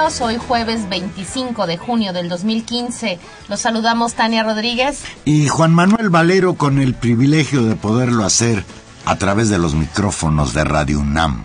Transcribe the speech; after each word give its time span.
Hoy 0.00 0.38
jueves 0.38 0.88
25 0.88 1.66
de 1.66 1.76
junio 1.76 2.14
del 2.14 2.30
2015. 2.30 3.18
Los 3.48 3.60
saludamos 3.60 4.14
Tania 4.14 4.42
Rodríguez 4.42 5.02
y 5.26 5.46
Juan 5.48 5.74
Manuel 5.74 6.08
Valero 6.08 6.54
con 6.54 6.80
el 6.80 6.94
privilegio 6.94 7.64
de 7.64 7.76
poderlo 7.76 8.24
hacer 8.24 8.64
a 9.04 9.16
través 9.16 9.50
de 9.50 9.58
los 9.58 9.74
micrófonos 9.74 10.54
de 10.54 10.64
Radio 10.64 11.00
UNAM. 11.00 11.44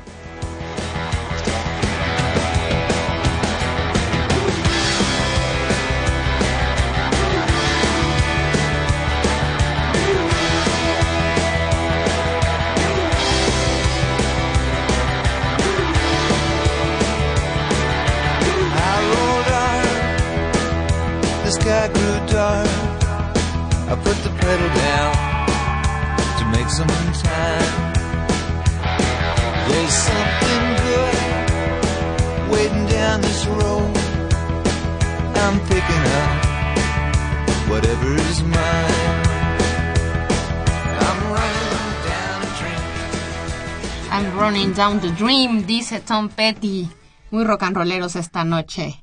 Down 44.86 45.00
the 45.00 45.10
Dream, 45.14 45.66
dice 45.66 46.00
Tom 46.00 46.30
Petty. 46.30 46.88
Muy 47.32 47.44
rock 47.44 47.64
and 47.64 47.76
rolleros 47.76 48.16
esta 48.16 48.44
noche. 48.44 49.02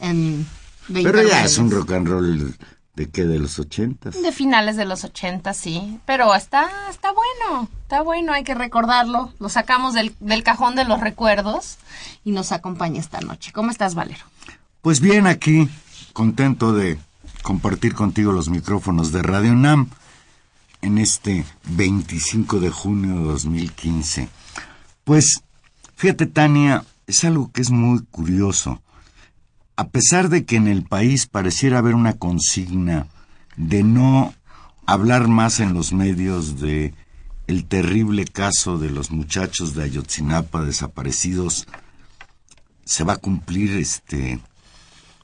En 0.00 0.44
Pero 0.92 1.22
ya 1.22 1.44
es 1.44 1.58
un 1.58 1.70
rock 1.70 1.92
and 1.92 2.08
roll 2.08 2.56
de 2.96 3.08
qué, 3.08 3.24
de 3.24 3.38
los 3.38 3.60
ochentas. 3.60 4.20
De 4.20 4.32
finales 4.32 4.74
de 4.74 4.86
los 4.86 5.04
ochentas, 5.04 5.56
sí. 5.56 6.00
Pero 6.06 6.34
está, 6.34 6.68
está 6.90 7.12
bueno, 7.12 7.68
está 7.82 8.02
bueno, 8.02 8.32
hay 8.32 8.42
que 8.42 8.56
recordarlo. 8.56 9.32
Lo 9.38 9.48
sacamos 9.48 9.94
del, 9.94 10.12
del 10.18 10.42
cajón 10.42 10.74
de 10.74 10.84
los 10.84 10.98
recuerdos 10.98 11.76
y 12.24 12.32
nos 12.32 12.50
acompaña 12.50 12.98
esta 12.98 13.20
noche. 13.20 13.52
¿Cómo 13.52 13.70
estás, 13.70 13.94
Valero? 13.94 14.24
Pues 14.82 15.00
bien, 15.00 15.28
aquí, 15.28 15.68
contento 16.12 16.72
de 16.72 16.98
compartir 17.44 17.94
contigo 17.94 18.32
los 18.32 18.48
micrófonos 18.48 19.12
de 19.12 19.22
Radio 19.22 19.54
NAM 19.54 19.88
en 20.82 20.98
este 20.98 21.44
25 21.68 22.58
de 22.58 22.70
junio 22.70 23.14
de 23.18 23.22
2015. 23.22 24.39
Pues, 25.04 25.42
fíjate, 25.96 26.26
Tania, 26.26 26.84
es 27.06 27.24
algo 27.24 27.50
que 27.52 27.62
es 27.62 27.70
muy 27.70 28.02
curioso. 28.10 28.82
A 29.76 29.88
pesar 29.88 30.28
de 30.28 30.44
que 30.44 30.56
en 30.56 30.68
el 30.68 30.84
país 30.84 31.26
pareciera 31.26 31.78
haber 31.78 31.94
una 31.94 32.14
consigna 32.14 33.06
de 33.56 33.82
no 33.82 34.34
hablar 34.86 35.28
más 35.28 35.60
en 35.60 35.74
los 35.74 35.92
medios 35.92 36.60
de 36.60 36.94
el 37.46 37.64
terrible 37.64 38.24
caso 38.26 38.78
de 38.78 38.90
los 38.90 39.10
muchachos 39.10 39.74
de 39.74 39.84
Ayotzinapa 39.84 40.62
desaparecidos, 40.62 41.66
se 42.84 43.04
va 43.04 43.14
a 43.14 43.18
cumplir 43.18 43.72
este 43.72 44.40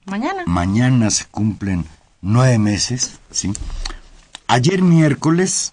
mañana. 0.06 0.42
Mañana 0.47 1.10
se 1.10 1.25
cumplen 1.26 1.84
nueve 2.20 2.59
meses, 2.59 3.20
¿sí? 3.31 3.53
Ayer 4.48 4.82
miércoles 4.82 5.72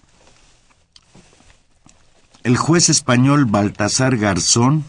el 2.44 2.58
juez 2.58 2.90
español 2.90 3.46
Baltasar 3.46 4.18
Garzón 4.18 4.84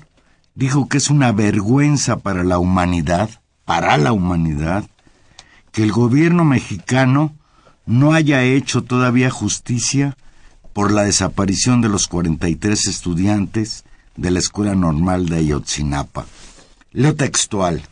dijo 0.56 0.90
que 0.90 0.98
es 0.98 1.10
una 1.10 1.32
vergüenza 1.32 2.18
para 2.18 2.44
la 2.44 2.60
humanidad, 2.60 3.30
para 3.64 3.98
la 3.98 4.12
humanidad, 4.12 4.84
que 5.72 5.84
el 5.84 5.94
gobierno 5.94 6.44
mexicano 6.44 7.34
no 7.86 8.14
haya 8.14 8.44
hecho 8.44 8.84
todavía 8.84 9.30
justicia 9.30 10.18
por 10.74 10.92
la 10.92 11.04
desaparición 11.04 11.80
de 11.80 11.88
los 11.88 12.08
43 12.10 12.88
estudiantes 12.88 13.86
de 14.18 14.32
la 14.32 14.40
Escuela 14.40 14.76
Normal 14.76 15.28
de 15.28 15.38
Ayotzinapa. 15.38 16.26
Leo 16.92 17.16
textual. 17.16 17.84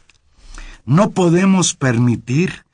No 0.85 1.12
podemos 1.12 1.74
permitir 1.74 2.66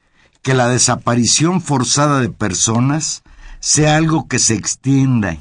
que 0.41 0.55
la 0.55 0.67
desaparición 0.67 1.61
forzada 1.61 2.19
de 2.19 2.29
personas 2.29 3.21
sea 3.59 3.95
algo 3.95 4.27
que 4.27 4.39
se 4.39 4.55
extienda 4.55 5.37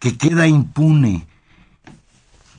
que 0.00 0.16
queda 0.16 0.48
impune 0.48 1.26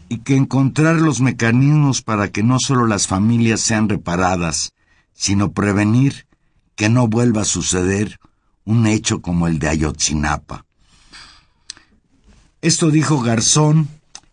y 0.07 0.19
que 0.19 0.38
encontrar 0.38 0.96
los 0.96 1.19
mecanismos 1.19 2.02
para 2.02 2.29
que 2.29 2.44
no 2.44 2.57
solo 2.59 2.85
las 2.85 3.07
familias 3.07 3.59
sean 3.62 3.90
reparadas, 3.90 4.74
sino 5.13 5.51
prevenir 5.51 6.28
que 6.75 6.88
no 6.88 7.07
vuelva 7.07 7.41
a 7.41 7.46
suceder 7.46 8.19
un 8.63 8.88
hecho 8.88 9.21
como 9.21 9.48
el 9.48 9.57
de 9.57 9.69
Ayotzinapa. 9.69 10.66
Esto 12.62 12.92
dijo 12.92 13.21
Garzón, 13.21 13.88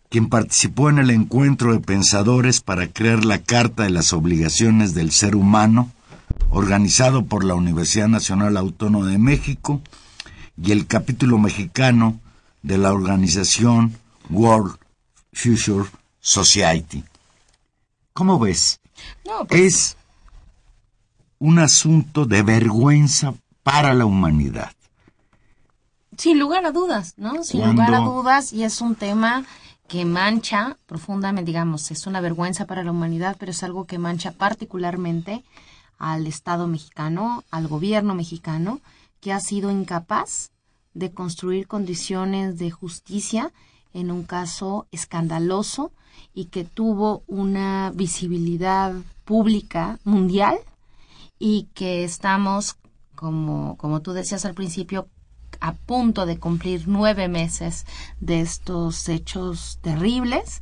quien 0.09 0.29
participó 0.29 0.89
en 0.89 0.99
el 0.99 1.09
encuentro 1.09 1.73
de 1.73 1.79
pensadores 1.79 2.61
para 2.61 2.87
crear 2.87 3.25
la 3.25 3.39
Carta 3.39 3.83
de 3.83 3.89
las 3.89 4.13
Obligaciones 4.13 4.93
del 4.93 5.11
Ser 5.11 5.35
Humano, 5.35 5.91
organizado 6.51 7.25
por 7.25 7.43
la 7.43 7.55
Universidad 7.55 8.07
Nacional 8.07 8.55
Autónoma 8.55 9.07
de 9.07 9.17
México 9.17 9.81
y 10.61 10.73
el 10.73 10.85
capítulo 10.85 11.39
mexicano 11.39 12.19
de 12.61 12.77
la 12.77 12.93
organización 12.93 13.97
World 14.29 14.77
Future 15.33 15.89
Society. 16.19 17.03
¿Cómo 18.13 18.39
ves? 18.39 18.79
Pues 19.47 19.61
es 19.61 19.97
un 21.39 21.59
asunto 21.59 22.25
de 22.25 22.43
vergüenza 22.43 23.33
para 23.63 23.93
la 23.93 24.05
humanidad. 24.05 24.71
Sin 26.17 26.37
lugar 26.37 26.65
a 26.65 26.71
dudas, 26.71 27.13
¿no? 27.17 27.43
Sin 27.43 27.65
lugar 27.65 27.93
a 27.93 27.99
dudas, 27.99 28.51
y 28.51 28.63
es 28.63 28.81
un 28.81 28.95
tema 28.95 29.45
que 29.87 30.03
mancha 30.05 30.77
profundamente, 30.85 31.49
digamos, 31.49 31.91
es 31.91 32.05
una 32.07 32.19
vergüenza 32.19 32.65
para 32.65 32.83
la 32.83 32.91
humanidad, 32.91 33.37
pero 33.39 33.51
es 33.51 33.63
algo 33.63 33.85
que 33.85 33.97
mancha 33.97 34.31
particularmente 34.31 35.43
al 35.97 36.27
Estado 36.27 36.67
mexicano, 36.67 37.43
al 37.51 37.67
gobierno 37.67 38.15
mexicano, 38.15 38.81
que 39.21 39.31
ha 39.31 39.39
sido 39.39 39.71
incapaz 39.71 40.51
de 40.93 41.11
construir 41.11 41.67
condiciones 41.67 42.57
de 42.57 42.71
justicia 42.71 43.51
en 43.93 44.11
un 44.11 44.23
caso 44.23 44.87
escandaloso 44.91 45.91
y 46.33 46.45
que 46.45 46.63
tuvo 46.63 47.23
una 47.27 47.91
visibilidad 47.95 48.93
pública 49.25 49.99
mundial 50.03 50.57
y 51.37 51.67
que 51.73 52.03
estamos, 52.03 52.77
como, 53.15 53.77
como 53.77 54.01
tú 54.01 54.13
decías 54.13 54.45
al 54.45 54.53
principio, 54.53 55.07
a 55.61 55.73
punto 55.73 56.25
de 56.25 56.37
cumplir 56.37 56.83
nueve 56.87 57.27
meses 57.27 57.85
de 58.19 58.41
estos 58.41 59.09
hechos 59.09 59.79
terribles. 59.81 60.61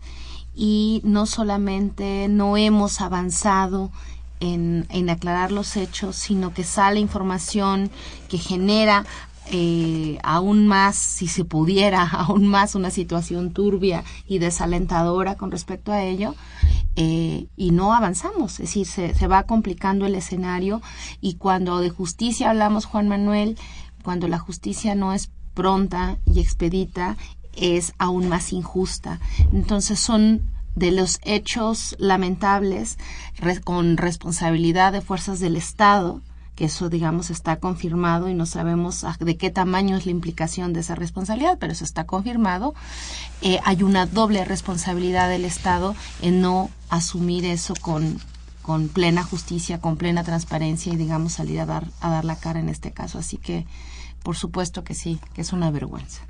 Y 0.56 1.01
no 1.03 1.25
solamente 1.27 2.27
no 2.29 2.57
hemos 2.57 3.00
avanzado 3.01 3.91
en, 4.39 4.88
en 4.89 5.09
aclarar 5.09 5.51
los 5.51 5.77
hechos, 5.77 6.15
sino 6.15 6.53
que 6.53 6.63
sale 6.63 7.00
información 7.00 7.91
que 8.27 8.38
genera 8.39 9.06
eh, 9.52 10.20
aún 10.24 10.68
más, 10.68 10.96
si 10.96 11.28
se 11.28 11.46
pudiera, 11.46 12.04
aún 12.12 12.48
más 12.48 12.76
una 12.76 12.92
situación 12.92 13.52
turbia 13.52 14.04
y 14.28 14.40
desalentadora 14.40 15.36
con 15.36 15.52
respecto 15.52 15.92
a 15.92 16.04
ello, 16.04 16.36
eh, 16.96 17.48
y 17.56 17.72
no 17.72 17.94
avanzamos, 17.94 18.54
es 18.54 18.70
decir, 18.70 18.88
se, 18.88 19.14
se 19.14 19.28
va 19.28 19.44
complicando 19.44 20.06
el 20.06 20.16
escenario 20.16 20.82
y 21.22 21.36
cuando 21.36 21.80
de 21.80 21.92
justicia 21.92 22.50
hablamos, 22.50 22.86
Juan 22.86 23.08
Manuel, 23.08 23.58
cuando 24.04 24.28
la 24.28 24.40
justicia 24.40 24.96
no 24.96 25.14
es 25.14 25.30
pronta 25.54 26.18
y 26.26 26.40
expedita, 26.40 27.18
es 27.54 27.94
aún 27.98 28.30
más 28.30 28.54
injusta. 28.54 29.20
Entonces 29.52 30.00
son 30.00 30.44
de 30.76 30.92
los 30.92 31.20
hechos 31.24 31.96
lamentables 31.98 32.98
con 33.64 33.98
responsabilidad 33.98 34.94
de 34.94 35.02
fuerzas 35.02 35.40
del 35.40 35.56
Estado 35.56 36.22
que 36.57 36.65
eso, 36.65 36.89
digamos, 36.89 37.30
está 37.30 37.57
confirmado 37.59 38.30
y 38.30 38.33
no 38.33 38.48
sabemos 38.48 39.06
de 39.19 39.38
qué 39.38 39.51
tamaño 39.51 39.95
es 39.95 40.07
la 40.07 40.12
implicación 40.12 40.74
de 40.74 40.80
esa 40.80 40.95
responsabilidad, 40.95 41.59
pero 41.59 41.71
eso 41.71 41.86
está 41.86 42.06
confirmado. 42.06 42.74
Eh, 43.44 43.59
hay 43.63 43.83
una 43.83 44.07
doble 44.07 44.44
responsabilidad 44.44 45.30
del 45.30 45.45
Estado 45.45 45.95
en 46.19 46.42
no 46.42 46.71
asumir 46.89 47.45
eso 47.45 47.75
con, 47.80 48.19
con 48.63 48.88
plena 48.88 49.24
justicia, 49.24 49.80
con 49.80 49.98
plena 49.98 50.24
transparencia 50.24 50.92
y, 50.92 50.95
digamos, 50.95 51.33
salir 51.33 51.59
a 51.59 51.68
dar, 51.68 51.86
a 52.01 52.09
dar 52.09 52.25
la 52.25 52.36
cara 52.36 52.60
en 52.60 52.69
este 52.69 52.92
caso. 52.92 53.19
Así 53.19 53.38
que, 53.38 53.68
por 54.24 54.36
supuesto 54.36 54.83
que 54.83 54.95
sí, 54.95 55.19
que 55.36 55.42
es 55.42 55.53
una 55.53 55.69
vergüenza. 55.69 56.24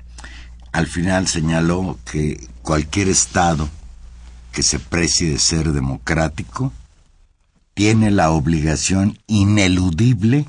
Al 0.72 0.86
final 0.86 1.26
señaló 1.26 1.98
que 2.04 2.46
cualquier 2.60 3.08
Estado 3.08 3.66
que 4.52 4.62
se 4.62 4.78
precie 4.78 5.30
de 5.30 5.38
ser 5.38 5.72
democrático 5.72 6.70
tiene 7.78 8.10
la 8.10 8.32
obligación 8.32 9.20
ineludible 9.28 10.48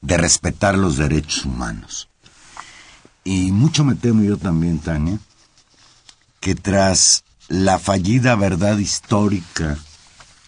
de 0.00 0.16
respetar 0.16 0.78
los 0.78 0.96
derechos 0.96 1.44
humanos. 1.44 2.08
Y 3.24 3.50
mucho 3.50 3.84
me 3.84 3.96
temo 3.96 4.22
yo 4.22 4.36
también, 4.36 4.78
Tania, 4.78 5.18
que 6.38 6.54
tras 6.54 7.24
la 7.48 7.80
fallida 7.80 8.36
verdad 8.36 8.78
histórica 8.78 9.76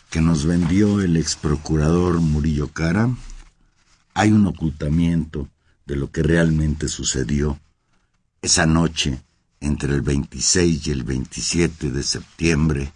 que 0.09 0.21
nos 0.21 0.47
vendió 0.47 1.01
el 1.01 1.17
ex 1.17 1.35
procurador 1.35 2.21
Murillo 2.21 2.69
Cara, 2.69 3.11
hay 4.15 4.31
un 4.31 4.47
ocultamiento 4.47 5.49
de 5.85 5.97
lo 5.97 6.13
que 6.13 6.23
realmente 6.23 6.87
sucedió 6.87 7.59
esa 8.41 8.67
noche 8.67 9.21
entre 9.59 9.95
el 9.95 10.03
26 10.03 10.87
y 10.87 10.91
el 10.93 11.03
27 11.03 11.91
de 11.91 12.03
septiembre 12.05 12.93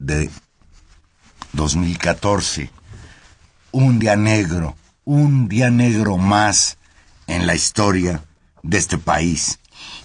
de 0.00 0.28
2014. 1.52 2.70
Un 3.72 3.98
día 3.98 4.16
negro, 4.16 4.76
un 5.04 5.48
día 5.48 5.70
negro 5.70 6.16
más 6.16 6.78
en 7.26 7.46
la 7.46 7.54
historia 7.54 8.24
de 8.62 8.78
este 8.78 8.98
país. 8.98 9.58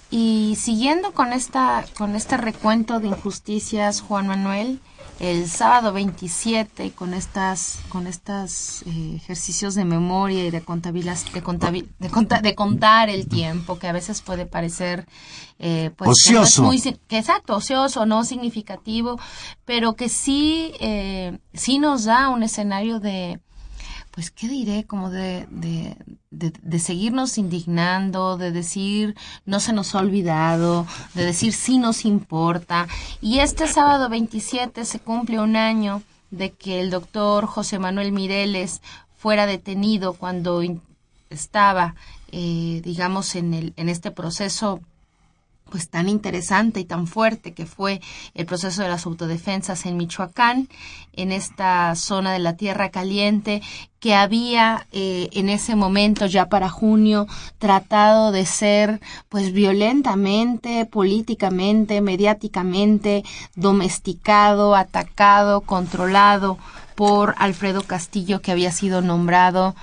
Y 0.09 0.57
siguiendo 0.59 1.11
con 1.11 1.33
esta 1.33 1.85
con 1.97 2.15
este 2.15 2.37
recuento 2.37 2.99
de 2.99 3.07
injusticias, 3.07 4.01
Juan 4.01 4.27
Manuel, 4.27 4.79
el 5.19 5.47
sábado 5.49 5.93
27 5.93 6.91
con 6.91 7.13
estas 7.13 7.79
con 7.89 8.07
estos 8.07 8.83
eh, 8.83 9.15
ejercicios 9.15 9.73
de 9.73 9.83
memoria 9.83 10.45
y 10.45 10.51
de 10.51 10.61
contabilidad 10.61 11.17
de, 11.33 11.41
de, 11.99 12.41
de, 12.41 12.55
contar 12.55 13.09
el 13.09 13.27
tiempo 13.27 13.79
que 13.79 13.87
a 13.87 13.91
veces 13.93 14.21
puede 14.21 14.45
parecer 14.45 15.07
eh, 15.59 15.91
pues, 15.95 16.11
ocioso. 16.11 16.63
muy, 16.63 16.81
exacto 17.09 17.55
ocioso 17.55 18.05
no 18.05 18.23
significativo 18.23 19.19
pero 19.65 19.95
que 19.95 20.09
sí 20.09 20.73
eh, 20.79 21.39
sí 21.53 21.79
nos 21.79 22.05
da 22.05 22.29
un 22.29 22.43
escenario 22.43 22.99
de 22.99 23.39
pues, 24.17 24.31
¿qué 24.31 24.47
diré? 24.47 24.83
Como 24.83 25.11
de, 25.11 25.45
de, 25.51 25.95
de, 26.31 26.79
seguirnos 26.79 27.37
indignando, 27.37 28.35
de 28.35 28.51
decir, 28.51 29.15
no 29.45 29.59
se 29.59 29.73
nos 29.73 29.93
ha 29.93 29.99
olvidado, 29.99 30.87
de 31.13 31.23
decir, 31.23 31.53
sí 31.53 31.77
nos 31.77 32.03
importa. 32.03 32.87
Y 33.21 33.41
este 33.41 33.67
sábado 33.67 34.09
27 34.09 34.85
se 34.85 34.99
cumple 34.99 35.39
un 35.39 35.55
año 35.55 36.01
de 36.31 36.49
que 36.49 36.79
el 36.79 36.89
doctor 36.89 37.45
José 37.45 37.77
Manuel 37.77 38.11
Mireles 38.11 38.81
fuera 39.17 39.45
detenido 39.45 40.13
cuando 40.13 40.63
estaba, 41.29 41.93
eh, 42.31 42.81
digamos, 42.83 43.35
en, 43.35 43.53
el, 43.53 43.73
en 43.75 43.87
este 43.87 44.09
proceso 44.09 44.81
pues 45.69 45.89
tan 45.89 46.09
interesante 46.09 46.79
y 46.79 46.85
tan 46.85 47.07
fuerte 47.07 47.53
que 47.53 47.65
fue 47.65 48.01
el 48.33 48.45
proceso 48.45 48.81
de 48.81 48.89
las 48.89 49.05
autodefensas 49.05 49.85
en 49.85 49.97
Michoacán, 49.97 50.69
en 51.13 51.31
esta 51.31 51.95
zona 51.95 52.31
de 52.33 52.39
la 52.39 52.55
Tierra 52.55 52.89
Caliente, 52.89 53.61
que 53.99 54.13
había 54.13 54.87
eh, 54.91 55.29
en 55.33 55.49
ese 55.49 55.75
momento, 55.75 56.27
ya 56.27 56.49
para 56.49 56.69
junio, 56.69 57.27
tratado 57.57 58.31
de 58.31 58.45
ser 58.45 59.01
pues 59.29 59.51
violentamente, 59.51 60.85
políticamente, 60.85 62.01
mediáticamente, 62.01 63.23
domesticado, 63.55 64.75
atacado, 64.75 65.61
controlado 65.61 66.57
por 66.95 67.35
Alfredo 67.37 67.81
Castillo, 67.83 68.41
que 68.41 68.51
había 68.51 68.71
sido 68.71 69.01
nombrado 69.01 69.75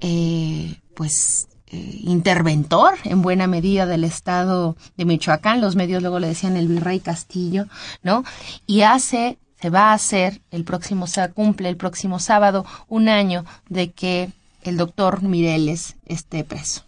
eh, 0.00 0.76
pues 0.94 1.49
eh, 1.72 2.00
interventor 2.02 2.94
en 3.04 3.22
buena 3.22 3.46
medida 3.46 3.86
del 3.86 4.02
estado 4.02 4.76
de 4.96 5.04
Michoacán, 5.04 5.60
los 5.60 5.76
medios 5.76 6.02
luego 6.02 6.18
le 6.18 6.26
decían 6.26 6.56
el 6.56 6.66
virrey 6.66 6.98
Castillo, 6.98 7.66
¿no? 8.02 8.24
Y 8.66 8.80
hace, 8.80 9.38
se 9.60 9.70
va 9.70 9.90
a 9.90 9.94
hacer 9.94 10.40
el 10.50 10.64
próximo, 10.64 11.06
se 11.06 11.28
cumple 11.30 11.68
el 11.68 11.76
próximo 11.76 12.18
sábado 12.18 12.66
un 12.88 13.08
año 13.08 13.44
de 13.68 13.92
que 13.92 14.32
el 14.62 14.76
doctor 14.76 15.22
Mireles 15.22 15.94
esté 16.06 16.42
preso. 16.42 16.82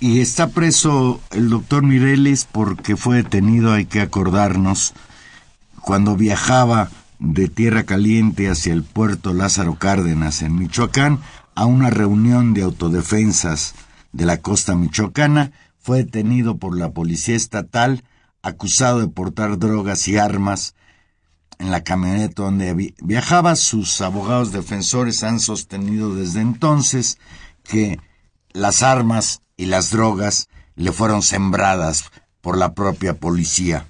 Y 0.00 0.20
está 0.20 0.48
preso 0.48 1.20
el 1.30 1.48
doctor 1.48 1.82
Mireles 1.82 2.46
porque 2.50 2.94
fue 2.94 3.16
detenido, 3.16 3.72
hay 3.72 3.86
que 3.86 4.02
acordarnos, 4.02 4.92
cuando 5.80 6.14
viajaba 6.14 6.90
de 7.18 7.48
Tierra 7.48 7.84
Caliente 7.84 8.50
hacia 8.50 8.74
el 8.74 8.82
puerto 8.82 9.32
Lázaro 9.32 9.76
Cárdenas 9.76 10.42
en 10.42 10.56
Michoacán 10.56 11.20
a 11.54 11.66
una 11.66 11.90
reunión 11.90 12.54
de 12.54 12.62
autodefensas 12.62 13.74
de 14.12 14.26
la 14.26 14.38
costa 14.38 14.74
michoacana, 14.74 15.52
fue 15.78 16.04
detenido 16.04 16.58
por 16.58 16.76
la 16.76 16.90
policía 16.90 17.36
estatal 17.36 18.04
acusado 18.42 19.00
de 19.00 19.08
portar 19.08 19.58
drogas 19.58 20.08
y 20.08 20.16
armas 20.16 20.74
en 21.58 21.70
la 21.70 21.84
camioneta 21.84 22.42
donde 22.42 22.94
viajaba. 23.02 23.56
Sus 23.56 24.00
abogados 24.00 24.52
defensores 24.52 25.22
han 25.22 25.40
sostenido 25.40 26.14
desde 26.14 26.40
entonces 26.40 27.18
que 27.62 28.00
las 28.52 28.82
armas 28.82 29.42
y 29.56 29.66
las 29.66 29.90
drogas 29.90 30.48
le 30.74 30.92
fueron 30.92 31.22
sembradas 31.22 32.10
por 32.40 32.56
la 32.56 32.74
propia 32.74 33.14
policía. 33.14 33.86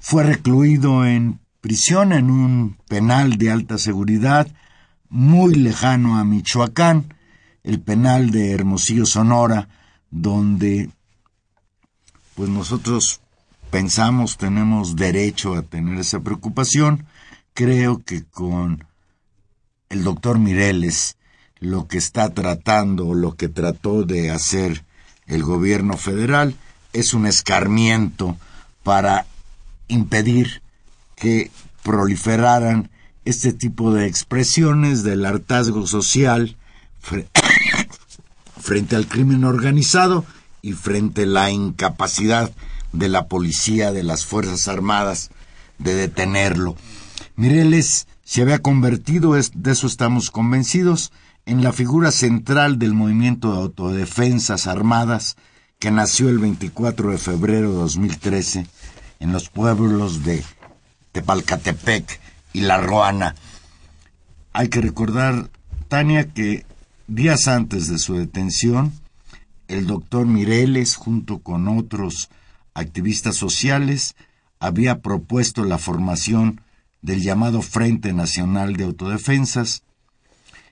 Fue 0.00 0.22
recluido 0.22 1.04
en 1.04 1.40
prisión 1.60 2.12
en 2.12 2.30
un 2.30 2.78
penal 2.88 3.36
de 3.36 3.50
alta 3.50 3.78
seguridad 3.78 4.48
muy 5.10 5.54
lejano 5.54 6.18
a 6.18 6.24
Michoacán, 6.24 7.14
el 7.64 7.80
penal 7.80 8.30
de 8.30 8.52
Hermosillo, 8.52 9.06
Sonora, 9.06 9.68
donde 10.10 10.90
pues 12.34 12.48
nosotros 12.48 13.20
pensamos 13.70 14.36
tenemos 14.36 14.96
derecho 14.96 15.54
a 15.54 15.62
tener 15.62 15.98
esa 15.98 16.20
preocupación. 16.20 17.06
Creo 17.54 18.02
que 18.04 18.24
con 18.24 18.84
el 19.88 20.04
doctor 20.04 20.38
Mireles 20.38 21.16
lo 21.60 21.88
que 21.88 21.98
está 21.98 22.32
tratando, 22.32 23.14
lo 23.14 23.34
que 23.34 23.48
trató 23.48 24.04
de 24.04 24.30
hacer 24.30 24.84
el 25.26 25.42
gobierno 25.42 25.96
federal 25.96 26.54
es 26.92 27.14
un 27.14 27.26
escarmiento 27.26 28.36
para 28.82 29.26
impedir 29.88 30.62
que 31.16 31.50
proliferaran 31.82 32.90
este 33.28 33.52
tipo 33.52 33.92
de 33.92 34.06
expresiones 34.06 35.02
del 35.02 35.26
hartazgo 35.26 35.86
social 35.86 36.56
frente 38.58 38.96
al 38.96 39.06
crimen 39.06 39.44
organizado 39.44 40.24
y 40.62 40.72
frente 40.72 41.24
a 41.24 41.26
la 41.26 41.50
incapacidad 41.50 42.50
de 42.92 43.08
la 43.10 43.28
policía, 43.28 43.92
de 43.92 44.02
las 44.02 44.24
Fuerzas 44.24 44.66
Armadas, 44.66 45.30
de 45.76 45.94
detenerlo. 45.94 46.74
Mireles 47.36 48.06
se 48.24 48.40
había 48.40 48.60
convertido, 48.60 49.34
de 49.34 49.70
eso 49.70 49.86
estamos 49.86 50.30
convencidos, 50.30 51.12
en 51.44 51.62
la 51.62 51.72
figura 51.72 52.12
central 52.12 52.78
del 52.78 52.94
movimiento 52.94 53.52
de 53.52 53.58
autodefensas 53.58 54.66
armadas 54.66 55.36
que 55.78 55.90
nació 55.90 56.30
el 56.30 56.38
24 56.38 57.10
de 57.10 57.18
febrero 57.18 57.72
de 57.72 57.76
2013 57.76 58.66
en 59.20 59.32
los 59.32 59.50
pueblos 59.50 60.24
de 60.24 60.42
Tepalcatepec 61.12 62.20
y 62.52 62.60
La 62.60 62.78
Roana. 62.78 63.34
Hay 64.52 64.68
que 64.68 64.80
recordar, 64.80 65.50
Tania, 65.88 66.28
que 66.28 66.64
días 67.06 67.48
antes 67.48 67.88
de 67.88 67.98
su 67.98 68.14
detención, 68.14 68.92
el 69.68 69.86
doctor 69.86 70.26
Mireles, 70.26 70.96
junto 70.96 71.38
con 71.38 71.68
otros 71.68 72.30
activistas 72.74 73.36
sociales, 73.36 74.16
había 74.60 75.00
propuesto 75.00 75.64
la 75.64 75.78
formación 75.78 76.60
del 77.02 77.22
llamado 77.22 77.62
Frente 77.62 78.12
Nacional 78.12 78.76
de 78.76 78.84
Autodefensas 78.84 79.82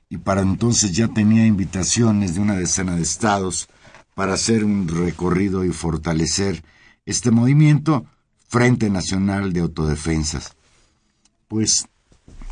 y 0.09 0.18
para 0.18 0.40
entonces 0.40 0.92
ya 0.92 1.09
tenía 1.09 1.47
invitaciones 1.47 2.35
de 2.35 2.40
una 2.40 2.54
decena 2.54 2.97
de 2.97 3.02
estados 3.02 3.68
para 4.14 4.35
hacer 4.35 4.64
un 4.64 4.88
recorrido 4.88 5.64
y 5.64 5.71
fortalecer 5.71 6.64
este 7.04 7.30
movimiento 7.30 8.06
Frente 8.49 8.88
Nacional 8.88 9.52
de 9.52 9.61
Autodefensas. 9.61 10.55
Pues 11.48 11.86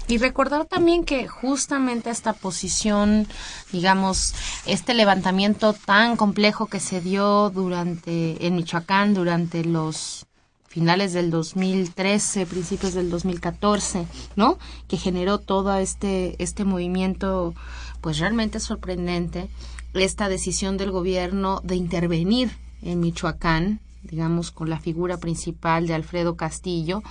y 0.07 0.19
recordar 0.19 0.67
también 0.67 1.05
que 1.05 1.27
justamente 1.29 2.11
esta 2.11 2.35
posición, 2.35 3.27
digamos, 3.73 4.35
este 4.67 4.93
levantamiento 4.93 5.73
tan 5.73 6.17
complejo 6.17 6.67
que 6.67 6.79
se 6.79 7.01
dio 7.01 7.49
durante 7.49 8.47
en 8.47 8.57
Michoacán 8.57 9.15
durante 9.15 9.65
los 9.65 10.27
finales 10.69 11.15
del 11.15 11.31
2013, 11.31 12.45
principios 12.45 12.93
del 12.93 13.09
2014, 13.09 14.07
¿no? 14.37 14.59
Que 14.89 14.99
generó 14.99 15.39
todo 15.39 15.75
este, 15.79 16.35
este 16.43 16.65
movimiento, 16.65 17.55
pues 18.03 18.19
realmente 18.19 18.61
sorprendente, 18.61 19.49
esta 19.95 20.29
decisión 20.29 20.77
del 20.77 20.91
gobierno 20.91 21.61
de 21.63 21.77
intervenir 21.77 22.59
en 22.83 23.01
Michoacán, 23.01 23.81
digamos, 24.05 24.51
con 24.51 24.71
la 24.71 24.79
figura 24.79 25.17
principal 25.17 25.87
de 25.87 25.95
Alfredo 25.95 26.37
Castillo 26.37 27.03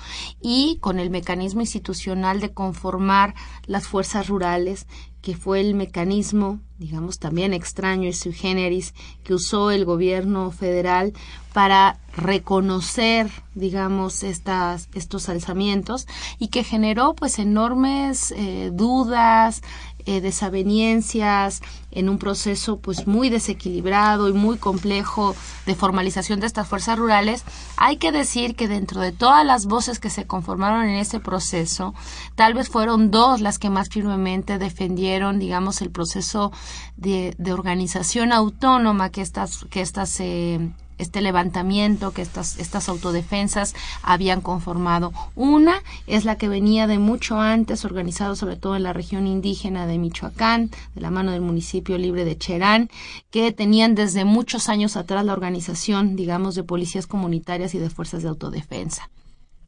y 0.42 0.78
con 0.80 1.00
el 1.00 1.10
mecanismo 1.10 1.62
institucional 1.62 2.40
de 2.40 2.54
conformar 2.54 3.34
las 3.66 3.88
fuerzas 3.88 4.28
rurales, 4.28 4.88
que 5.22 5.36
fue 5.36 5.62
el 5.62 5.74
mecanismo, 5.74 6.60
digamos, 6.78 7.18
también 7.18 7.54
extraño 7.54 8.10
y 8.10 8.14
sui 8.14 8.34
generis 8.34 8.94
que 9.24 9.34
usó 9.34 9.72
el 9.72 9.86
gobierno 9.86 10.52
federal 10.52 11.14
para 11.54 11.98
reconocer, 12.18 13.32
digamos, 13.56 14.24
estas, 14.24 14.90
estos 14.94 15.30
alzamientos 15.30 16.08
y 16.40 16.50
que 16.50 16.64
generó 16.64 17.16
pues 17.16 17.40
enormes 17.40 18.32
eh, 18.36 18.70
dudas, 18.74 19.62
eh, 20.06 20.22
desaveniencias 20.22 21.62
en 21.92 22.10
un 22.10 22.18
proceso 22.18 22.80
pues 22.80 23.08
muy 23.08 23.30
desequilibrado 23.30 24.28
y 24.30 24.34
muy 24.34 24.58
complejo 24.58 25.36
de 25.66 25.76
formalización 25.76 26.40
de 26.40 26.48
estas 26.48 26.68
fuerzas 26.68 26.98
rurales, 26.98 27.44
hay 27.78 27.98
que 27.98 28.12
decir 28.12 28.56
que 28.56 28.68
dentro 28.68 29.02
de 29.02 29.12
todas 29.12 29.46
las 29.46 29.66
voces 29.66 30.00
que 30.00 30.10
se 30.10 30.26
conformaron 30.26 30.86
en 30.86 30.96
ese 30.96 31.20
proceso, 31.20 31.94
tal 32.36 32.54
vez 32.54 32.70
fueron 32.70 33.12
dos 33.12 33.42
las 33.42 33.60
que 33.60 33.70
más 33.70 33.90
firmemente 33.90 34.58
defendieron, 34.58 35.40
digamos, 35.40 35.82
el 35.82 35.92
proceso 35.92 36.52
de, 36.98 37.36
de 37.38 37.54
organización 37.54 38.32
autónoma 38.32 39.10
que 39.10 39.22
estas, 39.22 39.66
que 39.70 39.82
estas 39.82 40.20
eh, 40.20 40.72
este 41.04 41.22
levantamiento 41.22 42.12
que 42.12 42.22
estas, 42.22 42.58
estas 42.58 42.90
autodefensas 42.90 43.76
habían 44.02 44.42
conformado. 44.42 45.14
Una 45.36 45.84
es 46.08 46.26
la 46.26 46.38
que 46.38 46.50
venía 46.50 46.88
de 46.88 46.98
mucho 46.98 47.40
antes, 47.40 47.86
organizado 47.86 48.36
sobre 48.36 48.56
todo 48.56 48.76
en 48.76 48.84
la 48.84 48.94
región 48.94 49.28
indígena 49.28 49.86
de 49.86 49.98
Michoacán, 49.98 50.72
de 50.96 51.02
la 51.02 51.12
mano 51.12 51.32
del 51.32 51.42
municipio 51.42 51.98
libre 51.98 52.26
de 52.26 52.38
Cherán, 52.38 52.90
que 53.30 53.52
tenían 53.52 53.96
desde 53.96 54.26
muchos 54.26 54.70
años 54.70 54.98
atrás 54.98 55.26
la 55.26 55.34
organización, 55.34 56.16
digamos, 56.16 56.56
de 56.56 56.64
policías 56.64 57.08
comunitarias 57.08 57.76
y 57.76 57.80
de 57.80 57.90
fuerzas 57.90 58.24
de 58.24 58.30
autodefensa 58.30 59.10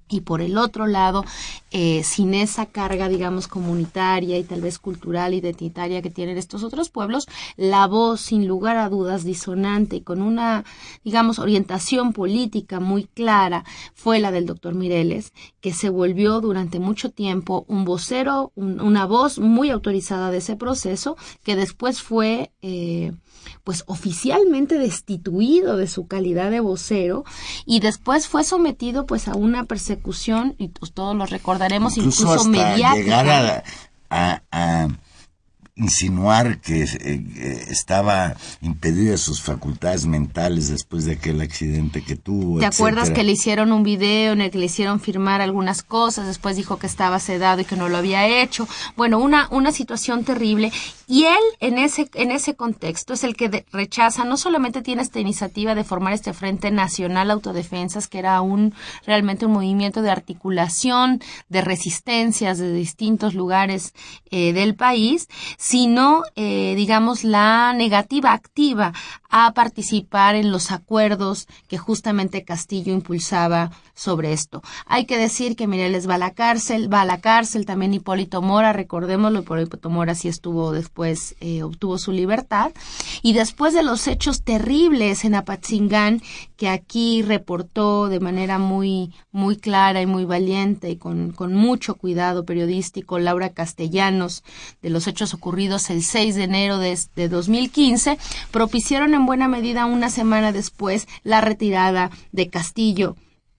y 0.07 0.21
por 0.21 0.41
el 0.41 0.57
otro 0.57 0.85
lado, 0.85 1.25
eh, 1.71 2.03
sin 2.03 2.33
esa 2.33 2.67
carga, 2.67 3.09
digamos, 3.09 3.47
comunitaria 3.47 4.37
y 4.37 4.43
tal 4.43 4.61
vez 4.61 4.77
cultural, 4.77 5.33
identitaria 5.33 6.01
que 6.01 6.11
tienen 6.11 6.37
estos 6.37 6.63
otros 6.63 6.89
pueblos, 6.89 7.27
la 7.57 7.87
voz, 7.87 8.21
sin 8.21 8.47
lugar 8.47 8.77
a 8.77 8.89
dudas, 8.89 9.23
disonante 9.23 9.97
y 9.97 10.01
con 10.01 10.21
una, 10.21 10.63
digamos, 11.03 11.39
orientación 11.39 12.13
política 12.13 12.79
muy 12.79 13.05
clara, 13.05 13.65
fue 13.93 14.19
la 14.19 14.31
del 14.31 14.45
doctor 14.45 14.75
Mireles, 14.75 15.33
que 15.59 15.73
se 15.73 15.89
volvió 15.89 16.39
durante 16.39 16.79
mucho 16.79 17.09
tiempo 17.09 17.65
un 17.67 17.83
vocero, 17.83 18.51
una 18.55 19.05
voz 19.05 19.39
muy 19.39 19.71
autorizada 19.71 20.29
de 20.29 20.37
ese 20.37 20.55
proceso, 20.55 21.17
que 21.43 21.55
después 21.55 22.01
fue 22.01 22.51
eh, 22.61 23.11
pues 23.63 23.83
oficialmente 23.87 24.77
destituido 24.77 25.77
de 25.77 25.87
su 25.87 26.07
calidad 26.07 26.51
de 26.51 26.59
vocero 26.59 27.23
y 27.65 27.79
después 27.79 28.27
fue 28.27 28.43
sometido 28.43 29.05
pues 29.05 29.27
a 29.27 29.35
una 29.35 29.65
persecución 29.65 29.94
y 30.57 30.67
pues, 30.69 30.91
todos 30.93 31.15
lo 31.15 31.25
recordaremos 31.25 31.97
incluso, 31.97 32.33
hasta 32.33 32.49
mediática. 32.49 32.95
Llegar 32.95 33.63
a, 34.09 34.41
a 34.51 34.87
insinuar 35.77 36.61
que 36.61 36.83
eh, 36.83 37.65
estaba 37.67 38.35
impedido 38.61 39.11
de 39.11 39.17
sus 39.17 39.41
facultades 39.41 40.05
mentales 40.05 40.69
después 40.69 41.03
de 41.05 41.13
aquel 41.13 41.41
accidente 41.41 42.01
que 42.01 42.15
tuvo. 42.15 42.59
¿Te 42.59 42.65
acuerdas 42.65 43.09
que 43.09 43.23
le 43.23 43.33
hicieron 43.33 43.73
un 43.73 43.83
video 43.83 44.33
en 44.33 44.41
el 44.41 44.51
que 44.51 44.57
le 44.57 44.65
hicieron 44.65 45.01
firmar 45.01 45.41
algunas 45.41 45.83
cosas? 45.83 46.27
Después 46.27 46.55
dijo 46.55 46.77
que 46.79 46.87
estaba 46.87 47.19
sedado 47.19 47.61
y 47.61 47.65
que 47.65 47.75
no 47.75 47.89
lo 47.89 47.97
había 47.97 48.25
hecho. 48.41 48.67
Bueno, 48.95 49.19
una, 49.19 49.49
una 49.51 49.73
situación 49.73 50.23
terrible. 50.23 50.71
Y 51.07 51.25
él, 51.25 51.41
en 51.59 51.77
ese, 51.77 52.09
en 52.15 52.31
ese 52.31 52.55
contexto, 52.55 53.13
es 53.13 53.23
el 53.23 53.35
que 53.35 53.65
rechaza, 53.71 54.25
no 54.25 54.37
solamente 54.37 54.81
tiene 54.81 55.03
esta 55.03 55.19
iniciativa 55.19 55.75
de 55.75 55.83
formar 55.83 56.13
este 56.13 56.33
Frente 56.33 56.71
Nacional 56.71 57.29
Autodefensas, 57.29 58.07
que 58.07 58.19
era 58.19 58.41
un, 58.41 58.73
realmente 59.05 59.45
un 59.45 59.53
movimiento 59.53 60.01
de 60.01 60.09
articulación, 60.09 61.21
de 61.49 61.61
resistencias 61.61 62.57
de 62.57 62.73
distintos 62.73 63.35
lugares 63.35 63.93
eh, 64.31 64.53
del 64.53 64.75
país, 64.75 65.27
sino, 65.57 66.23
eh, 66.35 66.73
digamos, 66.75 67.23
la 67.23 67.73
negativa 67.73 68.33
activa 68.33 68.93
a 69.37 69.51
participar 69.53 70.35
en 70.35 70.49
los 70.49 70.71
acuerdos 70.71 71.49
que 71.67 71.77
justamente 71.77 72.45
Castillo 72.45 72.93
impulsaba 72.93 73.69
sobre 73.93 74.31
esto. 74.31 74.61
Hay 74.85 75.03
que 75.03 75.17
decir 75.17 75.57
que 75.57 75.67
Mireles 75.67 76.07
va 76.07 76.15
a 76.15 76.17
la 76.17 76.31
cárcel, 76.31 76.93
va 76.93 77.01
a 77.01 77.05
la 77.05 77.19
cárcel 77.19 77.65
también 77.65 77.93
Hipólito 77.93 78.41
Mora, 78.41 78.71
recordémoslo, 78.71 79.39
Hipólito 79.39 79.89
Mora 79.89 80.15
sí 80.15 80.29
estuvo 80.29 80.71
después, 80.71 81.35
eh, 81.41 81.63
obtuvo 81.63 81.97
su 81.97 82.13
libertad. 82.13 82.71
Y 83.23 83.33
después 83.33 83.73
de 83.73 83.83
los 83.83 84.07
hechos 84.07 84.41
terribles 84.41 85.25
en 85.25 85.35
Apatzingán, 85.35 86.21
que 86.55 86.69
aquí 86.69 87.21
reportó 87.21 88.07
de 88.07 88.21
manera 88.21 88.57
muy, 88.57 89.13
muy 89.33 89.57
clara 89.57 90.01
y 90.01 90.05
muy 90.05 90.23
valiente 90.23 90.89
y 90.89 90.95
con, 90.95 91.33
con 91.33 91.53
mucho 91.53 91.95
cuidado 91.95 92.45
periodístico 92.45 93.19
Laura 93.19 93.49
Castellanos, 93.49 94.45
de 94.81 94.89
los 94.89 95.07
hechos 95.07 95.33
ocurridos 95.33 95.89
el 95.89 96.03
6 96.03 96.35
de 96.35 96.43
enero 96.43 96.77
de, 96.77 96.97
de 97.17 97.27
2015, 97.27 98.17
propiciaron 98.51 99.13
en 99.13 99.24
buena 99.25 99.47
medida 99.47 99.85
una 99.85 100.09
semana 100.09 100.51
después 100.51 101.07
la 101.23 101.41
retirada 101.41 102.11
de 102.31 102.49
Castillo 102.49 103.15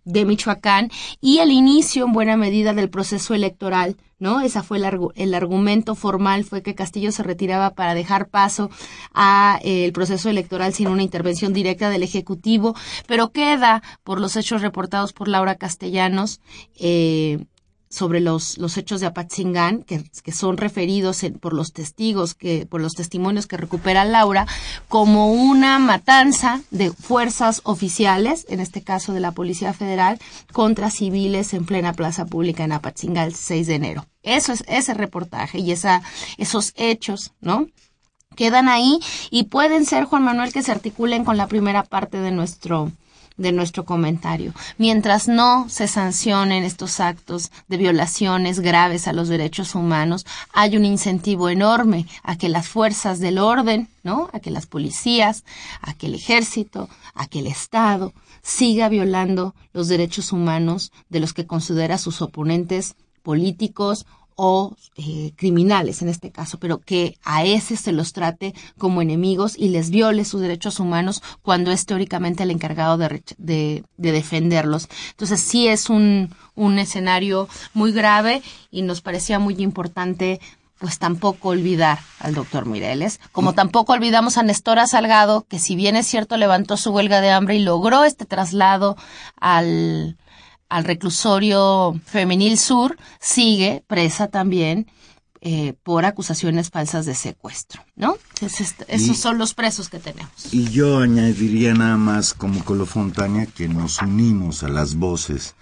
de 0.06 0.25
Michoacán 0.25 0.90
y 1.20 1.38
el 1.38 1.50
inicio 1.50 2.06
en 2.06 2.12
buena 2.12 2.37
medida 2.37 2.73
del 2.73 2.88
proceso 2.88 3.35
electoral, 3.35 3.96
¿no? 4.18 4.40
Esa 4.40 4.62
fue 4.62 4.78
el, 4.78 4.85
el 5.16 5.35
argumento 5.35 5.94
formal 5.94 6.44
fue 6.44 6.62
que 6.62 6.76
Castillo 6.76 7.12
se 7.12 7.25
retiraba 7.25 7.70
para 7.75 7.94
dejar 7.94 8.28
paso 8.28 8.70
a 9.12 9.58
eh, 9.62 9.85
el 9.85 9.92
proceso 9.92 10.30
electoral 10.30 10.73
sin 10.73 10.88
una 10.88 11.02
intervención 11.02 11.52
directa 11.52 11.90
del 11.90 12.04
ejecutivo, 12.04 12.75
pero 13.06 13.32
queda 13.32 13.82
por 14.04 14.20
los 14.20 14.37
hechos 14.37 14.62
reportados 14.62 15.12
por 15.12 15.28
Laura 15.28 15.56
Castellanos 15.56 16.40
eh, 16.78 17.44
sobre 17.97 18.21
los, 18.21 18.59
los 18.59 18.76
hechos 18.76 19.00
de 19.00 19.07
Apatzingán, 19.07 19.83
que, 19.83 20.05
que 20.23 20.33
son 20.33 20.59
referidos 20.59 21.25
por 21.41 21.55
los 21.55 21.73
testigos, 21.73 22.35
que, 22.35 22.67
por 22.67 22.83
los 22.83 22.93
testimonios 22.93 23.47
que 23.47 23.57
recupera 23.57 24.05
Laura, 24.05 24.47
como 24.88 25.33
una 25.33 25.79
matanza 25.79 26.61
de 26.71 26.93
fuerzas 26.93 27.62
oficiales, 27.65 28.45
en 28.50 28.61
este 28.61 28.83
caso 28.83 29.15
de 29.15 29.21
la 29.21 29.33
Policía 29.33 29.73
Federal, 29.73 30.19
contra 30.53 30.91
civiles 30.91 31.55
en 31.55 31.65
plena 31.65 31.95
plaza 31.95 32.26
pública 32.26 32.65
en 32.65 32.73
Apatzingán 32.73 33.29
el 33.29 33.35
6 33.35 33.67
de 33.67 33.75
enero. 33.75 34.07
Eso 34.23 34.53
es 34.53 34.62
ese 34.69 34.93
reportaje 34.93 35.59
y 35.61 35.73
esa, 35.73 36.03
esos 36.37 36.75
hechos, 36.76 37.33
¿no? 37.41 37.67
Quedan 38.35 38.69
ahí 38.69 39.00
y 39.31 39.45
pueden 39.45 39.87
ser, 39.87 40.05
Juan 40.05 40.23
Manuel, 40.23 40.53
que 40.53 40.62
se 40.62 40.73
articulen 40.73 41.25
con 41.25 41.38
la 41.38 41.47
primera 41.47 41.83
parte 41.83 42.19
de 42.19 42.31
nuestro, 42.31 42.93
de 43.37 43.52
nuestro 43.52 43.85
comentario. 43.85 44.52
Mientras 44.78 45.28
no 45.28 45.69
se 45.69 45.88
sancionen 45.88 46.64
estos 46.64 47.00
actos 47.00 47.50
de 47.69 47.76
violaciones 47.76 48.61
graves 48.61 49.09
a 49.09 49.12
los 49.12 49.28
derechos 49.28 49.75
humanos, 49.75 50.26
hay 50.52 50.76
un 50.76 50.85
incentivo 50.85 51.49
enorme 51.49 52.07
a 52.23 52.37
que 52.37 52.49
las 52.49 52.69
fuerzas 52.69 53.21
del 53.21 53.38
orden, 53.38 53.88
¿no? 54.02 54.31
A 54.33 54.40
que 54.40 54.50
las 54.50 54.66
policías, 54.66 55.45
a 55.83 55.95
que 55.95 56.07
el 56.07 56.14
ejército, 56.14 56.88
a 57.14 57.26
que 57.26 57.40
el 57.40 57.47
Estado 57.47 58.12
siga 58.43 58.88
violando 58.88 59.55
los 59.73 59.88
derechos 59.88 60.33
humanos 60.33 60.93
de 61.09 61.21
los 61.21 61.33
que 61.33 61.47
considera 61.47 61.99
sus 61.99 62.23
oponentes 62.23 62.95
políticos 63.23 64.07
o 64.37 64.76
eh, 64.97 65.33
criminales 65.37 66.02
en 66.02 66.09
este 66.09 66.31
caso, 66.31 66.59
pero 66.59 66.78
que 66.78 67.19
a 67.25 67.45
ese 67.45 67.76
se 67.76 67.93
los 67.93 68.12
trate 68.12 68.55
como 68.78 69.02
enemigos 69.02 69.57
y 69.59 69.71
les 69.71 69.90
viole 69.90 70.25
sus 70.25 70.43
derechos 70.43 70.78
humanos 70.78 71.23
cuando 71.43 71.73
es 71.73 71.87
teóricamente 71.87 72.43
el 72.43 72.50
encargado 72.50 72.99
de, 72.99 73.23
de, 73.38 73.85
de 73.97 74.12
defenderlos. 74.12 74.88
Entonces 75.11 75.40
sí 75.40 75.66
es 75.66 75.90
un, 75.90 76.35
un 76.55 76.78
escenario 76.78 77.49
muy 77.73 77.93
grave 77.93 78.43
y 78.71 78.83
nos 78.83 79.00
parecía 79.00 79.38
muy 79.38 79.55
importante 79.62 80.40
pues 80.78 80.99
tampoco 80.99 81.49
olvidar 81.49 82.00
al 82.21 82.35
doctor 82.35 82.66
Mireles, 82.66 83.19
como 83.33 83.55
tampoco 83.55 83.95
olvidamos 83.95 84.37
a 84.37 84.43
Nestora 84.43 84.87
Salgado, 84.87 85.47
que 85.49 85.59
si 85.59 85.75
bien 85.75 85.97
es 85.97 86.07
cierto 86.07 86.37
levantó 86.37 86.76
su 86.76 86.90
huelga 86.90 87.23
de 87.23 87.31
hambre 87.31 87.57
y 87.57 87.61
logró 87.61 88.05
este 88.05 88.26
traslado 88.26 88.97
al, 89.40 90.19
al 90.68 90.85
reclusorio 90.85 91.99
femenil 92.04 92.58
sur, 92.58 92.96
sigue 93.20 93.85
presa 93.87 94.28
también 94.28 94.87
eh, 95.40 95.75
por 95.82 96.04
acusaciones 96.04 96.70
falsas 96.70 97.06
de 97.06 97.14
secuestro, 97.14 97.85
¿no? 97.94 98.16
esos 98.88 99.16
son 99.16 99.38
los 99.38 99.54
presos 99.54 99.88
que 99.88 99.99
tenemos. 99.99 100.52
Y 100.52 100.70
yo 100.70 100.99
añadiría 100.99 101.73
nada 101.75 101.96
más 101.96 102.35
como 102.35 102.64
colofontánea 102.64 103.46
que 103.46 103.68
nos 103.68 104.02
unimos 104.02 104.62
a 104.62 104.68
las 104.68 104.96
voces 104.96 105.54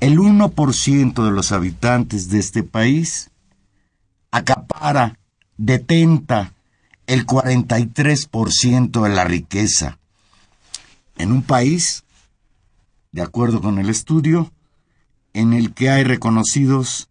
el 0.00 0.18
1% 0.18 1.22
de 1.22 1.30
los 1.30 1.52
habitantes 1.52 2.30
de 2.30 2.38
este 2.38 2.62
país 2.62 3.30
acapara, 4.30 5.18
detenta 5.58 6.54
el 7.06 7.26
43% 7.26 9.02
de 9.02 9.08
la 9.10 9.24
riqueza. 9.24 9.98
En 11.18 11.32
un 11.32 11.42
país, 11.42 12.04
de 13.12 13.20
acuerdo 13.20 13.60
con 13.60 13.78
el 13.78 13.90
estudio, 13.90 14.50
en 15.34 15.52
el 15.52 15.74
que 15.74 15.90
hay 15.90 16.02
reconocidos 16.02 17.10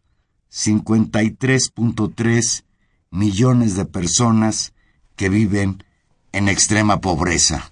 53.3 0.51 2.63
millones 3.11 3.75
de 3.75 3.85
personas 3.85 4.73
que 5.15 5.29
viven 5.29 5.83
en 6.31 6.49
extrema 6.49 7.01
pobreza. 7.01 7.68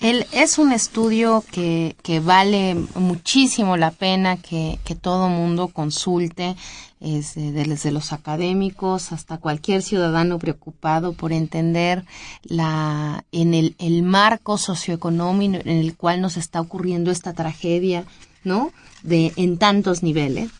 El, 0.00 0.26
es 0.32 0.58
un 0.58 0.72
estudio 0.72 1.42
que, 1.50 1.96
que, 2.02 2.20
vale 2.20 2.74
muchísimo 2.94 3.76
la 3.76 3.90
pena 3.90 4.36
que, 4.36 4.78
que 4.84 4.94
todo 4.94 5.28
mundo 5.28 5.68
consulte, 5.68 6.54
desde 7.00 7.92
los 7.92 8.12
académicos 8.12 9.12
hasta 9.12 9.38
cualquier 9.38 9.82
ciudadano 9.82 10.38
preocupado 10.38 11.12
por 11.12 11.32
entender 11.32 12.04
la, 12.42 13.24
en 13.32 13.54
el, 13.54 13.76
el 13.78 14.02
marco 14.02 14.56
socioeconómico 14.56 15.60
en 15.64 15.78
el 15.78 15.94
cual 15.94 16.20
nos 16.20 16.36
está 16.36 16.60
ocurriendo 16.60 17.10
esta 17.10 17.34
tragedia, 17.34 18.04
¿no? 18.44 18.72
De, 19.02 19.32
en 19.36 19.58
tantos 19.58 20.02
niveles. 20.02 20.50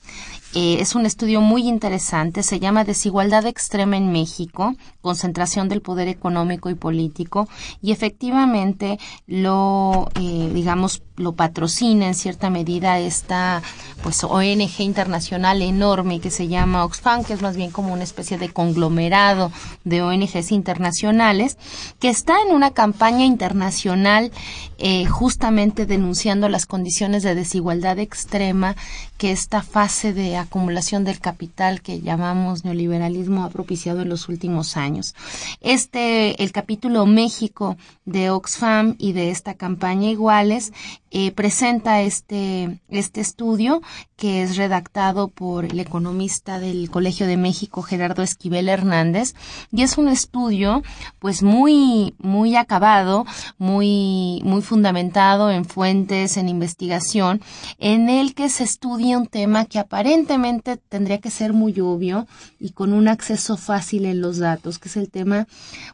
Eh, 0.58 0.80
es 0.80 0.94
un 0.94 1.04
estudio 1.04 1.42
muy 1.42 1.68
interesante, 1.68 2.42
se 2.42 2.58
llama 2.58 2.84
Desigualdad 2.84 3.44
Extrema 3.44 3.98
en 3.98 4.10
México, 4.10 4.74
concentración 5.02 5.68
del 5.68 5.82
poder 5.82 6.08
económico 6.08 6.70
y 6.70 6.74
político, 6.74 7.46
y 7.82 7.92
efectivamente 7.92 8.98
lo, 9.26 10.08
eh, 10.18 10.50
digamos, 10.54 11.02
lo 11.16 11.32
patrocina 11.32 12.06
en 12.06 12.14
cierta 12.14 12.50
medida 12.50 12.98
esta 12.98 13.62
pues 14.02 14.22
ONG 14.22 14.80
internacional 14.80 15.62
enorme 15.62 16.20
que 16.20 16.30
se 16.30 16.48
llama 16.48 16.84
Oxfam, 16.84 17.24
que 17.24 17.32
es 17.32 17.42
más 17.42 17.56
bien 17.56 17.70
como 17.70 17.92
una 17.92 18.04
especie 18.04 18.38
de 18.38 18.52
conglomerado 18.52 19.50
de 19.84 20.02
ONGs 20.02 20.52
internacionales, 20.52 21.58
que 21.98 22.08
está 22.08 22.34
en 22.46 22.54
una 22.54 22.72
campaña 22.72 23.24
internacional 23.24 24.30
eh, 24.78 25.06
justamente 25.06 25.86
denunciando 25.86 26.48
las 26.48 26.66
condiciones 26.66 27.22
de 27.22 27.34
desigualdad 27.34 27.98
extrema 27.98 28.76
que 29.16 29.32
esta 29.32 29.62
fase 29.62 30.12
de 30.12 30.36
acumulación 30.36 31.04
del 31.04 31.20
capital 31.20 31.80
que 31.80 32.00
llamamos 32.00 32.64
neoliberalismo 32.64 33.44
ha 33.44 33.50
propiciado 33.50 34.02
en 34.02 34.10
los 34.10 34.28
últimos 34.28 34.76
años. 34.76 35.14
Este, 35.60 36.42
el 36.42 36.52
capítulo 36.52 37.06
México 37.06 37.76
de 38.04 38.30
Oxfam 38.30 38.94
y 38.98 39.12
de 39.12 39.30
esta 39.30 39.54
campaña 39.54 40.10
iguales 40.10 40.72
eh, 41.10 41.30
presenta 41.32 42.02
este, 42.02 42.80
este 42.88 43.20
estudio 43.20 43.80
que 44.16 44.42
es 44.42 44.56
redactado 44.56 45.28
por 45.28 45.66
el 45.66 45.78
economista 45.78 46.58
del 46.58 46.90
Colegio 46.90 47.26
de 47.26 47.36
México, 47.36 47.82
Gerardo 47.82 48.22
Esquivel 48.22 48.68
Hernández, 48.68 49.34
y 49.70 49.82
es 49.82 49.98
un 49.98 50.08
estudio 50.08 50.82
pues 51.18 51.42
muy, 51.42 52.14
muy 52.18 52.56
acabado, 52.56 53.26
muy, 53.58 54.40
muy 54.44 54.62
fundamentado 54.62 55.50
en 55.50 55.64
fuentes, 55.64 56.36
en 56.36 56.48
investigación, 56.48 57.40
en 57.78 58.08
el 58.08 58.34
que 58.34 58.48
se 58.48 58.64
estudia 58.64 59.18
un 59.18 59.26
tema 59.26 59.66
que 59.66 59.78
aparentemente 59.78 60.76
tendría 60.76 61.18
que 61.18 61.30
ser 61.30 61.52
muy 61.52 61.78
obvio 61.80 62.26
y 62.58 62.70
con 62.70 62.92
un 62.92 63.08
acceso 63.08 63.56
fácil 63.56 64.06
en 64.06 64.20
los 64.20 64.38
datos, 64.38 64.78
que 64.78 64.88
es 64.88 64.96
el 64.96 65.10
tema 65.10 65.46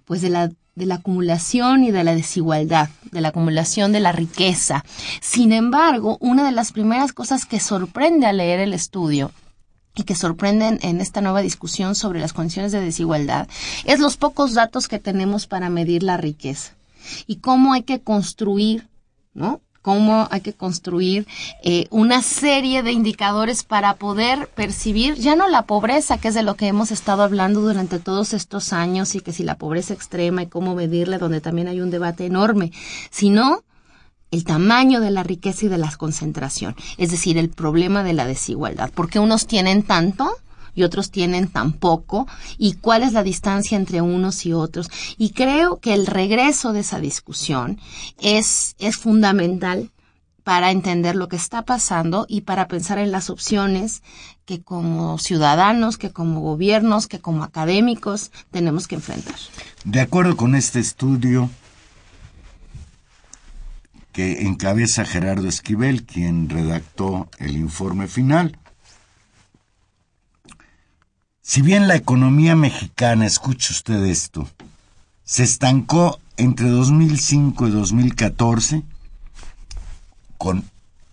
pues 0.05 0.23
de 0.23 0.31
la 0.31 0.51
de 0.75 0.87
la 0.87 0.97
acumulación 0.97 1.85
y 1.85 1.91
de 1.91 2.05
la 2.05 2.15
desigualdad, 2.15 2.89
de 3.11 3.21
la 3.21 3.29
acumulación 3.29 3.93
de 3.93 4.01
la 4.01 4.13
riqueza. 4.13 4.85
Sin 5.21 5.53
embargo, 5.53 6.17
una 6.21 6.45
de 6.45 6.53
las 6.53 6.73
primeras 6.73 7.13
cosas 7.13 7.45
que 7.45 7.61
sorprende 7.61 8.27
al 8.27 8.39
leer 8.39 8.61
el 8.61 8.73
estudio 8.73 9.33
y 9.95 10.05
que 10.05 10.15
sorprenden 10.15 10.79
en 10.83 11.01
esta 11.01 11.21
nueva 11.21 11.43
discusión 11.43 11.95
sobre 11.95 12.21
las 12.21 12.33
condiciones 12.33 12.73
de 12.73 12.81
desigualdad 12.81 13.49
es 13.85 14.01
los 14.01 14.17
pocos 14.17 14.55
datos 14.55 14.89
que 14.89 14.99
tenemos 14.99 15.47
para 15.47 15.69
medir 15.69 16.03
la 16.03 16.17
riqueza 16.17 16.73
y 17.27 17.37
cómo 17.37 17.73
hay 17.73 17.83
que 17.83 18.01
construir, 18.01 18.89
¿no? 19.35 19.61
Cómo 19.83 20.29
hay 20.31 20.41
que 20.41 20.53
construir 20.53 21.27
eh, 21.63 21.87
una 21.91 22.23
serie 22.23 22.83
de 22.83 22.93
indicadores 22.93 23.65
para 23.65 23.95
poder 23.95 24.49
percibir 24.49 25.17
ya 25.17 25.37
no 25.37 25.49
la 25.49 25.67
pobreza, 25.67 26.19
que 26.19 26.29
es 26.29 26.35
de 26.35 26.43
lo 26.43 26.55
que 26.55 26.69
hemos 26.69 26.91
estado 26.93 27.23
hablando 27.23 27.61
durante 27.61 27.99
todos 27.99 28.33
estos 28.33 28.73
años 28.73 29.15
y 29.15 29.21
que 29.21 29.33
si 29.33 29.43
la 29.43 29.57
pobreza 29.57 29.93
extrema 29.93 30.43
y 30.43 30.47
cómo 30.47 30.75
medirla, 30.75 31.19
donde 31.19 31.41
también 31.41 31.69
hay 31.69 31.81
un 31.81 31.91
debate 31.91 32.25
enorme, 32.25 32.73
sino 33.11 33.65
el 34.31 34.45
tamaño 34.45 35.01
de 35.01 35.11
la 35.11 35.23
riqueza 35.23 35.67
y 35.67 35.69
de 35.69 35.79
la 35.79 35.95
concentración, 35.95 36.75
es 36.97 37.11
decir, 37.11 37.37
el 37.37 37.51
problema 37.51 38.03
de 38.03 38.15
la 38.15 38.25
desigualdad, 38.25 38.91
porque 38.95 39.19
unos 39.19 39.47
tienen 39.47 39.83
tanto 39.83 40.31
y 40.75 40.83
otros 40.83 41.11
tienen 41.11 41.49
tan 41.49 41.73
poco 41.73 42.27
y 42.59 42.75
cuál 42.75 43.03
es 43.03 43.13
la 43.13 43.23
distancia 43.23 43.77
entre 43.77 44.01
unos 44.01 44.47
y 44.47 44.53
otros. 44.53 44.91
Y 45.19 45.31
creo 45.31 45.81
que 45.81 45.95
el 45.95 46.07
regreso 46.07 46.73
de 46.73 46.81
esa 46.81 47.01
discusión 47.01 47.79
es, 48.19 48.75
es 48.79 48.97
fundamental 48.97 49.91
para 50.45 50.71
entender 50.71 51.15
lo 51.15 51.29
que 51.29 51.37
está 51.37 51.63
pasando 51.63 52.27
y 52.29 52.43
para 52.43 52.67
pensar 52.67 52.99
en 52.99 53.13
las 53.13 53.31
opciones 53.31 54.03
que 54.45 54.61
como 54.61 55.19
ciudadanos, 55.19 55.99
que 55.99 56.11
como 56.11 56.41
gobiernos, 56.41 57.07
que 57.07 57.21
como 57.21 57.45
académicos 57.45 58.33
tenemos 58.51 58.89
que 58.89 58.97
enfrentar. 58.97 59.37
De 59.85 60.01
acuerdo 60.01 60.37
con 60.37 60.55
este 60.55 60.81
estudio 60.81 61.49
que 64.13 64.43
encabeza 64.43 65.05
Gerardo 65.05 65.49
Esquivel, 65.49 66.05
quien 66.05 66.49
redactó 66.51 67.29
el 67.39 67.57
informe 67.57 68.09
final, 68.09 68.59
si 71.43 71.61
bien 71.61 71.89
la 71.89 71.97
economía 71.97 72.55
mexicana, 72.55 73.27
escuche 73.27 73.73
usted 73.73 74.05
esto, 74.05 74.49
se 75.25 75.43
estancó 75.43 76.21
entre 76.37 76.69
2005 76.69 77.67
y 77.67 77.71
2014, 77.73 78.83
con 80.39 80.65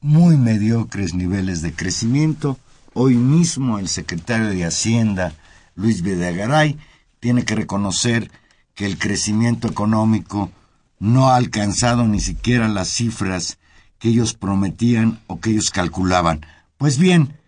muy 0.01 0.37
mediocres 0.37 1.15
niveles 1.15 1.61
de 1.61 1.73
crecimiento. 1.73 2.59
Hoy 2.93 3.15
mismo 3.15 3.79
el 3.79 3.89
secretario 3.89 4.49
de 4.49 4.65
Hacienda, 4.65 5.33
Luis 5.75 6.03
Videgaray, 6.03 6.77
tiene 7.19 7.43
que 7.43 7.55
reconocer 7.55 8.31
que 8.75 8.85
el 8.85 8.99
crecimiento 8.99 9.67
económico 9.67 10.51
no 10.99 11.29
ha 11.29 11.37
alcanzado 11.37 12.07
ni 12.07 12.19
siquiera 12.19 12.67
las 12.67 12.89
cifras 12.89 13.57
que 13.97 14.09
ellos 14.09 14.35
prometían 14.35 15.19
o 15.27 15.39
que 15.39 15.51
ellos 15.51 15.71
calculaban. 15.71 16.45
Pues 16.77 16.97
bien, 16.97 17.38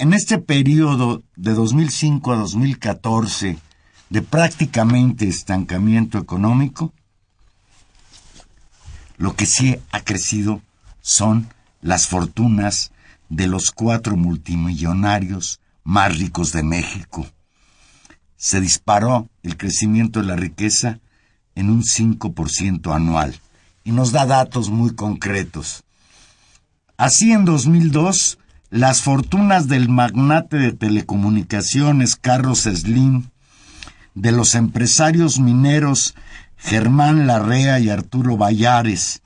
en 0.00 0.14
este 0.14 0.38
periodo 0.38 1.22
de 1.36 1.52
2005 1.52 2.32
a 2.32 2.36
2014 2.36 3.58
de 4.08 4.22
prácticamente 4.22 5.28
estancamiento 5.28 6.16
económico, 6.16 6.94
lo 9.18 9.36
que 9.36 9.44
sí 9.44 9.76
ha 9.92 10.00
crecido 10.00 10.62
son 11.02 11.48
las 11.82 12.06
fortunas 12.06 12.92
de 13.28 13.46
los 13.46 13.72
cuatro 13.72 14.16
multimillonarios 14.16 15.60
más 15.84 16.18
ricos 16.18 16.52
de 16.52 16.62
México. 16.62 17.26
Se 18.38 18.58
disparó 18.58 19.28
el 19.42 19.58
crecimiento 19.58 20.20
de 20.20 20.28
la 20.28 20.36
riqueza 20.36 20.98
en 21.54 21.68
un 21.68 21.82
5% 21.82 22.94
anual 22.94 23.38
y 23.84 23.92
nos 23.92 24.12
da 24.12 24.24
datos 24.24 24.70
muy 24.70 24.94
concretos. 24.94 25.84
Así 26.96 27.32
en 27.32 27.44
2002, 27.44 28.38
las 28.70 29.02
fortunas 29.02 29.66
del 29.66 29.88
magnate 29.88 30.56
de 30.56 30.72
telecomunicaciones 30.72 32.14
Carlos 32.14 32.60
Slim, 32.60 33.30
de 34.14 34.30
los 34.30 34.54
empresarios 34.54 35.40
mineros 35.40 36.14
Germán 36.56 37.26
Larrea 37.26 37.80
y 37.80 37.90
Arturo 37.90 38.36
Bayares, 38.36 39.22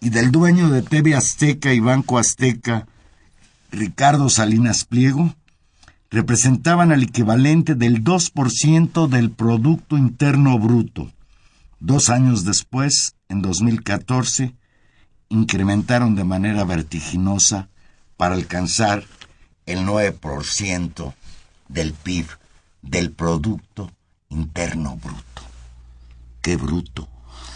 y 0.00 0.10
del 0.10 0.32
dueño 0.32 0.68
de 0.68 0.82
TV 0.82 1.14
Azteca 1.14 1.72
y 1.72 1.78
Banco 1.78 2.18
Azteca, 2.18 2.86
Ricardo 3.70 4.28
Salinas 4.28 4.84
Pliego, 4.84 5.32
representaban 6.10 6.90
el 6.90 7.04
equivalente 7.04 7.76
del 7.76 8.02
2% 8.02 9.06
del 9.06 9.30
Producto 9.30 9.96
Interno 9.96 10.58
Bruto. 10.58 11.12
Dos 11.78 12.10
años 12.10 12.44
después, 12.44 13.14
en 13.28 13.42
2014, 13.42 14.56
incrementaron 15.28 16.16
de 16.16 16.24
manera 16.24 16.64
vertiginosa 16.64 17.68
para 18.20 18.34
alcanzar 18.34 19.02
el 19.64 19.86
9% 19.86 21.14
del 21.68 21.94
PIB, 21.94 22.26
del 22.82 23.12
Producto 23.12 23.90
Interno 24.28 24.98
Bruto. 25.02 25.42
¡Qué 26.42 26.56
bruto! 26.56 27.08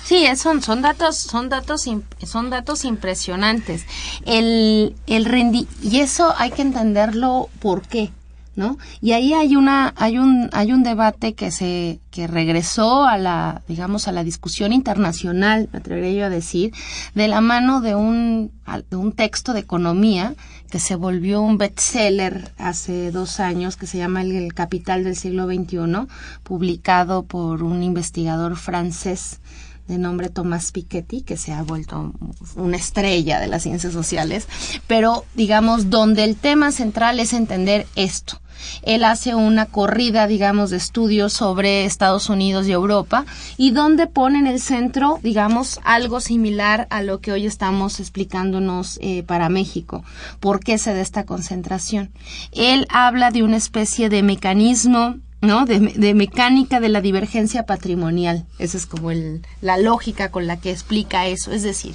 Sí, 0.07 0.25
son, 0.37 0.63
son 0.63 0.81
datos, 0.81 1.19
son 1.19 1.51
datos, 1.51 1.85
son 2.25 2.49
datos 2.49 2.87
impresionantes. 2.87 3.85
El, 4.25 4.97
el 5.07 5.27
rendi 5.27 5.69
y 5.83 6.01
eso 6.01 6.33
hay 6.39 6.51
que 6.51 6.63
entenderlo 6.63 7.51
por 7.61 7.83
qué, 7.83 8.11
¿no? 8.57 8.79
Y 9.01 9.13
ahí 9.13 9.33
hay 9.33 9.57
una, 9.57 9.93
hay 9.97 10.19
un, 10.19 10.49
hay 10.53 10.73
un 10.73 10.83
debate 10.83 11.35
que 11.35 11.51
se, 11.51 12.01
que 12.11 12.27
regresó 12.27 13.05
a 13.05 13.19
la, 13.19 13.63
digamos, 13.69 14.09
a 14.09 14.13
la 14.13 14.25
discusión 14.25 14.73
internacional, 14.73 15.69
me 15.73 15.79
atrevería 15.79 16.21
yo 16.21 16.27
a 16.27 16.31
decir, 16.31 16.73
de 17.15 17.29
la 17.29 17.41
mano 17.41 17.81
de 17.81 17.95
un, 17.95 18.53
de 18.91 18.97
un 18.97 19.13
texto 19.13 19.53
de 19.53 19.61
economía 19.61 20.35
que 20.71 20.81
se 20.81 20.97
volvió 20.97 21.43
un 21.43 21.59
bestseller 21.59 22.53
hace 22.59 23.11
dos 23.11 23.41
años, 23.41 23.77
que 23.77 23.87
se 23.87 23.99
llama 23.99 24.23
El 24.23 24.55
Capital 24.55 25.05
del 25.05 25.17
siglo 25.17 25.47
XXI, 25.47 26.09
publicado 26.43 27.25
por 27.25 27.63
un 27.63 27.83
investigador 27.83 28.57
francés 28.57 29.41
de 29.87 29.99
nombre 29.99 30.31
Tomás 30.31 30.73
Piketty, 30.73 31.23
que 31.23 31.37
se 31.37 31.53
ha 31.53 31.63
vuelto 31.63 32.13
una 32.57 32.77
estrella 32.77 33.39
de 33.39 33.49
las 33.49 33.63
ciencias 33.63 33.93
sociales, 33.93 34.49
pero 34.87 35.25
digamos, 35.35 35.91
donde 35.91 36.25
el 36.25 36.37
tema 36.37 36.73
central 36.73 37.21
es 37.21 37.33
entender 37.33 37.87
esto. 37.95 38.41
Él 38.83 39.05
hace 39.05 39.35
una 39.35 39.67
corrida, 39.67 40.27
digamos, 40.27 40.71
de 40.71 40.77
estudios 40.77 41.33
sobre 41.33 41.85
Estados 41.85 42.29
Unidos 42.29 42.67
y 42.67 42.73
Europa 42.73 43.25
y 43.57 43.71
donde 43.71 44.07
pone 44.07 44.39
en 44.39 44.47
el 44.47 44.61
centro, 44.61 45.19
digamos, 45.23 45.81
algo 45.85 46.21
similar 46.21 46.87
a 46.91 47.03
lo 47.03 47.21
que 47.21 47.33
hoy 47.33 47.47
estamos 47.47 48.01
explicándonos 48.01 48.99
eh, 49.01 49.23
para 49.23 49.49
México. 49.49 50.05
¿Por 50.41 50.61
qué 50.61 50.79
se 50.79 50.95
da 50.95 51.01
esta 51.01 51.25
concentración? 51.25 52.11
Él 52.53 52.87
habla 52.89 53.31
de 53.31 53.43
una 53.43 53.57
especie 53.57 54.09
de 54.09 54.23
mecanismo 54.23 55.17
¿no? 55.45 55.67
De, 55.67 56.15
mecánica 56.15 56.81
de 56.81 56.89
la 56.89 57.01
divergencia 57.01 57.67
patrimonial. 57.67 58.47
Esa 58.59 58.77
es 58.79 58.87
como 58.87 59.11
el, 59.11 59.47
la 59.61 59.77
lógica 59.77 60.31
con 60.31 60.47
la 60.47 60.59
que 60.59 60.71
explica 60.71 61.27
eso. 61.27 61.53
Es 61.53 61.63
decir, 61.63 61.95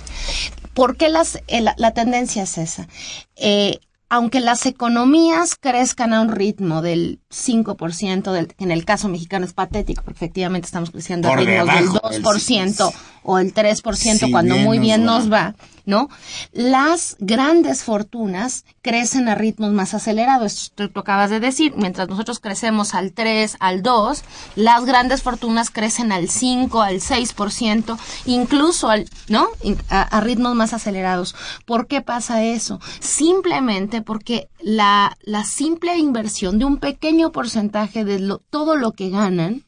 ¿por 0.73 0.97
qué 0.97 1.09
las, 1.09 1.37
eh, 1.47 1.61
la, 1.61 1.91
tendencia 1.91 2.43
es 2.43 2.57
esa? 2.57 2.87
Eh, 3.35 3.79
aunque 4.09 4.39
las 4.39 4.65
economías 4.65 5.55
crezcan 5.55 6.13
a 6.13 6.21
un 6.21 6.29
ritmo 6.29 6.81
del 6.81 7.19
5%, 7.29 8.31
del, 8.31 8.53
en 8.57 8.71
el 8.71 8.83
caso 8.83 9.07
mexicano 9.07 9.45
es 9.45 9.53
patético, 9.53 10.03
porque 10.03 10.17
efectivamente 10.17 10.65
estamos 10.65 10.89
creciendo 10.89 11.29
a 11.29 11.35
ritmos 11.35 11.67
del 11.75 11.89
2% 12.23 12.93
o 13.23 13.37
el 13.37 13.53
3% 13.53 14.31
cuando 14.31 14.57
muy 14.57 14.79
bien 14.79 15.03
nos 15.03 15.31
va, 15.31 15.55
¿no? 15.85 16.09
Las 16.51 17.15
grandes 17.19 17.83
fortunas 17.83 18.65
crecen 18.89 19.29
a 19.29 19.35
ritmos 19.35 19.71
más 19.71 19.93
acelerados, 19.93 20.63
esto 20.63 20.89
tú 20.89 21.01
acabas 21.01 21.29
de 21.29 21.39
decir, 21.39 21.73
mientras 21.77 22.09
nosotros 22.09 22.39
crecemos 22.39 22.95
al 22.95 23.13
3, 23.13 23.57
al 23.59 23.83
2, 23.83 24.23
las 24.55 24.83
grandes 24.83 25.21
fortunas 25.21 25.69
crecen 25.69 26.11
al 26.11 26.27
5, 26.27 26.81
al 26.81 26.95
6%, 26.95 27.99
incluso 28.25 28.89
al, 28.89 29.07
¿no? 29.27 29.47
A, 29.89 30.21
ritmos 30.21 30.55
más 30.55 30.73
acelerados. 30.73 31.35
¿Por 31.67 31.85
qué 31.85 32.01
pasa 32.01 32.43
eso? 32.43 32.79
Simplemente 32.99 34.01
porque 34.01 34.49
la, 34.59 35.15
la 35.21 35.43
simple 35.43 35.95
inversión 35.99 36.57
de 36.57 36.65
un 36.65 36.79
pequeño 36.79 37.31
porcentaje 37.31 38.03
de 38.03 38.39
todo 38.49 38.75
lo 38.75 38.93
que 38.93 39.11
ganan 39.11 39.65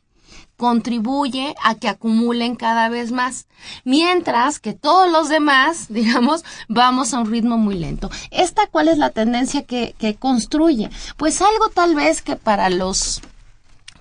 contribuye 0.61 1.55
a 1.63 1.73
que 1.73 1.89
acumulen 1.89 2.55
cada 2.55 2.87
vez 2.87 3.11
más, 3.11 3.47
mientras 3.83 4.59
que 4.59 4.73
todos 4.73 5.11
los 5.11 5.27
demás, 5.27 5.87
digamos, 5.89 6.45
vamos 6.67 7.15
a 7.15 7.19
un 7.19 7.31
ritmo 7.31 7.57
muy 7.57 7.79
lento. 7.79 8.11
¿Esta 8.29 8.67
cuál 8.67 8.87
es 8.87 8.99
la 8.99 9.09
tendencia 9.09 9.63
que, 9.63 9.95
que 9.97 10.13
construye? 10.13 10.91
Pues 11.17 11.41
algo 11.41 11.69
tal 11.69 11.95
vez 11.95 12.21
que 12.21 12.35
para 12.35 12.69
los 12.69 13.23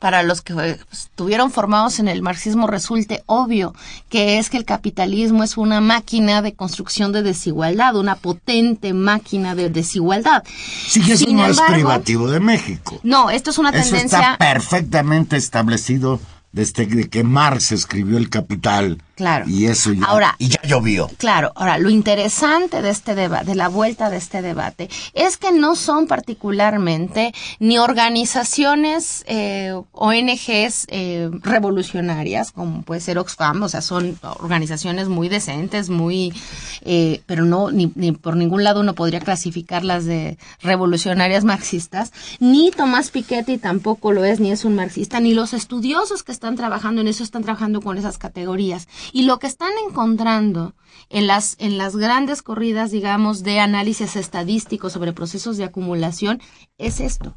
para 0.00 0.22
los 0.22 0.42
que 0.42 0.52
pues, 0.52 0.80
estuvieron 0.92 1.50
formados 1.50 1.98
en 1.98 2.08
el 2.08 2.20
marxismo 2.20 2.66
resulte 2.66 3.22
obvio, 3.24 3.74
que 4.10 4.38
es 4.38 4.50
que 4.50 4.58
el 4.58 4.66
capitalismo 4.66 5.42
es 5.44 5.56
una 5.56 5.80
máquina 5.80 6.42
de 6.42 6.52
construcción 6.52 7.12
de 7.12 7.22
desigualdad, 7.22 7.96
una 7.96 8.16
potente 8.16 8.92
máquina 8.92 9.54
de 9.54 9.70
desigualdad. 9.70 10.42
Sí, 10.86 11.02
eso 11.10 11.30
no 11.30 11.46
es 11.46 11.60
privativo 11.60 12.30
de 12.30 12.40
México. 12.40 13.00
No, 13.02 13.30
esto 13.30 13.50
es 13.50 13.56
una 13.56 13.72
tendencia. 13.72 13.98
Eso 13.98 14.16
está 14.16 14.36
perfectamente 14.38 15.36
establecido 15.36 16.20
desde 16.52 17.08
que 17.08 17.24
Marx 17.24 17.72
escribió 17.72 18.18
El 18.18 18.30
Capital. 18.30 19.02
Claro. 19.20 19.44
Y 19.46 19.66
eso 19.66 19.92
ya, 19.92 20.06
ahora, 20.06 20.34
y 20.38 20.48
ya 20.48 20.62
llovió. 20.62 21.10
Claro. 21.18 21.52
Ahora, 21.54 21.76
lo 21.76 21.90
interesante 21.90 22.80
de 22.80 22.88
este 22.88 23.14
debate, 23.14 23.44
de 23.44 23.54
la 23.54 23.68
vuelta 23.68 24.08
de 24.08 24.16
este 24.16 24.40
debate, 24.40 24.88
es 25.12 25.36
que 25.36 25.52
no 25.52 25.76
son 25.76 26.06
particularmente 26.06 27.34
ni 27.58 27.76
organizaciones, 27.76 29.22
eh, 29.26 29.78
ONGs 29.92 30.86
eh, 30.88 31.28
revolucionarias, 31.42 32.50
como 32.50 32.80
puede 32.80 33.02
ser 33.02 33.18
Oxfam, 33.18 33.62
o 33.62 33.68
sea, 33.68 33.82
son 33.82 34.18
organizaciones 34.22 35.08
muy 35.08 35.28
decentes, 35.28 35.90
muy, 35.90 36.32
eh, 36.80 37.20
pero 37.26 37.44
no, 37.44 37.70
ni, 37.70 37.92
ni 37.96 38.12
por 38.12 38.36
ningún 38.36 38.64
lado 38.64 38.80
uno 38.80 38.94
podría 38.94 39.20
clasificarlas 39.20 40.06
de 40.06 40.38
revolucionarias 40.62 41.44
marxistas, 41.44 42.10
ni 42.38 42.70
Tomás 42.70 43.10
Piketty 43.10 43.58
tampoco 43.58 44.12
lo 44.12 44.24
es, 44.24 44.40
ni 44.40 44.50
es 44.50 44.64
un 44.64 44.76
marxista, 44.76 45.20
ni 45.20 45.34
los 45.34 45.52
estudiosos 45.52 46.22
que 46.22 46.32
están 46.32 46.56
trabajando 46.56 47.02
en 47.02 47.08
eso 47.08 47.22
están 47.22 47.42
trabajando 47.42 47.82
con 47.82 47.98
esas 47.98 48.16
categorías. 48.16 48.88
Y 49.12 49.22
lo 49.24 49.38
que 49.38 49.46
están 49.46 49.72
encontrando 49.88 50.74
en 51.08 51.26
las, 51.26 51.56
en 51.58 51.78
las 51.78 51.96
grandes 51.96 52.42
corridas, 52.42 52.90
digamos, 52.90 53.42
de 53.42 53.58
análisis 53.58 54.16
estadístico 54.16 54.90
sobre 54.90 55.12
procesos 55.12 55.56
de 55.56 55.64
acumulación 55.64 56.40
es 56.78 57.00
esto. 57.00 57.34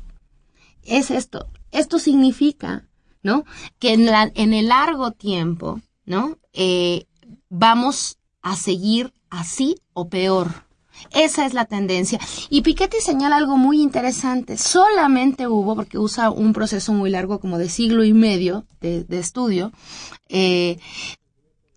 es 0.84 1.12
esto. 1.12 1.48
Esto 1.72 2.00
significa, 2.00 2.88
¿no? 3.24 3.46
Que 3.80 3.94
en, 3.94 4.06
la, 4.06 4.32
en 4.36 4.54
el 4.54 4.68
largo 4.68 5.12
tiempo, 5.12 5.82
¿no? 6.06 6.38
Eh, 6.54 7.08
vamos 7.50 8.20
a 8.42 8.56
seguir 8.56 9.14
así 9.30 9.76
o 9.94 10.10
peor. 10.10 10.66
Esa 11.12 11.46
es 11.46 11.54
la 11.54 11.66
tendencia. 11.66 12.20
Y 12.50 12.62
Piketty 12.62 12.98
señala 13.02 13.38
algo 13.38 13.58
muy 13.58 13.82
interesante. 13.82 14.58
Solamente 14.58 15.48
hubo, 15.48 15.76
porque 15.76 15.98
usa 15.98 16.30
un 16.30 16.54
proceso 16.54 16.94
muy 16.94 17.10
largo, 17.10 17.40
como 17.40 17.58
de 17.58 17.70
siglo 17.70 18.04
y 18.04 18.14
medio 18.14 18.66
de, 18.80 19.06
estudio, 19.10 19.72
eh, 20.30 20.80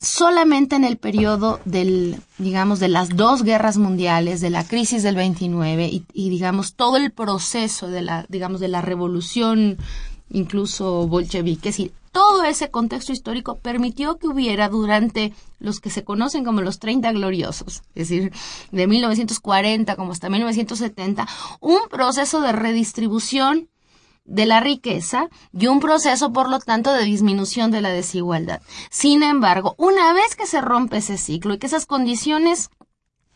solamente 0.00 0.76
en 0.76 0.84
el 0.84 0.96
periodo 0.96 1.60
del, 1.64 2.20
digamos, 2.38 2.80
de 2.80 2.88
las 2.88 3.10
dos 3.10 3.42
guerras 3.42 3.78
mundiales, 3.78 4.40
de 4.40 4.50
la 4.50 4.66
crisis 4.66 5.02
del 5.02 5.16
29 5.16 5.86
y, 5.86 6.04
y, 6.12 6.30
digamos, 6.30 6.74
todo 6.74 6.96
el 6.96 7.12
proceso 7.12 7.88
de 7.88 8.02
la, 8.02 8.26
digamos, 8.28 8.60
de 8.60 8.68
la 8.68 8.82
revolución 8.82 9.78
incluso 10.30 11.06
bolchevique, 11.06 11.68
es 11.68 11.76
decir, 11.76 11.92
todo 12.16 12.44
ese 12.44 12.70
contexto 12.70 13.12
histórico 13.12 13.56
permitió 13.56 14.16
que 14.16 14.26
hubiera 14.26 14.70
durante 14.70 15.34
los 15.60 15.80
que 15.80 15.90
se 15.90 16.02
conocen 16.02 16.44
como 16.44 16.62
los 16.62 16.78
30 16.78 17.12
gloriosos, 17.12 17.82
es 17.94 18.08
decir, 18.08 18.32
de 18.72 18.86
1940 18.86 19.96
como 19.96 20.12
hasta 20.12 20.30
1970, 20.30 21.28
un 21.60 21.80
proceso 21.90 22.40
de 22.40 22.52
redistribución 22.52 23.68
de 24.26 24.46
la 24.46 24.60
riqueza 24.60 25.28
y 25.52 25.66
un 25.68 25.80
proceso, 25.80 26.32
por 26.32 26.50
lo 26.50 26.58
tanto, 26.58 26.92
de 26.92 27.04
disminución 27.04 27.70
de 27.70 27.80
la 27.80 27.90
desigualdad. 27.90 28.60
Sin 28.90 29.22
embargo, 29.22 29.74
una 29.78 30.12
vez 30.12 30.36
que 30.36 30.46
se 30.46 30.60
rompe 30.60 30.98
ese 30.98 31.16
ciclo 31.16 31.54
y 31.54 31.58
que 31.58 31.66
esas 31.66 31.86
condiciones 31.86 32.70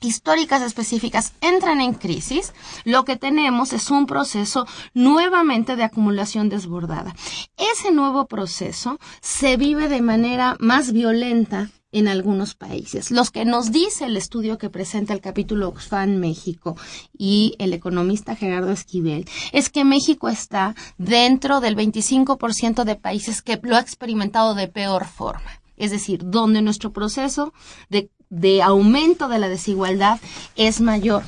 históricas 0.00 0.62
específicas 0.62 1.34
entran 1.40 1.80
en 1.80 1.94
crisis, 1.94 2.52
lo 2.84 3.04
que 3.04 3.16
tenemos 3.16 3.72
es 3.72 3.90
un 3.90 4.06
proceso 4.06 4.66
nuevamente 4.94 5.76
de 5.76 5.84
acumulación 5.84 6.48
desbordada. 6.48 7.14
Ese 7.56 7.90
nuevo 7.90 8.26
proceso 8.26 8.98
se 9.20 9.56
vive 9.56 9.88
de 9.88 10.00
manera 10.00 10.56
más 10.58 10.92
violenta 10.92 11.70
en 11.92 12.08
algunos 12.08 12.54
países. 12.54 13.10
Los 13.10 13.30
que 13.30 13.44
nos 13.44 13.72
dice 13.72 14.06
el 14.06 14.16
estudio 14.16 14.58
que 14.58 14.70
presenta 14.70 15.12
el 15.12 15.20
capítulo 15.20 15.68
Oxfam 15.68 16.16
México 16.16 16.76
y 17.16 17.54
el 17.58 17.72
economista 17.72 18.36
Gerardo 18.36 18.72
Esquivel 18.72 19.26
es 19.52 19.70
que 19.70 19.84
México 19.84 20.28
está 20.28 20.74
dentro 20.98 21.60
del 21.60 21.76
25% 21.76 22.84
de 22.84 22.96
países 22.96 23.42
que 23.42 23.58
lo 23.62 23.76
ha 23.76 23.80
experimentado 23.80 24.54
de 24.54 24.68
peor 24.68 25.06
forma. 25.06 25.60
Es 25.76 25.90
decir, 25.90 26.20
donde 26.24 26.62
nuestro 26.62 26.92
proceso 26.92 27.52
de 27.88 28.10
de 28.30 28.62
aumento 28.62 29.28
de 29.28 29.38
la 29.38 29.48
desigualdad 29.48 30.20
es 30.56 30.80
mayor. 30.80 31.24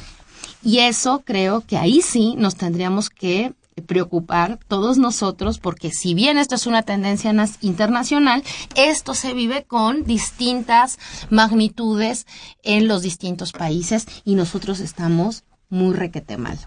Y 0.63 0.79
eso 0.79 1.23
creo 1.25 1.61
que 1.61 1.77
ahí 1.77 2.01
sí 2.01 2.35
nos 2.39 2.55
tendríamos 2.55 3.11
que 3.11 3.53
preocupar 3.81 4.59
todos 4.69 4.99
nosotros 4.99 5.59
porque 5.59 5.91
si 5.91 6.15
bien 6.15 6.37
esto 6.37 6.55
es 6.55 6.67
una 6.67 6.83
tendencia 6.83 7.35
internacional, 7.61 8.43
esto 8.77 9.15
se 9.15 9.33
vive 9.33 9.65
con 9.65 10.05
distintas 10.05 10.99
magnitudes 11.31 12.27
en 12.63 12.89
los 12.89 13.03
distintos 13.03 13.53
países 13.53 14.07
y 14.25 14.35
nosotros 14.35 14.81
estamos 14.81 15.45
muy 15.71 15.95
requete 15.95 16.37
mal. 16.37 16.59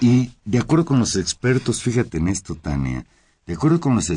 Y 0.00 0.30
de 0.44 0.58
acuerdo 0.58 0.84
con 0.84 0.98
los 0.98 1.16
expertos, 1.16 1.82
fíjate 1.82 2.18
en 2.18 2.28
esto, 2.28 2.56
Tania, 2.56 3.06
de 3.46 3.54
acuerdo 3.54 3.80
con 3.80 3.94
los 3.94 4.10
eh, 4.10 4.16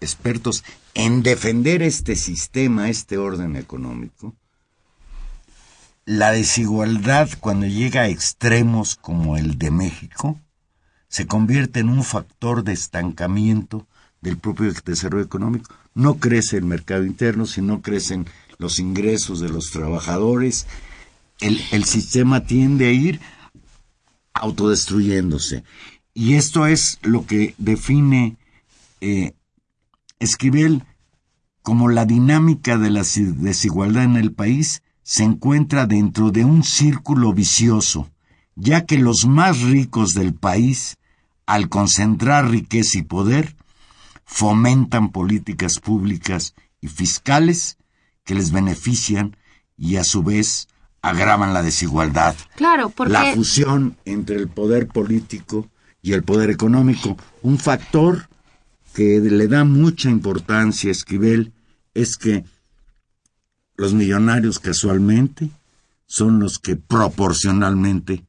expertos 0.00 0.64
en 0.94 1.22
defender 1.22 1.82
este 1.82 2.16
sistema, 2.16 2.88
este 2.88 3.18
orden 3.18 3.56
económico, 3.56 4.34
la 6.04 6.32
desigualdad 6.32 7.28
cuando 7.38 7.66
llega 7.66 8.02
a 8.02 8.08
extremos 8.08 8.96
como 8.96 9.36
el 9.36 9.58
de 9.58 9.70
México 9.70 10.40
se 11.08 11.26
convierte 11.26 11.80
en 11.80 11.88
un 11.88 12.04
factor 12.04 12.64
de 12.64 12.72
estancamiento 12.72 13.86
del 14.20 14.38
propio 14.38 14.72
desarrollo 14.84 15.24
económico. 15.24 15.74
No 15.94 16.18
crece 16.18 16.56
el 16.56 16.64
mercado 16.64 17.04
interno, 17.04 17.46
sino 17.46 17.82
crecen 17.82 18.26
los 18.58 18.78
ingresos 18.78 19.40
de 19.40 19.48
los 19.48 19.70
trabajadores. 19.70 20.66
El, 21.40 21.84
sistema 21.84 22.44
tiende 22.44 22.86
a 22.86 22.92
ir 22.92 23.20
autodestruyéndose. 24.34 25.64
Y 26.14 26.34
esto 26.34 26.66
es 26.66 26.98
lo 27.02 27.26
que 27.26 27.54
define 27.58 28.36
eh, 29.00 29.34
Esquivel 30.18 30.82
como 31.62 31.88
la 31.88 32.06
dinámica 32.06 32.78
de 32.78 32.90
la 32.90 33.04
desigualdad 33.04 34.04
en 34.04 34.16
el 34.16 34.32
país 34.32 34.82
se 35.02 35.22
encuentra 35.24 35.86
dentro 35.86 36.30
de 36.30 36.44
un 36.44 36.64
círculo 36.64 37.32
vicioso, 37.32 38.10
ya 38.56 38.84
que 38.84 38.98
los 38.98 39.26
más 39.26 39.60
ricos 39.62 40.14
del 40.14 40.34
país, 40.34 40.97
al 41.48 41.70
concentrar 41.70 42.50
riqueza 42.50 42.98
y 42.98 43.02
poder, 43.02 43.56
fomentan 44.26 45.12
políticas 45.12 45.78
públicas 45.80 46.54
y 46.82 46.88
fiscales 46.88 47.78
que 48.22 48.34
les 48.34 48.52
benefician 48.52 49.34
y 49.78 49.96
a 49.96 50.04
su 50.04 50.22
vez 50.22 50.68
agravan 51.00 51.54
la 51.54 51.62
desigualdad. 51.62 52.36
Claro, 52.54 52.90
porque... 52.90 53.14
La 53.14 53.34
fusión 53.34 53.96
entre 54.04 54.36
el 54.36 54.48
poder 54.48 54.88
político 54.88 55.66
y 56.02 56.12
el 56.12 56.22
poder 56.22 56.50
económico. 56.50 57.16
Un 57.40 57.58
factor 57.58 58.28
que 58.92 59.18
le 59.18 59.48
da 59.48 59.64
mucha 59.64 60.10
importancia 60.10 60.90
a 60.90 60.92
Esquivel 60.92 61.54
es 61.94 62.18
que 62.18 62.44
los 63.74 63.94
millonarios 63.94 64.58
casualmente 64.58 65.48
son 66.04 66.40
los 66.40 66.58
que 66.58 66.76
proporcionalmente 66.76 68.26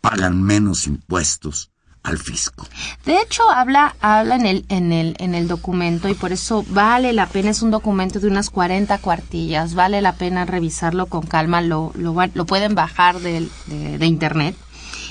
pagan 0.00 0.40
menos 0.40 0.86
impuestos 0.86 1.72
al 2.02 2.18
fisco. 2.18 2.66
De 3.04 3.20
hecho, 3.20 3.48
habla, 3.50 3.94
habla 4.00 4.36
en 4.36 4.46
el, 4.46 4.64
en 4.68 4.92
el, 4.92 5.16
en 5.18 5.34
el 5.34 5.48
documento 5.48 6.08
y 6.08 6.14
por 6.14 6.32
eso 6.32 6.64
vale 6.68 7.12
la 7.12 7.26
pena, 7.26 7.50
es 7.50 7.62
un 7.62 7.70
documento 7.70 8.20
de 8.20 8.28
unas 8.28 8.50
40 8.50 8.96
cuartillas, 8.98 9.74
vale 9.74 10.00
la 10.00 10.14
pena 10.14 10.44
revisarlo 10.44 11.06
con 11.06 11.22
calma, 11.22 11.60
lo, 11.60 11.92
lo, 11.94 12.14
lo 12.34 12.46
pueden 12.46 12.74
bajar 12.74 13.20
de, 13.20 13.48
de 13.66 14.06
internet 14.06 14.56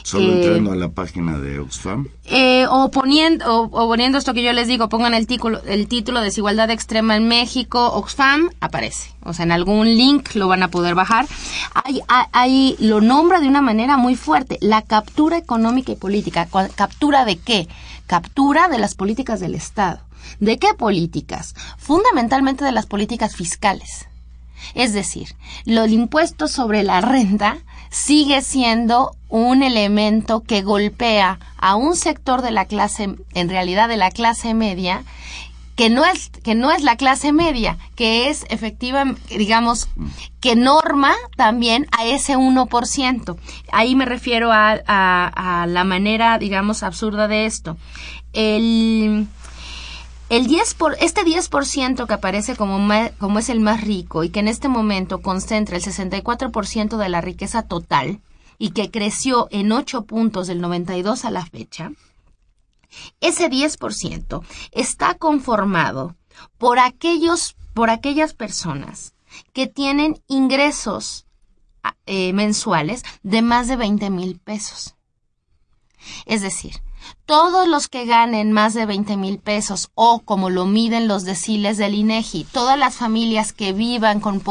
Solo 0.09 0.33
entrando 0.33 0.71
a 0.71 0.75
la 0.75 0.89
página 0.89 1.37
de 1.37 1.59
Oxfam. 1.59 2.07
Eh, 2.25 2.65
o, 2.67 2.89
poniendo, 2.89 3.45
o, 3.61 3.69
poniendo 3.69 4.17
esto 4.17 4.33
que 4.33 4.41
yo 4.41 4.51
les 4.53 4.67
digo, 4.67 4.89
pongan 4.89 5.13
el 5.13 5.27
título, 5.27 5.61
el 5.65 5.87
título 5.87 6.21
Desigualdad 6.21 6.71
Extrema 6.71 7.15
en 7.15 7.27
México, 7.27 7.91
Oxfam, 7.93 8.49
aparece. 8.59 9.11
O 9.23 9.33
sea, 9.33 9.45
en 9.45 9.51
algún 9.51 9.85
link 9.85 10.33
lo 10.33 10.47
van 10.47 10.63
a 10.63 10.69
poder 10.69 10.95
bajar. 10.95 11.27
Ahí, 12.31 12.75
lo 12.79 13.01
nombra 13.01 13.39
de 13.39 13.47
una 13.47 13.61
manera 13.61 13.97
muy 13.97 14.15
fuerte. 14.15 14.57
La 14.61 14.81
captura 14.81 15.37
económica 15.37 15.91
y 15.91 15.95
política. 15.95 16.47
¿Captura 16.73 17.23
de 17.23 17.37
qué? 17.37 17.67
Captura 18.07 18.67
de 18.67 18.79
las 18.79 18.95
políticas 18.95 19.39
del 19.39 19.53
Estado. 19.53 19.99
¿De 20.39 20.57
qué 20.57 20.73
políticas? 20.73 21.53
Fundamentalmente 21.77 22.65
de 22.65 22.71
las 22.71 22.87
políticas 22.87 23.35
fiscales. 23.35 24.07
Es 24.73 24.93
decir, 24.93 25.35
el 25.65 25.93
impuesto 25.93 26.47
sobre 26.47 26.81
la 26.81 26.99
renta 27.01 27.59
sigue 27.89 28.41
siendo 28.41 29.11
un 29.29 29.63
elemento 29.63 30.41
que 30.41 30.61
golpea 30.61 31.39
a 31.57 31.75
un 31.75 31.95
sector 31.95 32.41
de 32.41 32.51
la 32.51 32.65
clase, 32.65 33.15
en 33.33 33.49
realidad 33.49 33.87
de 33.87 33.97
la 33.97 34.11
clase 34.11 34.53
media, 34.53 35.03
que 35.75 35.89
no 35.89 36.03
es 36.05 36.29
que 36.43 36.55
no 36.55 36.71
es 36.71 36.83
la 36.83 36.97
clase 36.97 37.31
media, 37.31 37.77
que 37.95 38.29
es 38.29 38.45
efectiva, 38.49 39.05
digamos, 39.29 39.87
que 40.41 40.57
norma 40.57 41.15
también 41.37 41.87
a 41.97 42.05
ese 42.05 42.35
1%. 42.35 43.37
Ahí 43.71 43.95
me 43.95 44.05
refiero 44.05 44.51
a, 44.51 44.77
a, 44.85 45.61
a 45.61 45.67
la 45.67 45.85
manera, 45.85 46.37
digamos, 46.37 46.83
absurda 46.83 47.29
de 47.29 47.45
esto. 47.45 47.77
El 48.33 49.27
el 50.29 50.47
10 50.47 50.73
por, 50.75 50.95
este 51.01 51.21
10% 51.21 52.07
que 52.07 52.13
aparece 52.13 52.55
como, 52.55 52.77
como 53.17 53.39
es 53.39 53.49
el 53.49 53.59
más 53.59 53.81
rico 53.81 54.23
y 54.23 54.29
que 54.29 54.39
en 54.39 54.47
este 54.47 54.67
momento 54.67 55.21
concentra 55.21 55.75
el 55.75 55.83
64% 55.83 56.97
de 56.97 57.09
la 57.09 57.21
riqueza 57.21 57.63
total 57.63 58.21
y 58.57 58.71
que 58.71 58.91
creció 58.91 59.47
en 59.51 59.71
8 59.71 60.03
puntos 60.03 60.47
del 60.47 60.61
92 60.61 61.25
a 61.25 61.31
la 61.31 61.45
fecha, 61.45 61.91
ese 63.21 63.49
10% 63.49 64.43
está 64.71 65.15
conformado 65.15 66.15
por 66.57 66.79
aquellos, 66.79 67.55
por 67.73 67.89
aquellas 67.89 68.33
personas 68.33 69.13
que 69.53 69.67
tienen 69.67 70.21
ingresos 70.27 71.25
eh, 72.05 72.33
mensuales 72.33 73.03
de 73.23 73.41
más 73.41 73.67
de 73.67 73.77
20 73.77 74.09
mil 74.09 74.39
pesos. 74.39 74.95
Es 76.25 76.41
decir, 76.41 76.81
todos 77.25 77.67
los 77.67 77.87
que 77.87 78.05
ganen 78.05 78.51
más 78.51 78.73
de 78.73 78.85
20 78.85 79.17
mil 79.17 79.39
pesos 79.39 79.89
o 79.95 80.19
como 80.19 80.49
lo 80.49 80.65
miden 80.65 81.07
los 81.07 81.23
deciles 81.23 81.77
del 81.77 81.95
INEGI, 81.95 82.45
todas 82.51 82.77
las 82.77 82.95
familias 82.95 83.53
que 83.53 83.73
vivan 83.73 84.19
con, 84.19 84.41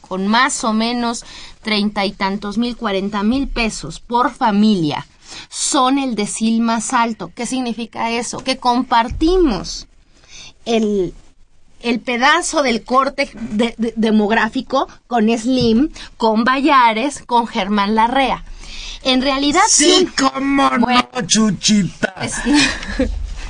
con 0.00 0.26
más 0.26 0.64
o 0.64 0.72
menos 0.72 1.24
treinta 1.62 2.04
y 2.04 2.12
tantos 2.12 2.58
mil, 2.58 2.76
cuarenta 2.76 3.22
mil 3.22 3.48
pesos 3.48 4.00
por 4.00 4.32
familia, 4.32 5.06
son 5.48 5.98
el 5.98 6.14
decil 6.14 6.60
más 6.60 6.92
alto. 6.92 7.30
¿Qué 7.34 7.46
significa 7.46 8.10
eso? 8.10 8.38
Que 8.38 8.56
compartimos 8.56 9.86
el, 10.64 11.14
el 11.80 12.00
pedazo 12.00 12.62
del 12.62 12.82
corte 12.84 13.30
demográfico 13.96 14.88
con 15.06 15.28
Slim, 15.36 15.90
con 16.16 16.44
Bayares, 16.44 17.22
con 17.26 17.46
Germán 17.46 17.94
Larrea. 17.94 18.44
En 19.02 19.22
realidad 19.22 19.60
Sí, 19.68 20.08
cómo 20.18 20.68
Bueno. 20.78 21.08
no, 21.14 21.22
Chuchita. 21.26 22.14
Es- 22.20 22.34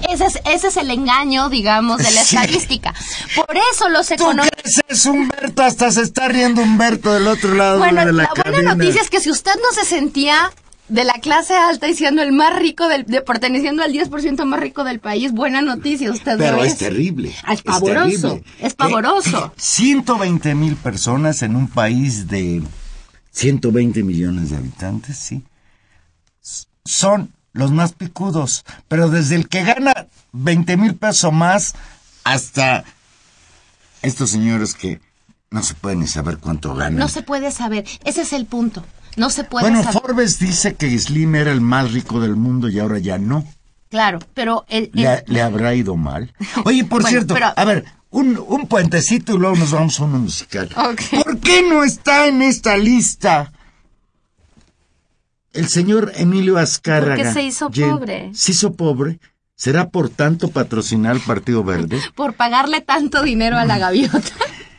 ese, 0.08 0.26
es, 0.26 0.38
ese 0.44 0.68
es 0.68 0.76
el 0.76 0.90
engaño, 0.90 1.48
digamos, 1.48 1.98
de 1.98 2.10
la 2.10 2.10
Sí. 2.24 2.36
estadística. 2.36 2.94
Por 3.34 3.56
eso 3.72 3.88
los 3.88 4.06
¿Tú 4.08 4.14
economistas... 4.14 4.82
eso, 4.88 5.10
Humberto? 5.12 5.62
Hasta 5.62 5.90
se 5.90 6.02
está 6.02 6.28
riendo 6.28 6.62
Humberto 6.62 7.12
del 7.12 7.26
otro 7.26 7.54
lado 7.54 7.78
Bueno, 7.78 8.04
de 8.04 8.12
la, 8.12 8.24
la, 8.24 8.30
buena 8.52 8.74
noticia 8.74 9.00
es 9.02 9.10
que 9.10 9.20
si 9.20 9.30
usted 9.30 9.52
no 9.56 9.72
se 9.74 9.84
sentía 9.88 10.52
de 10.88 11.04
la 11.04 11.14
clase 11.14 11.54
alta 11.54 11.86
y 11.88 11.94
siendo 11.94 12.22
el 12.22 12.32
más 12.32 12.56
rico, 12.58 12.88
del, 12.88 13.04
de, 13.04 13.20
perteneciendo 13.20 13.82
al 13.82 13.92
10% 13.92 14.44
más 14.46 14.58
rico 14.60 14.84
del 14.84 15.00
país, 15.00 15.32
buena 15.32 15.60
noticia, 15.60 16.10
usted 16.10 16.38
Pero 16.38 16.64
es 16.64 16.72
es. 16.72 16.78
terrible. 16.78 17.34
Ah, 17.44 17.52
Es 17.52 17.60
pavoroso, 17.62 18.28
terrible. 18.28 18.44
es 18.60 18.72
Que 18.72 18.76
pavoroso. 18.76 19.52
120 19.58 20.54
mil 20.54 20.76
personas 20.76 21.42
en 21.42 21.56
un 21.56 21.68
país 21.68 22.26
de 22.28 22.62
120 23.32 24.02
millones 24.02 24.50
de 24.50 24.56
habitantes, 24.56 25.16
sí. 25.16 25.44
Son 26.84 27.32
los 27.52 27.70
más 27.72 27.92
picudos. 27.92 28.64
Pero 28.88 29.10
desde 29.10 29.34
el 29.36 29.48
que 29.48 29.62
gana 29.64 30.06
20 30.32 30.76
mil 30.76 30.94
pesos 30.94 31.32
más 31.32 31.74
hasta 32.24 32.84
estos 34.02 34.30
señores 34.30 34.74
que 34.74 35.00
no 35.50 35.62
se 35.62 35.74
pueden 35.74 36.00
ni 36.00 36.06
saber 36.06 36.38
cuánto 36.38 36.74
ganan. 36.74 36.96
No 36.96 37.08
se 37.08 37.22
puede 37.22 37.50
saber, 37.50 37.84
ese 38.04 38.22
es 38.22 38.32
el 38.32 38.46
punto. 38.46 38.84
No 39.16 39.30
se 39.30 39.44
puede 39.44 39.64
bueno, 39.68 39.82
saber. 39.82 40.00
Forbes 40.02 40.38
dice 40.38 40.74
que 40.76 40.96
Slim 40.98 41.34
era 41.34 41.50
el 41.52 41.60
más 41.60 41.92
rico 41.92 42.20
del 42.20 42.36
mundo 42.36 42.68
y 42.68 42.78
ahora 42.78 42.98
ya 42.98 43.18
no. 43.18 43.44
Claro, 43.90 44.18
pero 44.34 44.64
el, 44.68 44.90
el- 44.94 45.02
¿Le, 45.02 45.24
le 45.26 45.42
habrá 45.42 45.74
ido 45.74 45.96
mal? 45.96 46.32
Oye, 46.64 46.84
por 46.84 47.02
Bueno, 47.02 47.08
cierto, 47.08 47.34
pero- 47.34 47.52
a 47.56 47.64
ver, 47.64 47.84
un, 48.10 48.38
un 48.38 48.66
puentecito 48.66 49.34
y 49.34 49.38
luego 49.38 49.56
nos 49.56 49.72
vamos 49.72 50.00
a 50.00 50.04
uno 50.04 50.18
musical. 50.18 50.68
¿Por 50.74 51.38
qué 51.40 51.62
no 51.62 51.84
está 51.84 52.26
en 52.26 52.42
esta 52.42 52.76
lista 52.76 53.52
el 55.52 55.68
señor 55.68 56.12
Emilio 56.16 56.58
Azcárraga? 56.58 57.16
Porque 57.16 57.32
se 57.32 57.42
hizo 57.42 57.70
pobre. 57.70 58.30
Se 58.34 58.52
hizo 58.52 58.72
pobre. 58.74 59.18
¿Será 59.54 59.88
por 59.88 60.08
tanto 60.08 60.50
patrocinar 60.50 61.16
al 61.16 61.20
Partido 61.20 61.64
Verde? 61.64 62.00
por 62.14 62.34
pagarle 62.34 62.80
tanto 62.80 63.22
dinero 63.22 63.58
a 63.58 63.64
la 63.64 63.78
gaviota. 63.78 64.20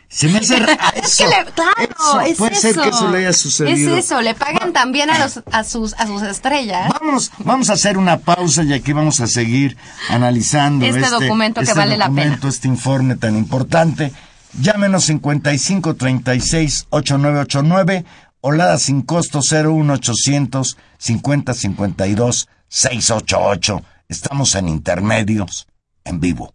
Se 0.10 0.28
me 0.28 0.40
hace 0.40 0.56
Es 0.96 1.18
que 1.18 1.28
le, 1.28 1.46
claro, 1.54 1.72
eso, 1.80 2.22
es 2.22 2.38
puede 2.38 2.54
eso. 2.54 2.62
ser 2.62 2.76
que 2.76 2.90
eso 2.90 3.12
le 3.12 3.18
haya 3.20 3.34
sucedido. 3.34 3.96
Es 3.96 4.06
eso, 4.06 4.22
le 4.22 4.34
pagan 4.34 4.74
también 4.74 5.10
a, 5.12 5.20
los, 5.20 5.42
a, 5.52 5.64
sus, 5.64 5.94
a 5.94 6.08
sus 6.08 6.24
estrellas. 6.24 6.92
Vamos, 7.00 7.32
vamos 7.38 7.70
a 7.70 7.74
hacer 7.74 7.98
una 7.98 8.18
pausa 8.18 8.64
y 8.64 8.74
aquí 8.74 8.92
vamos 8.92 9.22
a 9.22 9.28
seguir 9.28 9.78
analizando 10.10 10.86
Este 10.86 11.10
documento 11.10 11.62
que 11.62 11.66
este 11.68 11.78
vale 11.78 11.96
la 11.96 12.06
documento, 12.06 12.40
pena. 12.40 12.50
Este 12.50 12.68
informe 12.68 13.16
tan 13.16 13.38
importante. 13.38 14.12
Llámenos 14.60 15.06
55 15.06 15.96
36 15.96 16.88
8989 16.90 18.04
Olada 18.42 18.78
sin 18.80 19.02
costo 19.04 19.42
01800 19.42 20.78
50 20.98 21.54
52 21.54 22.48
688. 22.68 23.82
Estamos 24.08 24.56
en 24.56 24.70
intermedios 24.70 25.68
en 26.04 26.20
vivo. 26.20 26.54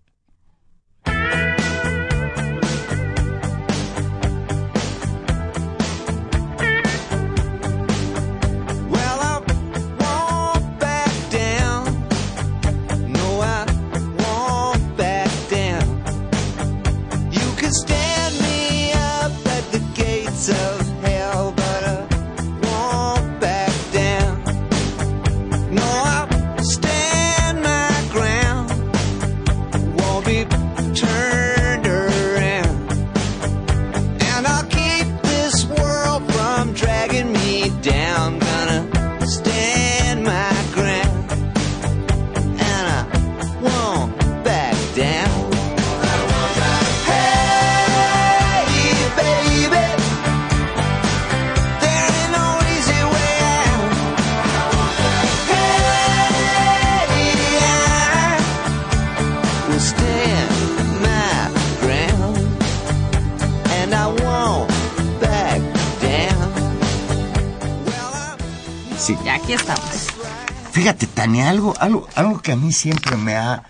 Algo, 71.43 71.75
algo, 71.79 72.09
algo 72.15 72.41
que 72.41 72.53
a 72.53 72.57
mí 72.57 72.73
siempre 72.73 73.17
me 73.17 73.37
ha, 73.37 73.65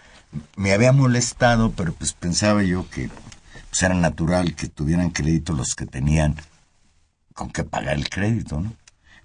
me 0.57 0.73
había 0.73 0.93
molestado, 0.93 1.73
pero 1.73 1.93
pues 1.93 2.13
pensaba 2.13 2.63
yo 2.63 2.89
que 2.91 3.11
pues, 3.71 3.83
era 3.83 3.95
natural 3.95 4.55
que 4.55 4.69
tuvieran 4.69 5.11
crédito 5.11 5.53
los 5.53 5.75
que 5.75 5.87
tenían 5.87 6.37
con 7.35 7.51
qué 7.51 7.65
pagar 7.65 7.95
el 7.95 8.09
crédito, 8.09 8.61
¿no? 8.61 8.73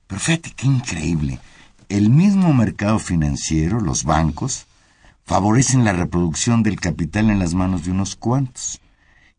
Pero 0.08 0.19
fíjate 0.19 0.52
qué 0.52 0.65
increíble. 0.65 1.39
El 1.88 2.10
mismo 2.10 2.54
mercado 2.54 2.97
financiero, 2.99 3.80
los 3.80 4.04
bancos, 4.04 4.65
favorecen 5.25 5.86
la 5.86 5.93
reproducción 5.93 6.63
del 6.63 6.80
capital 6.80 7.30
en 7.30 7.38
las 7.38 7.54
manos 7.54 7.86
de 7.86 7.91
unos 7.91 8.15
cuantos, 8.15 8.82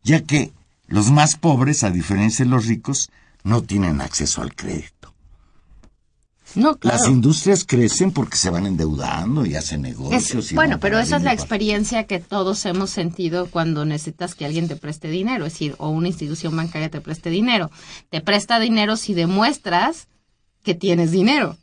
ya 0.03 0.21
que 0.21 0.53
los 0.87 1.11
más 1.11 1.35
pobres, 1.35 1.83
a 1.83 1.91
diferencia 1.91 2.45
de 2.45 2.51
los 2.51 2.65
ricos, 2.67 3.11
no 3.43 3.61
tienen 3.63 3.99
acceso 3.99 4.41
al 4.41 4.55
crédito. 4.55 5.00
No, 6.55 6.77
claro. 6.77 6.97
Las 6.97 7.07
industrias 7.07 7.63
crecen 7.65 8.11
porque 8.11 8.37
se 8.37 8.49
van 8.49 8.65
endeudando 8.65 9.45
y 9.45 9.55
hacen 9.55 9.85
Es- 9.85 9.97
negocios. 9.97 10.51
y 10.51 10.55
bueno, 10.55 10.79
pero 10.79 10.99
esa 10.99 11.17
es 11.17 11.23
la 11.23 11.33
experiencia 11.33 12.05
que 12.05 12.19
todos 12.19 12.65
hemos 12.65 12.89
sentido 12.89 13.47
cuando 13.47 13.85
necesitas 13.85 14.35
que 14.35 14.45
alguien 14.45 14.67
te 14.67 14.75
preste 14.75 15.07
dinero, 15.09 15.45
es 15.45 15.53
decir, 15.53 15.75
o 15.77 15.89
una 15.89 16.07
institución 16.07 16.55
bancaria 16.55 16.89
te 16.89 17.01
preste 17.01 17.29
dinero. 17.29 17.71
Te 18.09 18.21
presta 18.21 18.59
dinero 18.59 18.97
si 18.97 19.13
demuestras 19.13 20.07
que 20.63 20.75
tienes 20.75 21.11
dinero. 21.11 21.57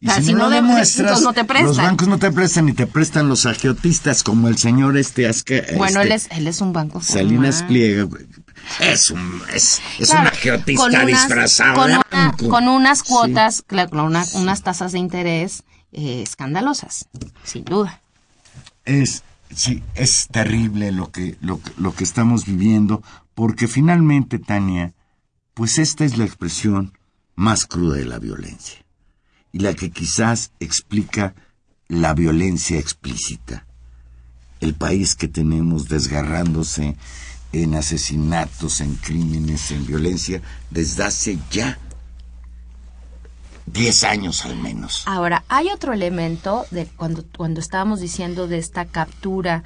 Y 0.00 0.08
o 0.08 0.10
sea, 0.10 0.20
si, 0.20 0.28
si 0.28 0.34
no, 0.34 0.50
demuestras, 0.50 1.22
no 1.22 1.32
te 1.32 1.44
prestan. 1.44 1.66
los 1.68 1.76
bancos 1.76 2.08
no 2.08 2.18
te 2.18 2.30
prestan 2.32 2.68
y 2.68 2.72
te 2.72 2.86
prestan 2.86 3.28
los 3.28 3.46
agiotistas 3.46 4.22
como 4.22 4.48
el 4.48 4.58
señor 4.58 4.96
este, 4.96 5.26
Azca, 5.28 5.54
Bueno, 5.76 6.00
este, 6.00 6.06
él 6.06 6.12
es, 6.12 6.28
él 6.30 6.46
es 6.48 6.60
un 6.60 6.72
banco 6.72 7.00
Salinas. 7.00 7.62
Pliega. 7.64 8.08
Es 8.80 9.10
un, 9.10 9.42
es, 9.52 9.80
es 9.98 10.08
Claro, 10.10 10.22
un 10.22 10.26
agiotista 10.28 10.82
con 10.82 10.94
unas- 10.94 11.06
disfrazado 11.06 11.74
con 11.74 11.86
de 11.90 11.94
una- 11.96 12.04
banco. 12.10 12.48
con 12.48 12.68
unas 12.68 12.98
Sí. 12.98 13.04
cuotas, 13.08 13.62
claro, 13.66 13.90
con 13.90 14.00
una- 14.00 14.24
unas 14.34 14.62
tasas 14.62 14.92
de 14.92 14.98
interés 14.98 15.62
eh, 15.92 16.22
escandalosas, 16.22 17.06
sin 17.44 17.64
duda. 17.64 18.02
Es, 18.84 19.22
sí, 19.54 19.82
es 19.94 20.26
terrible 20.30 20.90
lo 20.92 21.10
que, 21.12 21.36
lo, 21.40 21.60
que- 21.62 21.72
lo 21.78 21.94
que 21.94 22.02
estamos 22.04 22.46
viviendo, 22.46 23.02
porque 23.34 23.68
finalmente, 23.68 24.38
Tania, 24.40 24.92
pues 25.54 25.78
esta 25.78 26.04
es 26.04 26.18
la 26.18 26.24
expresión 26.24 26.98
más 27.36 27.64
cruda 27.66 27.96
de 27.96 28.04
la 28.06 28.18
violencia, 28.18 28.84
y 29.52 29.60
la 29.60 29.74
que 29.74 29.90
quizás 29.92 30.50
explica 30.58 31.34
la 31.86 32.12
violencia 32.14 32.78
explícita. 32.78 33.66
El 34.60 34.74
país 34.74 35.14
que 35.14 35.28
tenemos 35.28 35.88
desgarrándose 35.88 36.96
en 37.62 37.76
asesinatos, 37.76 38.80
en 38.80 38.96
crímenes, 38.96 39.70
en 39.70 39.86
violencia, 39.86 40.42
desde 40.70 41.04
hace 41.04 41.38
ya 41.50 41.78
10 43.66 44.04
años 44.04 44.44
al 44.44 44.56
menos. 44.56 45.04
Ahora, 45.06 45.44
hay 45.48 45.68
otro 45.68 45.92
elemento 45.92 46.66
de 46.70 46.86
cuando, 46.86 47.24
cuando 47.36 47.60
estábamos 47.60 48.00
diciendo 48.00 48.48
de 48.48 48.58
esta 48.58 48.86
captura, 48.86 49.62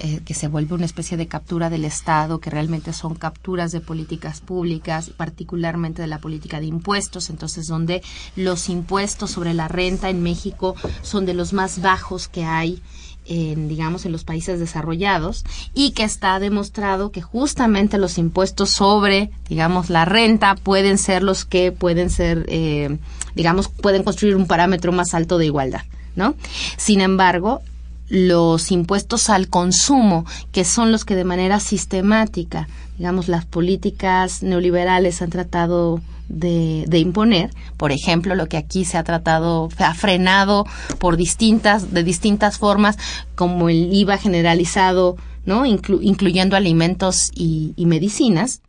eh, 0.00 0.20
que 0.24 0.34
se 0.34 0.48
vuelve 0.48 0.74
una 0.74 0.84
especie 0.84 1.16
de 1.16 1.26
captura 1.26 1.68
del 1.68 1.84
Estado, 1.84 2.38
que 2.38 2.50
realmente 2.50 2.92
son 2.92 3.14
capturas 3.14 3.72
de 3.72 3.80
políticas 3.80 4.40
públicas, 4.40 5.10
particularmente 5.10 6.02
de 6.02 6.08
la 6.08 6.20
política 6.20 6.60
de 6.60 6.66
impuestos, 6.66 7.28
entonces 7.28 7.66
donde 7.66 8.02
los 8.36 8.68
impuestos 8.68 9.32
sobre 9.32 9.52
la 9.52 9.68
renta 9.68 10.10
en 10.10 10.22
México 10.22 10.76
son 11.02 11.26
de 11.26 11.34
los 11.34 11.52
más 11.52 11.80
bajos 11.80 12.28
que 12.28 12.44
hay 12.44 12.82
en, 13.28 13.68
digamos, 13.68 14.06
en 14.06 14.12
los 14.12 14.24
países 14.24 14.58
desarrollados 14.58 15.44
y 15.74 15.92
que 15.92 16.04
está 16.04 16.38
demostrado 16.38 17.10
que 17.10 17.22
justamente 17.22 17.98
los 17.98 18.18
impuestos 18.18 18.70
sobre, 18.70 19.30
digamos, 19.48 19.90
la 19.90 20.04
renta 20.04 20.54
pueden 20.54 20.98
ser 20.98 21.22
los 21.22 21.44
que 21.44 21.72
pueden 21.72 22.10
ser, 22.10 22.46
eh, 22.48 22.98
digamos, 23.34 23.68
pueden 23.68 24.02
construir 24.02 24.36
un 24.36 24.46
parámetro 24.46 24.92
más 24.92 25.14
alto 25.14 25.38
de 25.38 25.46
igualdad, 25.46 25.82
¿no? 26.14 26.34
Sin 26.76 27.00
embargo, 27.00 27.62
los 28.08 28.70
impuestos 28.70 29.30
al 29.30 29.48
consumo, 29.48 30.24
que 30.52 30.64
son 30.64 30.92
los 30.92 31.04
que 31.04 31.16
de 31.16 31.24
manera 31.24 31.60
sistemática, 31.60 32.68
digamos, 32.98 33.28
las 33.28 33.44
políticas 33.44 34.42
neoliberales 34.42 35.22
han 35.22 35.30
tratado 35.30 36.00
de, 36.28 36.84
de 36.88 36.98
imponer, 36.98 37.50
por 37.76 37.92
ejemplo, 37.92 38.34
lo 38.34 38.48
que 38.48 38.56
aquí 38.56 38.84
se 38.84 38.98
ha 38.98 39.04
tratado, 39.04 39.68
ha 39.78 39.94
frenado 39.94 40.66
por 40.98 41.16
distintas, 41.16 41.92
de 41.92 42.02
distintas 42.02 42.58
formas, 42.58 42.98
como 43.34 43.68
el 43.68 43.92
IVA 43.92 44.18
generalizado, 44.18 45.16
¿no? 45.44 45.64
Inclu- 45.66 46.00
incluyendo 46.02 46.56
alimentos 46.56 47.30
y, 47.34 47.72
y 47.76 47.86
medicinas, 47.86 48.62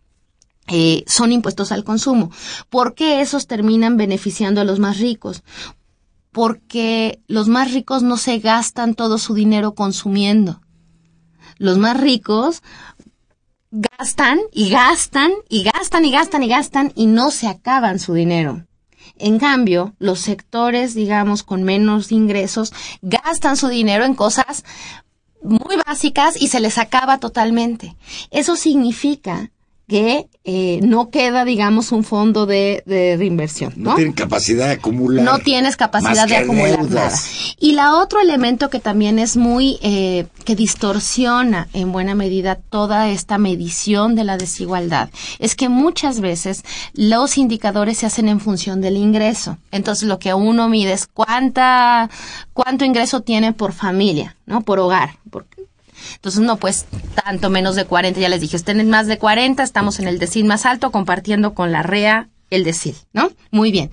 eh, 0.67 1.03
son 1.07 1.31
impuestos 1.31 1.71
al 1.71 1.83
consumo. 1.83 2.29
¿Por 2.69 2.93
qué 2.93 3.21
esos 3.21 3.47
terminan 3.47 3.97
beneficiando 3.97 4.61
a 4.61 4.65
los 4.65 4.79
más 4.79 4.99
ricos? 4.99 5.43
Porque 6.31 7.19
los 7.27 7.47
más 7.47 7.73
ricos 7.73 8.03
no 8.03 8.17
se 8.17 8.39
gastan 8.39 8.93
todo 8.93 9.17
su 9.17 9.33
dinero 9.33 9.73
consumiendo. 9.73 10.61
Los 11.57 11.79
más 11.79 11.99
ricos 11.99 12.61
gastan 13.77 14.39
y 14.51 14.69
gastan 14.69 15.31
y 15.49 15.63
gastan 15.63 16.05
y 16.05 16.11
gastan 16.11 16.43
y 16.43 16.47
gastan 16.47 16.91
y 16.95 17.05
no 17.05 17.31
se 17.31 17.47
acaban 17.47 17.99
su 17.99 18.13
dinero. 18.13 18.65
En 19.19 19.39
cambio, 19.39 19.93
los 19.99 20.19
sectores, 20.19 20.93
digamos, 20.93 21.43
con 21.43 21.63
menos 21.63 22.11
ingresos, 22.11 22.73
gastan 23.01 23.55
su 23.55 23.67
dinero 23.67 24.03
en 24.05 24.15
cosas 24.15 24.63
muy 25.41 25.75
básicas 25.85 26.39
y 26.41 26.47
se 26.47 26.59
les 26.59 26.77
acaba 26.77 27.19
totalmente. 27.19 27.95
Eso 28.31 28.55
significa 28.55 29.51
que 29.87 30.27
eh, 30.43 30.79
no 30.83 31.09
queda, 31.09 31.45
digamos, 31.45 31.93
un 31.93 32.03
fondo 32.03 32.45
de, 32.45 32.83
de 32.85 33.15
reinversión, 33.17 33.73
No, 33.77 33.91
¿no? 33.91 33.95
tienen 33.95 34.13
capacidad 34.13 34.67
de 34.67 34.73
acumular. 34.73 35.23
no 35.23 35.39
tienes 35.39 35.77
capacidad 35.77 36.27
de 36.27 36.35
acumular 36.37 36.79
deudas. 36.79 36.93
nada. 36.93 37.17
Y 37.59 37.71
la 37.71 37.95
otro 37.95 38.19
elemento 38.19 38.69
que 38.69 38.79
también 38.81 39.17
es 39.17 39.37
muy, 39.37 39.79
eh, 39.81 40.27
que 40.43 40.55
distorsiona 40.57 41.69
en 41.73 41.91
buena 41.93 42.15
medida 42.15 42.55
toda 42.55 43.09
esta 43.09 43.37
medición 43.37 44.15
de 44.15 44.23
la 44.25 44.37
desigualdad, 44.37 45.09
es 45.39 45.55
que 45.55 45.69
muchas 45.69 46.19
veces 46.19 46.63
los 46.93 47.37
indicadores 47.37 47.99
se 47.99 48.05
hacen 48.07 48.27
en 48.27 48.39
función 48.41 48.81
del 48.81 48.97
ingreso. 48.97 49.57
Entonces 49.71 50.07
lo 50.07 50.19
que 50.19 50.33
uno 50.33 50.67
mide 50.69 50.91
es 50.93 51.07
cuánta, 51.07 52.09
cuánto 52.53 52.83
ingreso 52.83 53.21
tiene 53.21 53.53
por 53.53 53.71
familia, 53.73 54.35
¿no? 54.45 54.61
Por 54.61 54.79
hogar. 54.79 55.17
Por- 55.29 55.45
entonces, 56.15 56.41
no, 56.41 56.57
pues 56.57 56.85
tanto 57.23 57.49
menos 57.49 57.75
de 57.75 57.85
40, 57.85 58.19
ya 58.19 58.29
les 58.29 58.41
dije, 58.41 58.55
ustedes 58.55 58.85
más 58.85 59.07
de 59.07 59.17
40, 59.17 59.63
estamos 59.63 59.99
en 59.99 60.07
el 60.07 60.19
decil 60.19 60.45
más 60.45 60.65
alto, 60.65 60.91
compartiendo 60.91 61.53
con 61.53 61.71
la 61.71 61.83
REA 61.83 62.29
el 62.49 62.63
decil, 62.63 62.95
¿no? 63.11 63.31
Muy 63.51 63.71
bien. 63.71 63.89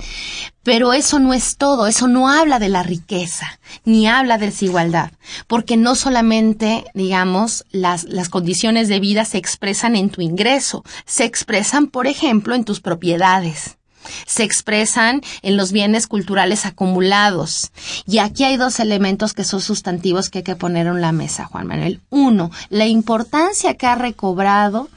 Pero 0.63 0.93
eso 0.93 1.19
no 1.19 1.35
es 1.35 1.57
todo, 1.57 1.87
eso 1.87 2.07
no 2.07 2.29
habla 2.29 2.59
de 2.59 2.69
la 2.69 2.83
riqueza, 2.83 3.59
ni 3.85 4.07
habla 4.07 4.39
de 4.39 4.47
desigualdad, 4.47 5.11
porque 5.47 5.77
no 5.77 5.95
solamente, 5.95 6.85
digamos, 6.95 7.65
las, 7.71 8.05
las 8.05 8.29
condiciones 8.29 8.89
de 8.89 9.01
vida 9.01 9.25
se 9.25 9.39
expresan 9.39 9.97
en 9.97 10.11
tu 10.11 10.23
ingreso, 10.23 10.85
se 11.05 11.25
expresan, 11.25 11.89
por 11.89 12.07
ejemplo, 12.07 12.55
en 12.55 12.65
tus 12.65 12.81
propiedades 12.81 13.77
se 14.27 14.43
expresan 14.43 15.21
en 15.43 15.57
los 15.57 15.73
bienes 15.73 16.07
culturales 16.07 16.67
acumulados. 16.67 17.73
Y 18.07 18.19
aquí 18.19 18.45
hay 18.45 18.57
dos 18.57 18.81
elementos 18.81 19.33
que 19.33 19.45
son 19.45 19.61
sustantivos 19.61 20.31
que 20.31 20.39
hay 20.39 20.45
que 20.45 20.57
poner 20.57 20.87
en 20.87 21.01
la 21.01 21.13
mesa, 21.13 21.45
Juan 21.47 21.67
Manuel. 21.67 22.01
Uno, 22.11 22.51
la 22.71 22.87
importancia 22.87 23.75
que 23.75 23.87
ha 23.87 23.95
recobrado, 23.95 24.89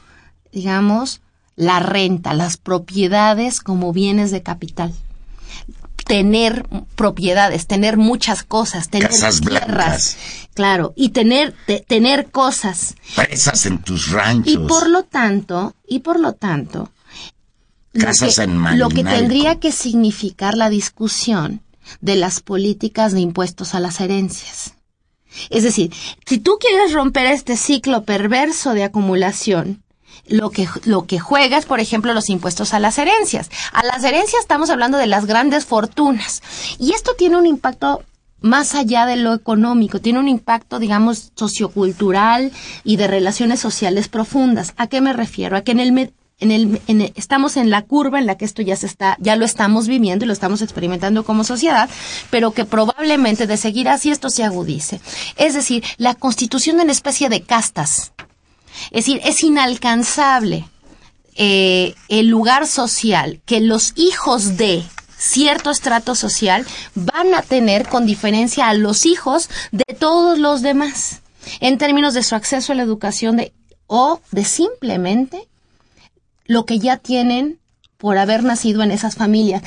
digamos, 0.51 1.21
la 1.55 1.79
renta, 1.79 2.33
las 2.33 2.57
propiedades 2.57 3.61
como 3.61 3.91
bienes 3.93 4.31
de 4.31 4.43
capital. 4.43 4.93
Tener 6.05 6.65
propiedades, 6.95 7.67
tener 7.67 7.97
muchas 7.97 8.43
cosas, 8.43 8.87
tener 8.89 9.09
Casas 9.09 9.41
tierras, 9.41 9.65
blancas. 9.67 10.17
claro, 10.53 10.93
y 10.95 11.09
tener, 11.09 11.53
te- 11.65 11.83
tener 11.85 12.31
cosas. 12.31 12.95
Presas 13.15 13.65
en 13.65 13.79
tus 13.79 14.11
ranchos. 14.11 14.53
Y 14.53 14.57
por 14.57 14.87
lo 14.89 15.03
tanto, 15.03 15.73
y 15.85 15.99
por 15.99 16.17
lo 16.17 16.31
tanto, 16.31 16.89
Casas 17.93 18.35
que, 18.35 18.43
en 18.43 18.79
lo 18.79 18.89
que 18.89 19.03
Malinalco. 19.03 19.19
tendría 19.19 19.59
que 19.59 19.71
significar 19.71 20.55
la 20.55 20.69
discusión 20.69 21.61
de 22.01 22.15
las 22.15 22.41
políticas 22.41 23.13
de 23.13 23.21
impuestos 23.21 23.73
a 23.73 23.79
las 23.79 23.99
herencias. 24.01 24.73
Es 25.49 25.63
decir, 25.63 25.93
si 26.25 26.39
tú 26.39 26.57
quieres 26.59 26.93
romper 26.93 27.27
este 27.27 27.57
ciclo 27.57 28.03
perverso 28.03 28.73
de 28.73 28.83
acumulación, 28.83 29.83
lo 30.27 30.49
que, 30.49 30.67
lo 30.85 31.05
que 31.05 31.19
juegas, 31.19 31.65
por 31.65 31.79
ejemplo, 31.79 32.13
los 32.13 32.29
impuestos 32.29 32.73
a 32.73 32.79
las 32.79 32.97
herencias. 32.97 33.49
A 33.71 33.85
las 33.85 34.03
herencias 34.03 34.41
estamos 34.41 34.69
hablando 34.69 34.97
de 34.97 35.07
las 35.07 35.25
grandes 35.25 35.65
fortunas. 35.65 36.41
Y 36.79 36.93
esto 36.93 37.13
tiene 37.17 37.37
un 37.37 37.45
impacto 37.45 38.03
más 38.39 38.75
allá 38.75 39.05
de 39.05 39.15
lo 39.15 39.33
económico, 39.33 39.99
tiene 39.99 40.19
un 40.19 40.27
impacto, 40.27 40.79
digamos, 40.79 41.31
sociocultural 41.35 42.51
y 42.83 42.97
de 42.97 43.07
relaciones 43.07 43.59
sociales 43.59 44.09
profundas. 44.09 44.73
¿A 44.77 44.87
qué 44.87 45.01
me 45.01 45.13
refiero? 45.13 45.57
A 45.57 45.61
que 45.61 45.71
en 45.71 45.79
el, 45.79 46.13
en 46.39 46.51
el, 46.51 46.81
en 46.87 47.01
estamos 47.15 47.57
en 47.57 47.69
la 47.69 47.83
curva 47.83 48.19
en 48.19 48.27
la 48.27 48.37
que 48.37 48.45
esto 48.45 48.61
ya 48.61 48.75
se 48.75 48.85
está, 48.85 49.17
ya 49.19 49.35
lo 49.35 49.45
estamos 49.45 49.87
viviendo 49.87 50.23
y 50.23 50.27
lo 50.27 50.33
estamos 50.33 50.61
experimentando 50.61 51.23
como 51.23 51.43
sociedad, 51.43 51.89
pero 52.29 52.51
que 52.51 52.65
probablemente 52.65 53.47
de 53.47 53.57
seguir 53.57 53.89
así 53.89 54.11
esto 54.11 54.29
se 54.29 54.43
agudice. 54.43 55.01
Es 55.35 55.53
decir, 55.55 55.83
la 55.97 56.13
constitución 56.13 56.77
de 56.77 56.83
una 56.83 56.91
especie 56.91 57.29
de 57.29 57.41
castas. 57.41 58.13
Es 58.91 59.05
decir, 59.05 59.19
es 59.23 59.43
inalcanzable 59.43 60.65
eh, 61.35 61.95
el 62.07 62.27
lugar 62.27 62.67
social 62.67 63.41
que 63.45 63.59
los 63.59 63.93
hijos 63.95 64.57
de 64.57 64.83
cierto 65.17 65.71
estrato 65.71 66.13
social 66.13 66.67
van 66.93 67.33
a 67.33 67.41
tener 67.41 67.87
con 67.87 68.05
diferencia 68.05 68.69
a 68.69 68.75
los 68.75 69.07
hijos 69.07 69.49
de 69.71 69.95
todos 69.99 70.37
los 70.37 70.61
demás 70.61 71.21
en 71.59 71.79
términos 71.79 72.13
de 72.13 72.21
su 72.21 72.35
acceso 72.35 72.71
a 72.71 72.75
la 72.75 72.83
educación 72.83 73.37
de, 73.37 73.53
o 73.87 74.21
de 74.31 74.45
simplemente 74.45 75.47
lo 76.47 76.65
que 76.65 76.79
ya 76.79 76.97
tienen 76.97 77.59
por 77.97 78.17
haber 78.17 78.43
nacido 78.43 78.83
en 78.83 78.91
esas 78.91 79.15
familias. 79.15 79.63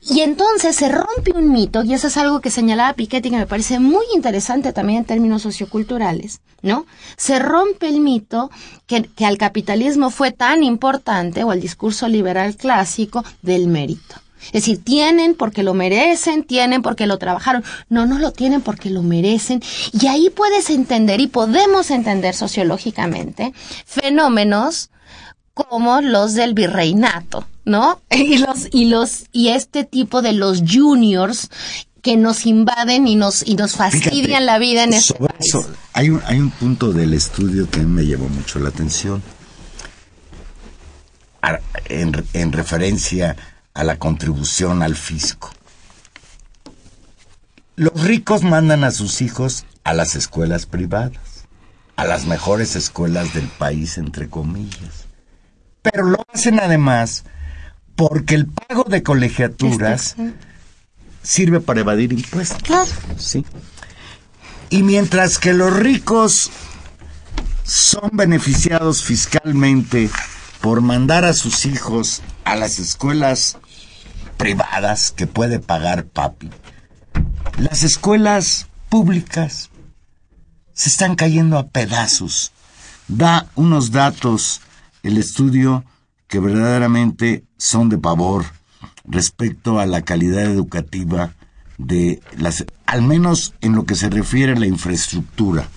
Y 0.00 0.20
entonces 0.20 0.74
se 0.76 0.88
rompe 0.88 1.32
un 1.34 1.52
mito, 1.52 1.84
y 1.84 1.92
eso 1.92 2.06
es 2.06 2.16
algo 2.16 2.40
que 2.40 2.50
señalaba 2.50 2.94
Piketty 2.94 3.30
que 3.30 3.36
me 3.36 3.46
parece 3.46 3.78
muy 3.78 4.04
interesante 4.14 4.72
también 4.72 5.00
en 5.00 5.04
términos 5.04 5.42
socioculturales, 5.42 6.40
¿no? 6.62 6.86
Se 7.16 7.38
rompe 7.38 7.88
el 7.88 8.00
mito 8.00 8.50
que, 8.86 9.02
que 9.02 9.26
al 9.26 9.36
capitalismo 9.36 10.08
fue 10.10 10.30
tan 10.30 10.62
importante, 10.62 11.44
o 11.44 11.50
al 11.50 11.60
discurso 11.60 12.08
liberal 12.08 12.56
clásico, 12.56 13.22
del 13.42 13.66
mérito. 13.66 14.16
Es 14.46 14.52
decir, 14.52 14.82
tienen 14.82 15.34
porque 15.34 15.62
lo 15.62 15.74
merecen, 15.74 16.44
tienen 16.44 16.80
porque 16.80 17.06
lo 17.06 17.18
trabajaron. 17.18 17.64
No, 17.88 18.06
no 18.06 18.18
lo 18.18 18.32
tienen 18.32 18.60
porque 18.60 18.88
lo 18.88 19.02
merecen. 19.02 19.60
Y 19.92 20.06
ahí 20.06 20.30
puedes 20.30 20.70
entender 20.70 21.20
y 21.20 21.26
podemos 21.26 21.90
entender 21.90 22.34
sociológicamente 22.34 23.52
fenómenos 23.84 24.90
como 25.68 26.00
los 26.00 26.34
del 26.34 26.54
virreinato, 26.54 27.46
¿no? 27.64 28.00
Y 28.10 28.38
los 28.38 28.68
y 28.70 28.84
los 28.86 29.24
y 29.32 29.48
este 29.48 29.84
tipo 29.84 30.22
de 30.22 30.32
los 30.32 30.62
juniors 30.70 31.48
que 32.02 32.16
nos 32.16 32.46
invaden 32.46 33.08
y 33.08 33.16
nos 33.16 33.46
y 33.46 33.54
nos 33.56 33.72
fastidian 33.72 34.24
Fíjate, 34.42 34.44
la 34.44 34.58
vida 34.58 34.84
en 34.84 34.92
este 34.94 35.14
sobre 35.14 35.32
país. 35.34 35.46
eso, 35.54 35.70
hay 35.92 36.10
un, 36.10 36.22
hay 36.26 36.38
un 36.38 36.50
punto 36.50 36.92
del 36.92 37.12
estudio 37.12 37.68
que 37.68 37.80
a 37.80 37.82
mí 37.82 37.88
me 37.92 38.04
llevó 38.06 38.28
mucho 38.28 38.58
la 38.60 38.68
atención. 38.68 39.20
A- 41.42 41.58
En, 41.88 42.24
en 42.34 42.52
referencia 42.52 43.36
a 43.74 43.84
la 43.84 43.98
contribución 43.98 44.82
al 44.82 44.94
fisco. 44.96 45.50
Los 47.76 48.00
ricos 48.02 48.42
mandan 48.42 48.82
a 48.84 48.90
sus 48.90 49.20
hijos 49.22 49.64
a 49.84 49.92
las 49.94 50.16
escuelas 50.16 50.66
privadas, 50.66 51.46
a 51.96 52.04
las 52.04 52.26
mejores 52.26 52.74
escuelas 52.76 53.32
del 53.34 53.46
país, 53.46 53.98
entre 53.98 54.28
comillas. 54.28 55.06
Pero 55.82 56.04
lo 56.04 56.24
hacen 56.32 56.60
además 56.60 57.24
porque 57.96 58.34
el 58.34 58.46
pago 58.46 58.84
de 58.84 59.02
colegiaturas 59.02 60.10
Este, 60.10 60.32
sirve 61.22 61.60
para 61.60 61.80
evadir 61.80 62.12
impuestos. 62.12 62.62
Claro. 62.62 62.90
Sí. 63.16 63.44
Y 64.70 64.82
mientras 64.82 65.38
que 65.38 65.52
los 65.52 65.72
ricos 65.74 66.50
son 67.64 68.10
beneficiados 68.12 69.02
fiscalmente 69.02 70.10
por 70.60 70.80
mandar 70.80 71.24
a 71.24 71.34
sus 71.34 71.66
hijos 71.66 72.22
a 72.44 72.56
las 72.56 72.78
escuelas 72.78 73.58
privadas 74.36 75.10
que 75.10 75.26
puede 75.26 75.58
pagar 75.58 76.04
papi, 76.04 76.50
las 77.58 77.82
escuelas 77.82 78.68
públicas 78.88 79.70
se 80.72 80.88
están 80.88 81.16
cayendo 81.16 81.58
a 81.58 81.66
pedazos. 81.66 82.52
Da 83.08 83.48
unos 83.54 83.90
datos 83.90 84.60
el 85.02 85.18
estudio 85.18 85.84
que 86.26 86.40
verdaderamente 86.40 87.44
son 87.56 87.88
de 87.88 87.98
pavor 87.98 88.44
respecto 89.04 89.80
a 89.80 89.86
la 89.86 90.02
calidad 90.02 90.42
educativa 90.42 91.32
de 91.78 92.20
las, 92.36 92.64
al 92.86 93.02
menos 93.02 93.54
en 93.60 93.74
lo 93.74 93.84
que 93.84 93.94
se 93.94 94.10
refiere 94.10 94.52
a 94.52 94.58
la 94.58 94.66
infraestructura. 94.66 95.68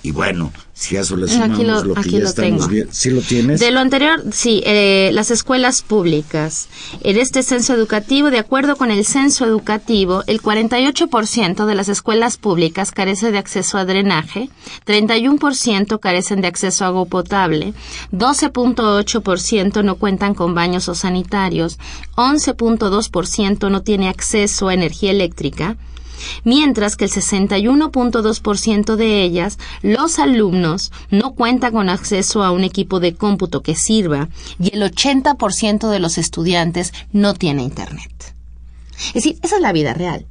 Y 0.00 0.12
bueno, 0.12 0.52
si 0.74 0.96
a 0.96 1.00
eso 1.00 1.16
le 1.16 1.24
Aquí 1.24 1.34
sumamos 1.34 1.58
lo- 1.58 1.84
lo, 1.84 1.94
que 2.00 2.08
ya 2.10 2.18
lo 2.20 2.28
estamos 2.28 2.50
tengo. 2.60 2.68
viendo. 2.68 2.92
¿Sí 2.92 3.10
lo 3.10 3.20
tienes? 3.20 3.58
De 3.58 3.72
lo 3.72 3.80
anterior, 3.80 4.22
sí, 4.32 4.62
eh, 4.64 5.10
las 5.12 5.32
escuelas 5.32 5.82
públicas. 5.82 6.68
En 7.02 7.18
este 7.18 7.42
censo 7.42 7.74
educativo, 7.74 8.30
de 8.30 8.38
acuerdo 8.38 8.76
con 8.76 8.92
el 8.92 9.04
censo 9.04 9.44
educativo, 9.44 10.22
el 10.28 10.40
48% 10.40 11.66
de 11.66 11.74
las 11.74 11.88
escuelas 11.88 12.36
públicas 12.36 12.92
carece 12.92 13.32
de 13.32 13.38
acceso 13.38 13.76
a 13.76 13.84
drenaje, 13.84 14.50
31% 14.86 15.98
carecen 15.98 16.42
de 16.42 16.46
acceso 16.48 16.84
a 16.84 16.88
agua 16.88 17.06
potable, 17.06 17.74
12.8% 18.12 19.82
no 19.82 19.96
cuentan 19.96 20.34
con 20.34 20.54
baños 20.54 20.88
o 20.88 20.94
sanitarios, 20.94 21.78
11.2% 22.16 23.70
no 23.70 23.82
tiene 23.82 24.08
acceso 24.08 24.68
a 24.68 24.74
energía 24.74 25.10
eléctrica, 25.10 25.76
mientras 26.44 26.96
que 26.96 27.04
el 27.06 27.10
61.2% 27.10 28.96
de 28.96 29.22
ellas, 29.22 29.58
los 29.82 30.18
alumnos, 30.18 30.92
no 31.10 31.32
cuentan 31.34 31.72
con 31.72 31.88
acceso 31.88 32.42
a 32.42 32.50
un 32.52 32.64
equipo 32.64 33.00
de 33.00 33.14
cómputo 33.14 33.62
que 33.62 33.74
sirva 33.74 34.28
y 34.58 34.74
el 34.74 34.82
80% 34.82 35.88
de 35.90 35.98
los 36.00 36.18
estudiantes 36.18 36.92
no 37.12 37.34
tiene 37.34 37.62
Internet. 37.62 38.34
Es 39.08 39.14
decir, 39.14 39.38
esa 39.42 39.56
es 39.56 39.62
la 39.62 39.72
vida 39.72 39.94
real. 39.94 40.26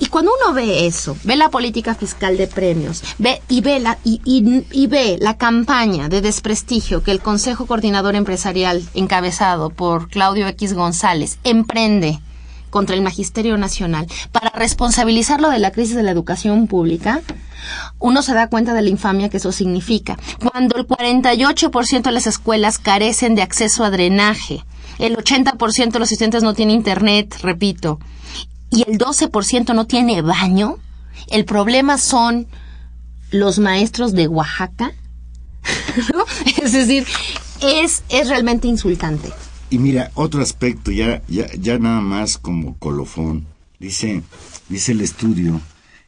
Y 0.00 0.06
cuando 0.06 0.32
uno 0.42 0.52
ve 0.52 0.86
eso, 0.86 1.16
ve 1.22 1.36
la 1.36 1.48
política 1.48 1.94
fiscal 1.94 2.36
de 2.36 2.48
premios, 2.48 3.04
ve 3.18 3.40
y 3.48 3.60
ve 3.60 3.78
la 3.78 3.98
y, 4.04 4.20
y- 4.24 4.64
y 4.72 4.86
ve 4.88 5.16
la 5.20 5.36
campaña 5.36 6.08
de 6.08 6.20
desprestigio 6.20 7.04
que 7.04 7.12
el 7.12 7.20
Consejo 7.20 7.66
Coordinador 7.66 8.16
Empresarial 8.16 8.82
encabezado 8.94 9.70
por 9.70 10.08
Claudio 10.08 10.48
X 10.48 10.74
González 10.74 11.38
emprende 11.44 12.18
contra 12.70 12.96
el 12.96 13.02
Magisterio 13.02 13.56
Nacional 13.58 14.06
para 14.32 14.50
responsabilizarlo 14.50 15.50
de 15.50 15.58
la 15.58 15.72
crisis 15.72 15.96
de 15.96 16.02
la 16.02 16.10
educación 16.10 16.66
pública, 16.66 17.20
uno 17.98 18.22
se 18.22 18.34
da 18.34 18.48
cuenta 18.48 18.74
de 18.74 18.82
la 18.82 18.88
infamia 18.88 19.28
que 19.28 19.36
eso 19.36 19.52
significa. 19.52 20.18
Cuando 20.50 20.76
el 20.76 20.86
48% 20.86 22.02
de 22.02 22.12
las 22.12 22.26
escuelas 22.26 22.78
carecen 22.78 23.34
de 23.34 23.42
acceso 23.42 23.84
a 23.84 23.90
drenaje, 23.90 24.64
el 24.98 25.16
80% 25.16 25.92
de 25.92 25.98
los 25.98 26.12
estudiantes 26.12 26.42
no 26.42 26.54
tiene 26.54 26.72
internet, 26.72 27.36
repito, 27.42 27.98
y 28.70 28.84
el 28.88 28.98
12% 28.98 29.74
no 29.74 29.86
tiene 29.86 30.22
baño, 30.22 30.76
el 31.28 31.44
problema 31.44 31.98
son 31.98 32.46
los 33.30 33.58
maestros 33.58 34.12
de 34.12 34.28
Oaxaca. 34.28 34.92
Es 36.62 36.72
decir, 36.72 37.06
es, 37.60 38.02
es 38.08 38.28
realmente 38.28 38.68
insultante. 38.68 39.32
Y 39.70 39.78
mira, 39.78 40.10
otro 40.14 40.42
aspecto, 40.42 40.90
ya, 40.90 41.22
ya, 41.28 41.46
ya 41.52 41.78
nada 41.78 42.00
más 42.00 42.38
como 42.38 42.76
colofón. 42.78 43.46
Dice, 43.78 44.22
dice 44.68 44.92
el 44.92 45.00
estudio 45.00 45.60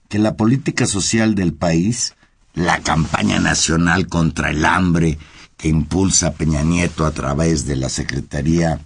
que 0.09 0.19
la 0.19 0.37
política 0.37 0.85
social 0.85 1.35
del 1.35 1.55
país, 1.55 2.15
la 2.55 2.81
campaña 2.81 3.39
nacional 3.39 4.09
contra 4.09 4.51
el 4.51 4.65
hambre 4.65 5.17
que 5.57 5.69
impulsa 5.69 6.35
Peña 6.35 6.63
Nieto 6.63 7.07
a 7.07 7.13
través 7.13 7.65
de 7.67 7.77
la 7.77 7.89
Secretaría, 7.89 8.81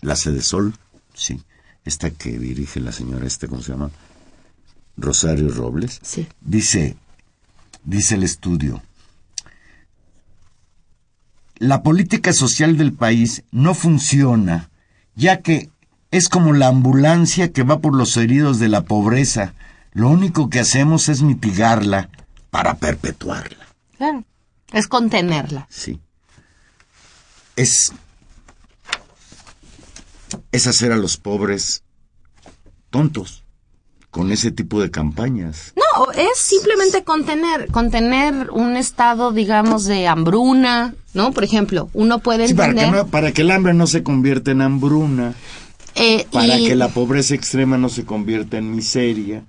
la 0.00 0.16
Sede 0.16 0.42
Sol, 0.42 0.74
sí, 1.14 1.40
esta 1.84 2.10
que 2.10 2.38
dirige 2.38 2.80
la 2.80 2.90
señora, 2.90 3.26
este, 3.26 3.48
¿cómo 3.48 3.62
se 3.62 3.72
llama? 3.72 3.90
Rosario 4.96 5.50
Robles. 5.50 6.00
Sí. 6.02 6.26
Dice, 6.40 6.96
dice 7.84 8.14
el 8.14 8.22
estudio, 8.22 8.82
la 11.62 11.84
política 11.84 12.32
social 12.32 12.76
del 12.76 12.92
país 12.92 13.44
no 13.52 13.74
funciona, 13.74 14.68
ya 15.14 15.42
que 15.42 15.70
es 16.10 16.28
como 16.28 16.52
la 16.54 16.66
ambulancia 16.66 17.52
que 17.52 17.62
va 17.62 17.78
por 17.78 17.94
los 17.94 18.16
heridos 18.16 18.58
de 18.58 18.68
la 18.68 18.82
pobreza. 18.82 19.54
Lo 19.92 20.08
único 20.08 20.50
que 20.50 20.58
hacemos 20.58 21.08
es 21.08 21.22
mitigarla 21.22 22.10
para 22.50 22.74
perpetuarla. 22.74 23.64
Claro. 23.96 24.24
Es 24.72 24.88
contenerla. 24.88 25.68
Sí. 25.70 26.00
Es. 27.54 27.92
Es 30.50 30.66
hacer 30.66 30.90
a 30.90 30.96
los 30.96 31.16
pobres 31.16 31.84
tontos 32.90 33.41
con 34.12 34.30
ese 34.30 34.52
tipo 34.52 34.80
de 34.80 34.90
campañas. 34.92 35.72
No, 35.74 36.12
es 36.12 36.38
simplemente 36.38 37.02
contener, 37.02 37.66
contener 37.72 38.50
un 38.52 38.76
estado, 38.76 39.32
digamos, 39.32 39.86
de 39.86 40.06
hambruna, 40.06 40.94
¿no? 41.14 41.32
Por 41.32 41.42
ejemplo, 41.44 41.88
uno 41.94 42.20
puede 42.20 42.46
Sí, 42.46 42.54
para, 42.54 42.68
entender... 42.70 42.90
que 42.92 42.96
no- 42.98 43.06
para 43.08 43.32
que 43.32 43.42
el 43.42 43.50
hambre 43.50 43.74
no 43.74 43.86
se 43.88 44.04
convierta 44.04 44.50
en 44.52 44.60
hambruna, 44.62 45.34
eh, 45.96 46.26
para 46.30 46.58
y- 46.58 46.66
que 46.68 46.76
la 46.76 46.88
pobreza 46.88 47.34
extrema 47.34 47.76
no 47.78 47.88
se 47.88 48.04
convierta 48.04 48.58
en 48.58 48.76
miseria. 48.76 49.42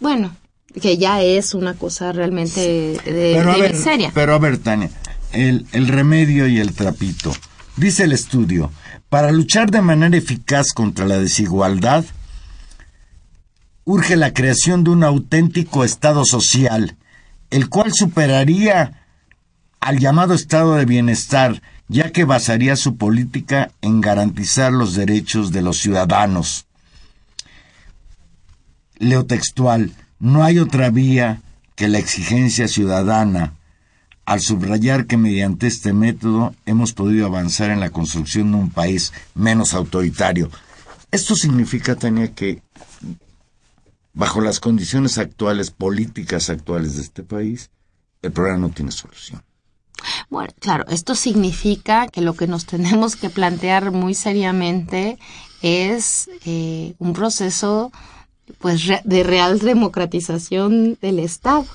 Bueno, 0.00 0.34
que 0.80 0.96
ya 0.98 1.22
es 1.22 1.54
una 1.54 1.74
cosa 1.74 2.10
realmente 2.12 2.60
de, 2.60 3.00
Pero 3.36 3.52
a 3.52 3.54
de 3.54 3.60
ver, 3.60 3.72
miseria. 3.74 4.10
pero 4.14 4.34
a 4.34 4.38
ver, 4.38 4.58
Tania, 4.58 4.90
el, 5.32 5.66
el 5.72 5.88
remedio 5.88 6.46
y 6.48 6.58
el 6.58 6.74
trapito. 6.74 7.32
Dice 7.76 8.04
el 8.04 8.12
estudio, 8.12 8.70
para 9.08 9.30
luchar 9.30 9.70
de 9.70 9.82
manera 9.82 10.16
eficaz 10.16 10.72
contra 10.72 11.06
la 11.06 11.18
desigualdad, 11.18 12.04
urge 13.84 14.16
la 14.16 14.32
creación 14.32 14.84
de 14.84 14.90
un 14.90 15.04
auténtico 15.04 15.84
Estado 15.84 16.24
social, 16.24 16.96
el 17.50 17.68
cual 17.68 17.92
superaría 17.92 19.04
al 19.80 19.98
llamado 19.98 20.34
Estado 20.34 20.74
de 20.76 20.86
Bienestar, 20.86 21.62
ya 21.88 22.10
que 22.10 22.24
basaría 22.24 22.76
su 22.76 22.96
política 22.96 23.70
en 23.82 24.00
garantizar 24.00 24.72
los 24.72 24.94
derechos 24.94 25.52
de 25.52 25.62
los 25.62 25.78
ciudadanos. 25.78 26.66
Leo 28.96 29.26
textual, 29.26 29.92
no 30.18 30.44
hay 30.44 30.58
otra 30.58 30.88
vía 30.90 31.42
que 31.74 31.88
la 31.88 31.98
exigencia 31.98 32.68
ciudadana, 32.68 33.54
al 34.24 34.40
subrayar 34.40 35.06
que 35.06 35.18
mediante 35.18 35.66
este 35.66 35.92
método 35.92 36.54
hemos 36.64 36.94
podido 36.94 37.26
avanzar 37.26 37.70
en 37.70 37.80
la 37.80 37.90
construcción 37.90 38.52
de 38.52 38.56
un 38.56 38.70
país 38.70 39.12
menos 39.34 39.74
autoritario. 39.74 40.50
Esto 41.10 41.34
significa, 41.34 41.94
Tania, 41.94 42.32
que 42.32 42.62
bajo 44.14 44.40
las 44.40 44.60
condiciones 44.60 45.18
actuales, 45.18 45.70
políticas 45.70 46.48
actuales 46.48 46.96
de 46.96 47.02
este 47.02 47.22
país, 47.22 47.70
el 48.22 48.32
problema 48.32 48.58
no 48.58 48.70
tiene 48.70 48.92
solución. 48.92 49.42
Bueno, 50.30 50.52
claro, 50.60 50.84
esto 50.88 51.14
significa 51.14 52.08
que 52.08 52.20
lo 52.20 52.34
que 52.34 52.46
nos 52.46 52.66
tenemos 52.66 53.16
que 53.16 53.30
plantear 53.30 53.90
muy 53.90 54.14
seriamente 54.14 55.18
es 55.62 56.30
eh, 56.44 56.94
un 56.98 57.12
proceso 57.12 57.92
pues 58.58 58.82
de 59.04 59.22
real 59.22 59.58
democratización 59.58 60.98
del 61.00 61.18
Estado, 61.18 61.66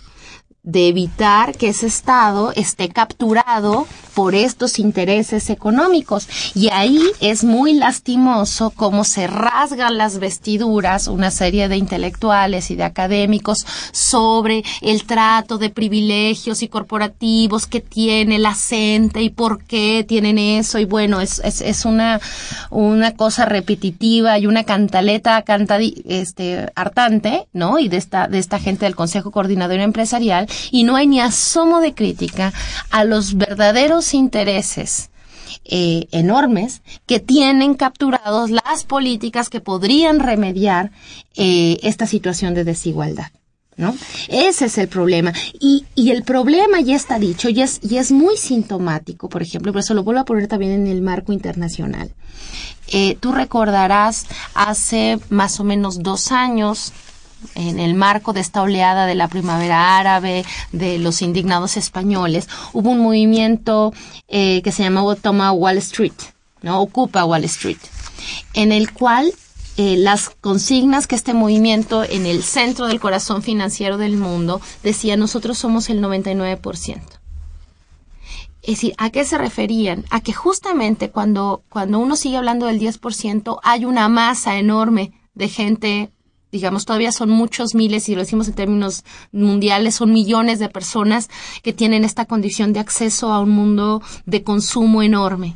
de 0.72 0.88
evitar 0.88 1.58
que 1.58 1.70
ese 1.70 1.88
Estado 1.88 2.54
esté 2.56 2.90
capturado 2.90 3.88
por 4.14 4.36
estos 4.36 4.80
intereses 4.80 5.50
económicos. 5.50 6.28
Y 6.54 6.70
ahí 6.70 7.02
es 7.22 7.44
muy 7.44 7.74
lastimoso 7.74 8.72
cómo 8.76 9.04
se 9.04 9.28
rasgan 9.28 9.98
las 9.98 10.20
vestiduras 10.20 11.08
una 11.08 11.32
serie 11.32 11.70
de 11.70 11.78
intelectuales 11.78 12.70
y 12.70 12.76
de 12.76 12.84
académicos 12.84 13.66
sobre 13.92 14.64
el 14.82 15.06
trato 15.06 15.58
de 15.58 15.70
privilegios 15.70 16.62
y 16.62 16.68
corporativos 16.68 17.66
que 17.66 17.82
tiene 17.82 18.40
la 18.40 18.56
CENTE 18.56 19.22
y 19.22 19.30
por 19.30 19.64
qué 19.64 20.06
tienen 20.08 20.38
eso. 20.38 20.80
Y 20.80 20.86
bueno, 20.86 21.22
es, 21.22 21.40
es, 21.44 21.62
es 21.62 21.86
una, 21.86 22.20
una 22.70 23.16
cosa 23.16 23.46
repetitiva 23.46 24.38
y 24.38 24.48
una 24.48 24.66
cantaleta 24.66 25.44
cantadi- 25.46 26.04
este, 26.06 26.70
hartante, 26.76 27.48
¿no? 27.54 27.80
Y 27.80 27.88
de 27.88 27.98
esta, 27.98 28.28
de 28.28 28.38
esta 28.38 28.60
gente 28.60 28.86
del 28.86 28.96
Consejo 28.96 29.32
Coordinador 29.32 29.80
Empresarial. 29.80 30.48
Y 30.72 30.84
no 30.84 30.96
hay 30.96 31.08
ni 31.08 31.20
asomo 31.20 31.80
de 31.80 31.94
crítica 31.94 32.54
a 32.90 33.04
los 33.04 33.36
verdaderos 33.36 34.14
intereses 34.14 35.10
eh, 35.66 36.08
enormes 36.12 36.82
que 37.06 37.20
tienen 37.20 37.76
capturados 37.76 38.50
las 38.50 38.84
políticas 38.86 39.50
que 39.50 39.62
podrían 39.62 40.20
remediar 40.20 40.92
eh, 41.36 41.78
esta 41.84 42.08
situación 42.08 42.54
de 42.54 42.64
desigualdad. 42.64 43.32
¿No? 43.78 43.96
Ese 44.28 44.66
es 44.66 44.78
el 44.78 44.90
problema. 44.90 45.32
Y, 45.58 45.86
y 45.96 46.12
el 46.12 46.24
problema 46.24 46.82
ya 46.82 46.98
está 46.98 47.18
dicho 47.18 47.48
y 47.48 47.62
es, 47.62 47.80
y 47.82 47.96
es 47.96 48.12
muy 48.12 48.36
sintomático, 48.36 49.30
por 49.30 49.42
ejemplo, 49.42 49.72
pero 49.72 49.80
eso 49.80 49.94
lo 49.94 50.04
vuelvo 50.04 50.20
a 50.20 50.26
poner 50.26 50.50
también 50.50 50.74
en 50.74 50.88
el 50.88 51.02
marco 51.02 51.32
internacional. 51.32 52.12
Eh, 52.92 53.16
tú 53.22 53.32
recordarás 53.32 54.26
hace 54.54 55.20
más 55.30 55.62
o 55.62 55.64
menos 55.64 56.04
dos 56.04 56.34
años, 56.34 56.92
en 57.56 57.80
el 57.80 57.94
marco 57.94 58.34
de 58.34 58.42
esta 58.42 58.62
oleada 58.62 59.06
de 59.06 59.16
la 59.16 59.28
primavera 59.28 59.98
árabe, 59.98 60.46
de 60.72 61.00
los 61.00 61.22
indignados 61.22 61.78
españoles, 61.78 62.48
hubo 62.74 62.92
un 62.92 63.00
movimiento 63.00 63.94
eh, 64.28 64.62
que 64.62 64.72
se 64.72 64.84
llamaba 64.84 65.16
Toma 65.16 65.52
Wall 65.52 65.78
Street, 65.78 66.14
¿no? 66.62 66.82
Ocupa 66.82 67.26
Wall 67.26 67.44
Street, 67.46 67.80
en 68.54 68.72
el 68.72 68.92
cual 68.94 69.34
eh, 69.78 69.96
las 69.98 70.30
consignas 70.30 71.08
que 71.08 71.16
este 71.16 71.34
movimiento 71.34 72.04
en 72.04 72.26
el 72.26 72.44
centro 72.44 72.88
del 72.88 73.00
corazón 73.00 73.42
financiero 73.42 73.98
del 73.98 74.18
mundo 74.18 74.60
decía 74.84 75.16
nosotros 75.16 75.58
somos 75.58 75.90
el 75.90 76.02
99%. 76.02 77.00
Es 78.62 78.76
decir, 78.76 78.94
¿a 78.98 79.10
qué 79.10 79.24
se 79.24 79.38
referían? 79.38 80.04
A 80.10 80.20
que 80.20 80.34
justamente 80.34 81.12
cuando, 81.12 81.64
cuando 81.70 82.00
uno 82.00 82.18
sigue 82.18 82.36
hablando 82.36 82.66
del 82.66 82.80
10%, 82.80 83.60
hay 83.64 83.86
una 83.86 84.10
masa 84.10 84.58
enorme 84.58 85.14
de 85.34 85.48
gente 85.48 86.12
digamos, 86.52 86.86
todavía 86.86 87.12
son 87.12 87.30
muchos 87.30 87.76
miles, 87.76 88.10
y 88.10 88.16
lo 88.16 88.22
decimos 88.22 88.48
en 88.48 88.54
términos 88.54 89.04
mundiales, 89.32 89.96
son 89.96 90.12
millones 90.12 90.60
de 90.60 90.70
personas 90.70 91.30
que 91.64 91.74
tienen 91.74 92.04
esta 92.04 92.26
condición 92.26 92.74
de 92.74 92.80
acceso 92.80 93.32
a 93.32 93.40
un 93.40 93.52
mundo 93.52 94.02
de 94.26 94.44
consumo 94.44 95.04
enorme. 95.04 95.56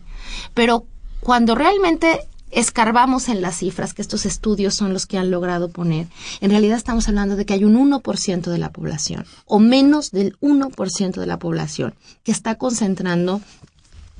Pero 0.53 0.85
cuando 1.19 1.55
realmente 1.55 2.19
escarbamos 2.51 3.29
en 3.29 3.41
las 3.41 3.57
cifras 3.57 3.93
que 3.93 4.01
estos 4.01 4.25
estudios 4.25 4.75
son 4.75 4.93
los 4.93 5.05
que 5.07 5.17
han 5.17 5.31
logrado 5.31 5.69
poner, 5.69 6.07
en 6.41 6.51
realidad 6.51 6.77
estamos 6.77 7.07
hablando 7.07 7.35
de 7.35 7.45
que 7.45 7.53
hay 7.53 7.63
un 7.63 7.75
1% 7.75 8.51
de 8.51 8.57
la 8.57 8.71
población, 8.71 9.25
o 9.45 9.59
menos 9.59 10.11
del 10.11 10.37
1% 10.39 11.13
de 11.13 11.25
la 11.25 11.39
población, 11.39 11.95
que 12.23 12.31
está 12.31 12.55
concentrando 12.55 13.41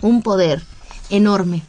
un 0.02 0.22
poder 0.22 0.64
enorme. 1.10 1.64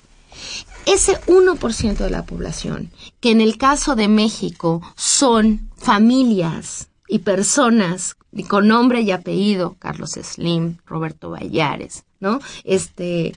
Ese 0.86 1.20
1% 1.22 1.96
de 1.96 2.10
la 2.10 2.26
población, 2.26 2.90
que 3.20 3.30
en 3.30 3.40
el 3.40 3.56
caso 3.56 3.96
de 3.96 4.08
México 4.08 4.82
son 4.96 5.70
familias 5.76 6.88
y 7.08 7.20
personas 7.20 8.16
con 8.48 8.68
nombre 8.68 9.00
y 9.00 9.10
apellido, 9.10 9.76
Carlos 9.78 10.12
Slim, 10.12 10.78
Roberto 10.86 11.30
Vallares, 11.30 12.04
¿no? 12.20 12.40
Este, 12.64 13.34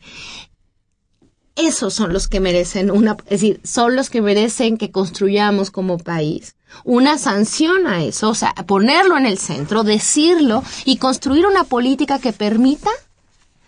esos 1.56 1.93
son 1.93 2.14
los 2.14 2.28
que 2.28 2.39
merecen 2.39 2.91
una, 2.91 3.16
es 3.26 3.41
decir, 3.41 3.62
son 3.64 3.95
los 3.95 4.10
que 4.10 4.22
merecen 4.22 4.78
que 4.78 4.91
construyamos 4.91 5.72
como 5.72 5.98
país 5.98 6.56
una 6.84 7.18
sanción 7.18 7.88
a 7.88 8.04
eso, 8.04 8.30
o 8.30 8.36
sea, 8.36 8.54
ponerlo 8.54 9.18
en 9.18 9.26
el 9.26 9.38
centro, 9.38 9.84
decirlo 9.84 10.64
y 10.86 10.98
construir 10.98 11.45
una 11.45 11.64
política 11.64 12.20
que 12.20 12.34
permita 12.34 12.89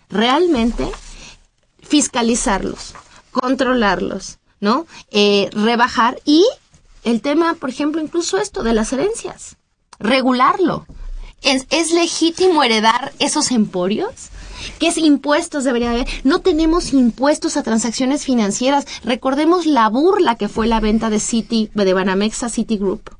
realmente 0.08 0.86
fiscalizarlos, 1.80 2.94
controlarlos, 3.30 4.38
¿no? 4.60 4.86
Eh, 5.10 5.48
rebajar 5.52 6.20
y 6.24 6.46
el 7.04 7.22
tema, 7.22 7.54
por 7.54 7.70
ejemplo, 7.70 8.00
incluso 8.00 8.38
esto 8.38 8.62
de 8.62 8.74
las 8.74 8.92
herencias, 8.92 9.56
regularlo. 9.98 10.86
¿Es, 11.42 11.66
¿Es 11.70 11.90
legítimo 11.92 12.62
heredar 12.62 13.12
esos 13.18 13.50
emporios? 13.50 14.30
¿Qué 14.78 14.92
impuestos 14.96 15.64
debería 15.64 15.90
haber? 15.90 16.06
No 16.24 16.40
tenemos 16.40 16.92
impuestos 16.92 17.56
a 17.56 17.62
transacciones 17.62 18.24
financieras. 18.24 18.86
Recordemos 19.04 19.66
la 19.66 19.88
burla 19.88 20.36
que 20.36 20.48
fue 20.48 20.66
la 20.66 20.80
venta 20.80 21.10
de 21.10 21.20
Citi, 21.20 21.70
de 21.72 21.94
Banamex 21.94 22.42
a 22.42 22.48
Citigroup, 22.48 23.10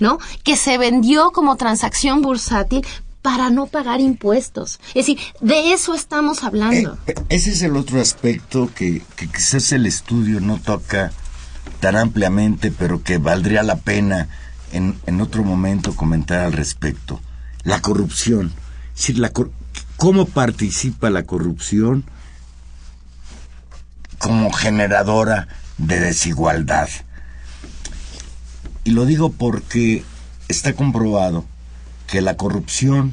¿no? 0.00 0.18
Que 0.42 0.56
se 0.56 0.78
vendió 0.78 1.30
como 1.30 1.56
transacción 1.56 2.22
bursátil 2.22 2.84
para 3.24 3.48
no 3.48 3.66
pagar 3.66 4.02
impuestos. 4.02 4.80
Es 4.88 5.06
decir, 5.06 5.18
de 5.40 5.72
eso 5.72 5.94
estamos 5.94 6.44
hablando. 6.44 6.98
Eh, 7.06 7.14
ese 7.30 7.52
es 7.52 7.62
el 7.62 7.74
otro 7.74 7.98
aspecto 7.98 8.70
que, 8.74 9.02
que 9.16 9.28
quizás 9.28 9.72
el 9.72 9.86
estudio 9.86 10.40
no 10.40 10.58
toca 10.58 11.10
tan 11.80 11.96
ampliamente, 11.96 12.70
pero 12.70 13.02
que 13.02 13.16
valdría 13.16 13.62
la 13.62 13.76
pena 13.76 14.28
en, 14.72 15.00
en 15.06 15.22
otro 15.22 15.42
momento 15.42 15.96
comentar 15.96 16.40
al 16.40 16.52
respecto. 16.52 17.18
La 17.62 17.80
corrupción. 17.80 18.52
Es 18.94 19.00
decir, 19.00 19.18
la, 19.18 19.30
cor- 19.30 19.52
¿Cómo 19.96 20.26
participa 20.26 21.08
la 21.08 21.22
corrupción 21.22 22.04
como 24.18 24.52
generadora 24.52 25.48
de 25.78 25.98
desigualdad? 25.98 26.90
Y 28.84 28.90
lo 28.90 29.06
digo 29.06 29.32
porque 29.32 30.04
está 30.48 30.74
comprobado 30.74 31.46
que 32.14 32.20
la 32.20 32.36
corrupción 32.36 33.12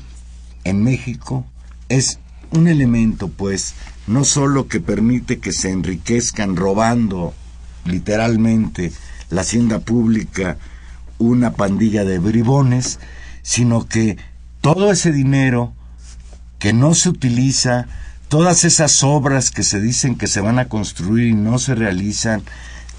en 0.63 0.83
México 0.83 1.43
es 1.89 2.19
un 2.51 2.67
elemento, 2.67 3.29
pues, 3.29 3.73
no 4.05 4.23
solo 4.23 4.67
que 4.67 4.79
permite 4.79 5.39
que 5.39 5.53
se 5.53 5.71
enriquezcan 5.71 6.55
robando 6.55 7.33
literalmente 7.83 8.91
la 9.31 9.41
hacienda 9.41 9.79
pública 9.79 10.59
una 11.17 11.53
pandilla 11.53 12.05
de 12.05 12.19
bribones, 12.19 12.99
sino 13.41 13.87
que 13.87 14.17
todo 14.61 14.91
ese 14.91 15.11
dinero 15.11 15.73
que 16.59 16.71
no 16.71 16.93
se 16.93 17.09
utiliza, 17.09 17.87
todas 18.27 18.65
esas 18.65 19.03
obras 19.03 19.49
que 19.49 19.63
se 19.63 19.81
dicen 19.81 20.15
que 20.15 20.27
se 20.27 20.41
van 20.41 20.59
a 20.59 20.69
construir 20.69 21.29
y 21.29 21.33
no 21.33 21.57
se 21.57 21.73
realizan, 21.73 22.43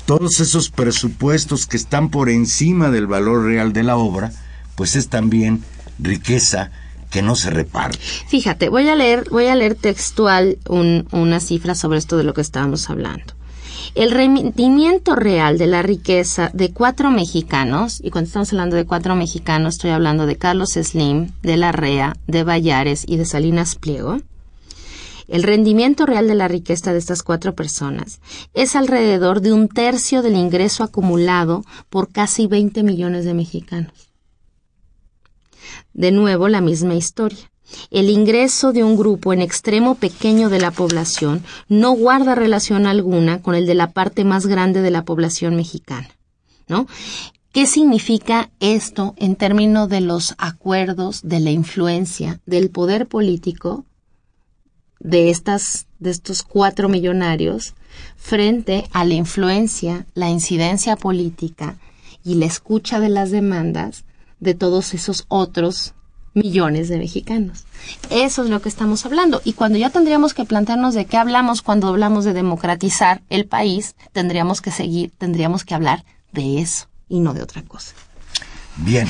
todos 0.05 0.41
esos 0.41 0.69
presupuestos 0.69 1.69
que 1.69 1.77
están 1.77 2.09
por 2.09 2.29
encima 2.29 2.91
del 2.91 3.07
valor 3.07 3.45
real 3.45 3.73
de 3.73 3.85
la 3.85 3.95
obra, 3.97 4.33
pues 4.75 4.97
es 4.97 5.09
también 5.09 5.63
riqueza 5.99 6.71
que 7.11 7.23
no 7.23 7.35
se 7.35 7.51
reparte. 7.51 7.99
Fíjate, 8.29 8.69
voy 8.71 8.89
a 8.89 8.95
leer, 8.95 9.29
voy 9.31 9.47
a 9.47 9.55
leer 9.55 9.75
textual 9.75 10.59
un- 10.69 11.07
una 11.13 11.41
cifra 11.41 11.75
sobre 11.75 11.99
esto 11.99 12.17
de 12.17 12.25
lo 12.25 12.33
que 12.35 12.41
estábamos 12.41 12.89
hablando. 12.89 13.35
El 13.95 14.11
rendimiento 14.13 15.15
real 15.15 15.59
de 15.59 15.67
la 15.67 15.83
riqueza 15.83 16.51
de 16.55 16.73
cuatro 16.73 17.11
mexicanos, 17.11 18.01
y 18.03 18.11
cuando 18.11 18.29
estamos 18.29 18.51
hablando 18.53 18.77
de 18.77 18.87
cuatro 18.87 19.15
mexicanos, 19.17 19.75
estoy 19.75 19.91
hablando 19.91 20.25
de 20.25 20.37
Carlos 20.37 20.71
Slim, 20.73 21.33
de 21.43 21.57
Larrea, 21.59 22.17
de 22.27 22.45
Vallares 22.45 23.05
y 23.07 23.17
de 23.19 23.27
Salinas 23.27 23.75
Pliego. 23.75 24.19
El 25.29 25.43
rendimiento 25.43 26.07
real 26.07 26.27
de 26.29 26.35
la 26.35 26.49
riqueza 26.49 26.93
de 26.93 26.99
estas 26.99 27.23
cuatro 27.23 27.55
personas 27.55 28.21
es 28.55 28.75
alrededor 28.77 29.41
de 29.41 29.53
un 29.53 29.69
tercio 29.69 30.23
del 30.23 30.37
ingreso 30.37 30.85
acumulado 30.85 31.65
por 31.91 32.11
casi 32.11 32.47
20 32.47 32.83
millones 32.83 33.25
de 33.25 33.35
mexicanos. 33.35 33.93
De 35.93 36.11
nuevo, 36.11 36.49
la 36.49 36.61
misma 36.61 36.95
historia. 36.95 37.51
El 37.91 38.11
ingreso 38.11 38.73
de 38.73 38.85
un 38.85 38.97
grupo 38.97 39.33
en 39.33 39.41
extremo 39.41 39.95
pequeño 39.95 40.51
de 40.51 40.61
la 40.61 40.71
población 40.71 41.43
no 41.69 41.93
guarda 41.93 42.35
relación 42.35 42.87
alguna 42.87 43.41
con 43.41 43.55
el 43.55 43.67
de 43.67 43.75
la 43.75 43.93
parte 43.93 44.25
más 44.25 44.47
grande 44.47 44.83
de 44.83 44.91
la 44.91 45.05
población 45.05 45.57
mexicana, 45.57 46.09
¿no? 46.69 46.87
¿Qué 47.53 47.67
significa 47.67 48.51
esto 48.61 49.15
en 49.19 49.37
términos 49.37 49.89
de 49.89 50.01
los 50.01 50.35
acuerdos, 50.39 51.21
de 51.23 51.41
la 51.41 51.51
influencia, 51.51 52.41
del 52.47 52.71
poder 52.71 53.07
político 53.07 53.85
de 54.99 55.31
estas 55.31 55.87
de 55.99 56.11
estos 56.11 56.43
cuatro 56.43 56.89
millonarios 56.89 57.75
frente 58.17 58.85
a 58.93 59.05
la 59.05 59.15
influencia, 59.15 60.07
la 60.15 60.31
incidencia 60.31 60.97
política 60.97 61.77
y 62.25 62.37
la 62.37 62.47
escucha 62.47 63.01
de 63.01 63.09
las 63.09 63.31
demandas 63.31 64.05
de 64.43 64.55
todos 64.55 64.93
esos 64.93 65.25
otros 65.29 65.95
millones 66.35 66.89
de 66.89 66.99
mexicanos. 66.99 67.65
Eso 68.11 68.43
es 68.43 68.51
lo 68.51 68.61
que 68.61 68.69
estamos 68.69 69.07
hablando. 69.07 69.41
Y 69.45 69.53
cuando 69.53 69.79
ya 69.79 69.91
tendríamos 69.91 70.35
que 70.35 70.45
plantearnos 70.45 70.95
de 70.95 71.05
qué 71.05 71.17
hablamos 71.17 71.63
cuando 71.63 71.87
hablamos 71.89 72.25
de 72.25 72.33
democratizar 72.33 73.23
el 73.31 73.47
país, 73.47 73.95
tendríamos 74.13 74.61
que 74.61 74.73
seguir, 74.73 75.13
tendríamos 75.17 75.65
que 75.65 75.75
hablar 75.75 76.05
de 76.33 76.61
eso 76.61 76.89
y 77.09 77.21
no 77.21 77.35
de 77.35 77.43
otra 77.43 77.63
cosa. 77.63 77.95
Bien, 78.79 79.09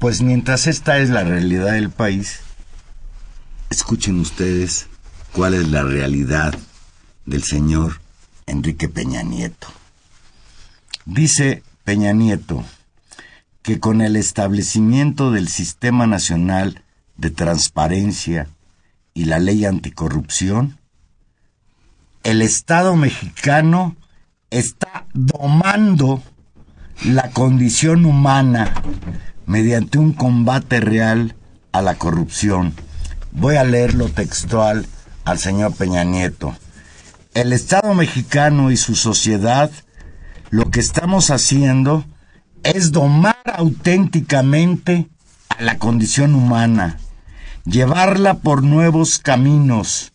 pues 0.00 0.20
mientras 0.20 0.66
esta 0.66 0.98
es 0.98 1.10
la 1.10 1.22
realidad 1.22 1.72
del 1.72 1.90
país, 1.90 2.40
escuchen 3.70 4.18
ustedes 4.18 4.88
cuál 5.32 5.54
es 5.54 5.68
la 5.68 5.84
realidad 5.84 6.58
del 7.24 7.44
señor 7.44 8.00
Enrique 8.46 8.88
Peña 8.88 9.22
Nieto. 9.22 9.68
Dice 11.04 11.62
Peña 11.84 12.12
Nieto 12.12 12.64
que 13.64 13.80
con 13.80 14.02
el 14.02 14.14
establecimiento 14.14 15.32
del 15.32 15.48
Sistema 15.48 16.06
Nacional 16.06 16.84
de 17.16 17.30
Transparencia 17.30 18.46
y 19.14 19.24
la 19.24 19.38
ley 19.38 19.64
anticorrupción, 19.64 20.78
el 22.24 22.42
Estado 22.42 22.94
mexicano 22.94 23.96
está 24.50 25.06
domando 25.14 26.22
la 27.06 27.30
condición 27.30 28.04
humana 28.04 28.74
mediante 29.46 29.98
un 29.98 30.12
combate 30.12 30.80
real 30.80 31.34
a 31.72 31.80
la 31.80 31.94
corrupción. 31.94 32.74
Voy 33.32 33.56
a 33.56 33.64
leerlo 33.64 34.10
textual 34.10 34.86
al 35.24 35.38
señor 35.38 35.74
Peña 35.74 36.04
Nieto. 36.04 36.54
El 37.32 37.54
Estado 37.54 37.94
mexicano 37.94 38.70
y 38.70 38.76
su 38.76 38.94
sociedad 38.94 39.70
lo 40.50 40.70
que 40.70 40.80
estamos 40.80 41.30
haciendo 41.30 42.04
es 42.64 42.92
domar 42.92 43.42
auténticamente 43.44 45.06
a 45.50 45.62
la 45.62 45.78
condición 45.78 46.34
humana, 46.34 46.98
llevarla 47.64 48.38
por 48.38 48.62
nuevos 48.62 49.18
caminos, 49.18 50.12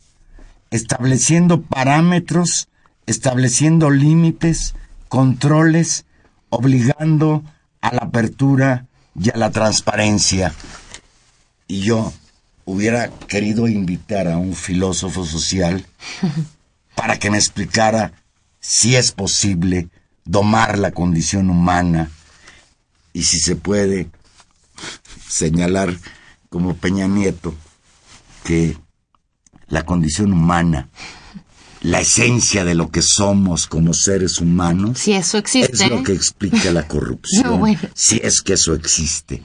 estableciendo 0.72 1.62
parámetros, 1.62 2.68
estableciendo 3.06 3.92
límites, 3.92 4.74
controles, 5.08 6.06
obligando 6.50 7.44
a 7.82 7.94
la 7.94 8.02
apertura 8.02 8.88
y 9.16 9.30
a 9.30 9.38
la 9.38 9.52
transparencia. 9.52 10.54
Y 11.68 11.82
yo 11.82 12.12
hubiera 12.66 13.10
querido 13.10 13.68
invitar 13.68 14.28
a 14.28 14.38
un 14.38 14.56
filósofo 14.56 15.24
social 15.24 15.86
para 16.96 17.20
que 17.20 17.30
me 17.30 17.38
explicara 17.38 18.12
si 18.60 18.96
es 18.96 19.12
posible 19.12 19.88
domar 20.26 20.80
la 20.80 20.92
condición 20.92 21.50
humana 21.52 22.10
y 23.20 23.24
si 23.24 23.42
se 23.42 23.58
puede 23.58 24.10
señalar 25.28 25.98
como 26.48 26.78
Peña 26.78 27.06
Nieto 27.06 27.54
que 28.46 28.78
la 29.68 29.86
condición 29.86 30.32
humana 30.32 30.88
la 31.82 32.00
esencia 32.00 32.64
de 32.64 32.76
lo 32.76 32.92
que 32.92 33.02
somos 33.02 33.68
como 33.68 33.94
seres 33.94 34.40
humanos, 34.40 35.00
Si 35.00 35.14
eso 35.14 35.38
existe. 35.38 35.72
es 35.74 35.90
lo 35.90 36.04
que 36.04 36.14
explica 36.14 36.72
la 36.72 36.88
corrupción. 36.88 37.44
No, 37.46 37.58
bueno. 37.58 37.80
Si 37.94 38.22
es 38.24 38.42
que 38.42 38.54
eso 38.54 38.74
existe. 38.74 39.42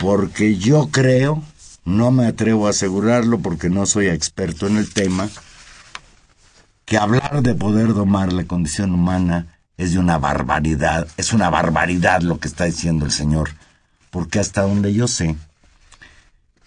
Porque 0.00 0.56
yo 0.56 0.88
creo, 0.90 1.42
no 1.84 2.10
me 2.10 2.26
atrevo 2.26 2.66
a 2.66 2.70
asegurarlo 2.70 3.40
porque 3.40 3.68
no 3.70 3.84
soy 3.86 4.08
experto 4.08 4.66
en 4.66 4.76
el 4.78 4.92
tema, 4.92 5.28
que 6.86 6.96
hablar 6.98 7.42
de 7.42 7.54
poder 7.54 7.92
domar 7.94 8.32
la 8.32 8.44
condición 8.44 8.92
humana 8.92 9.55
es 9.76 9.92
de 9.92 9.98
una 9.98 10.18
barbaridad, 10.18 11.06
es 11.16 11.32
una 11.32 11.50
barbaridad 11.50 12.22
lo 12.22 12.38
que 12.38 12.48
está 12.48 12.64
diciendo 12.64 13.04
el 13.04 13.12
Señor, 13.12 13.50
porque 14.10 14.38
hasta 14.38 14.62
donde 14.62 14.94
yo 14.94 15.08
sé, 15.08 15.36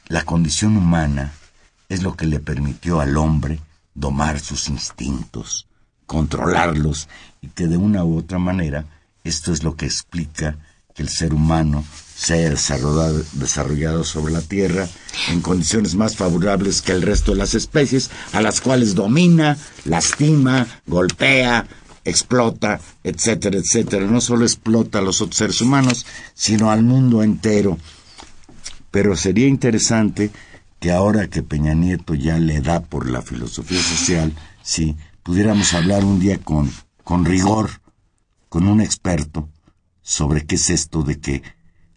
la 0.07 0.23
condición 0.23 0.77
humana 0.77 1.33
es 1.87 2.03
lo 2.03 2.15
que 2.15 2.27
le 2.27 2.39
permitió 2.39 2.99
al 2.99 3.17
hombre 3.17 3.59
domar 3.95 4.39
sus 4.39 4.69
instintos, 4.69 5.67
controlarlos, 6.05 7.07
y 7.41 7.47
que 7.47 7.67
de 7.67 7.77
una 7.77 8.03
u 8.03 8.17
otra 8.17 8.39
manera 8.39 8.85
esto 9.23 9.51
es 9.51 9.63
lo 9.63 9.75
que 9.75 9.85
explica 9.85 10.55
que 10.93 11.03
el 11.03 11.09
ser 11.09 11.33
humano 11.33 11.83
se 12.15 12.33
haya 12.33 12.49
desarrollado, 12.49 13.23
desarrollado 13.33 14.03
sobre 14.03 14.33
la 14.33 14.41
Tierra 14.41 14.87
en 15.29 15.41
condiciones 15.41 15.95
más 15.95 16.15
favorables 16.15 16.81
que 16.81 16.91
el 16.91 17.01
resto 17.01 17.31
de 17.31 17.37
las 17.37 17.53
especies, 17.53 18.09
a 18.33 18.41
las 18.41 18.59
cuales 18.59 18.95
domina, 18.95 19.57
lastima, 19.85 20.67
golpea, 20.85 21.65
explota, 22.05 22.79
etcétera, 23.03 23.57
etcétera. 23.57 24.05
No 24.05 24.21
solo 24.21 24.45
explota 24.45 24.99
a 24.99 25.01
los 25.01 25.21
otros 25.21 25.37
seres 25.37 25.61
humanos, 25.61 26.05
sino 26.33 26.71
al 26.71 26.83
mundo 26.83 27.23
entero. 27.23 27.77
Pero 28.91 29.15
sería 29.15 29.47
interesante 29.47 30.31
que 30.79 30.91
ahora 30.91 31.27
que 31.27 31.43
Peña 31.43 31.73
Nieto 31.73 32.15
ya 32.15 32.37
le 32.37 32.61
da 32.61 32.81
por 32.81 33.09
la 33.09 33.21
filosofía 33.21 33.81
social, 33.81 34.33
si 34.63 34.95
pudiéramos 35.23 35.73
hablar 35.73 36.05
un 36.05 36.19
día 36.19 36.37
con, 36.39 36.71
con 37.03 37.25
rigor, 37.25 37.69
con 38.47 38.67
un 38.67 38.81
experto, 38.81 39.49
sobre 40.01 40.45
qué 40.45 40.55
es 40.55 40.69
esto 40.69 41.03
de 41.03 41.19
que 41.19 41.43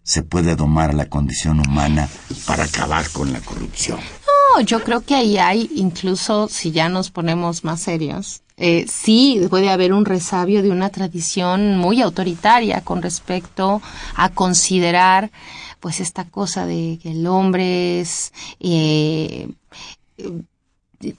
se 0.03 0.21
puede 0.21 0.55
domar 0.55 0.93
la 0.93 1.09
condición 1.09 1.59
humana 1.59 2.09
para 2.45 2.65
acabar 2.65 3.09
con 3.09 3.31
la 3.31 3.39
corrupción. 3.39 3.99
No, 4.27 4.61
yo 4.61 4.83
creo 4.83 5.01
que 5.01 5.15
ahí 5.15 5.37
hay, 5.37 5.71
incluso 5.73 6.47
si 6.49 6.71
ya 6.71 6.89
nos 6.89 7.09
ponemos 7.09 7.63
más 7.63 7.81
serios, 7.81 8.42
eh, 8.57 8.85
sí 8.87 9.41
puede 9.49 9.69
haber 9.69 9.93
un 9.93 10.05
resabio 10.05 10.61
de 10.61 10.69
una 10.69 10.89
tradición 10.89 11.77
muy 11.77 12.01
autoritaria 12.01 12.81
con 12.81 13.01
respecto 13.01 13.81
a 14.15 14.29
considerar 14.29 15.31
pues 15.79 15.99
esta 15.99 16.25
cosa 16.25 16.65
de 16.65 16.99
que 17.01 17.11
el 17.11 17.27
hombre 17.27 17.99
es 17.99 18.31
eh, 18.59 19.49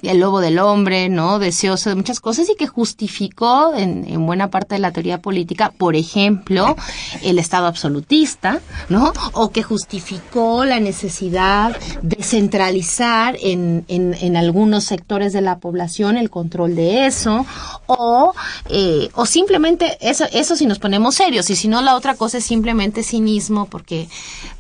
el 0.03 0.19
lobo 0.21 0.41
del 0.41 0.59
hombre, 0.59 1.09
¿no? 1.09 1.39
Deseoso 1.39 1.91
de 1.91 1.97
muchas 1.97 2.21
cosas 2.21 2.49
y 2.49 2.57
que 2.57 2.67
justificó 2.67 3.75
en, 3.75 4.05
en, 4.09 4.27
buena 4.27 4.51
parte 4.51 4.75
de 4.77 4.81
la 4.81 4.93
teoría 4.93 5.21
política, 5.21 5.73
por 5.77 5.97
ejemplo, 5.97 6.77
el 7.23 7.39
Estado 7.39 7.67
absolutista, 7.67 8.61
¿no? 8.89 9.13
O 9.33 9.51
que 9.51 9.63
justificó 9.63 10.65
la 10.65 10.81
necesidad 10.81 11.77
de 12.03 12.23
centralizar 12.23 13.37
en, 13.41 13.85
en, 13.89 14.15
en 14.15 14.37
algunos 14.37 14.85
sectores 14.85 15.33
de 15.33 15.41
la 15.41 15.59
población 15.59 16.17
el 16.17 16.31
control 16.31 16.77
de 16.77 17.07
eso, 17.07 17.47
o, 17.87 18.33
eh, 18.69 19.11
o 19.15 19.27
simplemente, 19.27 19.99
eso, 20.01 20.25
eso 20.33 20.57
si 20.57 20.67
nos 20.67 20.79
ponemos 20.79 21.15
serios, 21.15 21.51
y 21.51 21.57
si 21.57 21.69
no, 21.69 21.83
la 21.83 21.95
otra 21.95 22.15
cosa 22.15 22.39
es 22.39 22.45
simplemente 22.45 23.03
cinismo, 23.03 23.67
porque, 23.67 24.09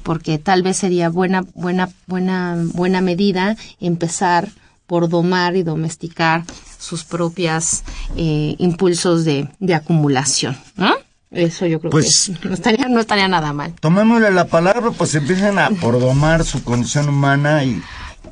porque 0.03 0.39
tal 0.39 0.62
vez 0.62 0.77
sería 0.77 1.09
buena, 1.09 1.45
buena, 1.55 1.91
buena, 2.07 2.57
buena 2.75 3.01
medida 3.01 3.57
empezar 3.81 4.49
por 4.87 5.09
domar 5.09 5.57
y 5.57 5.62
domesticar 5.62 6.45
sus 6.78 7.05
propias 7.05 7.85
eh, 8.16 8.55
impulsos 8.59 9.24
de, 9.24 9.49
de 9.59 9.74
acumulación, 9.74 10.57
¿no? 10.76 10.93
Eso 11.30 11.66
yo 11.66 11.80
creo 11.80 11.91
Pues- 11.91 12.30
que 12.41 12.49
no 12.49 12.55
estaría, 12.55 12.87
no 12.89 13.01
estaría 13.01 13.26
nada 13.26 13.53
mal. 13.53 13.72
Tomémosle 13.80 14.30
la 14.30 14.47
palabra, 14.47 14.91
pues 14.93 15.14
empiecen 15.16 15.59
a 15.59 15.70
por 15.70 15.99
domar 15.99 16.45
su 16.45 16.62
condición 16.62 17.09
humana 17.09 17.64
y, 17.64 17.82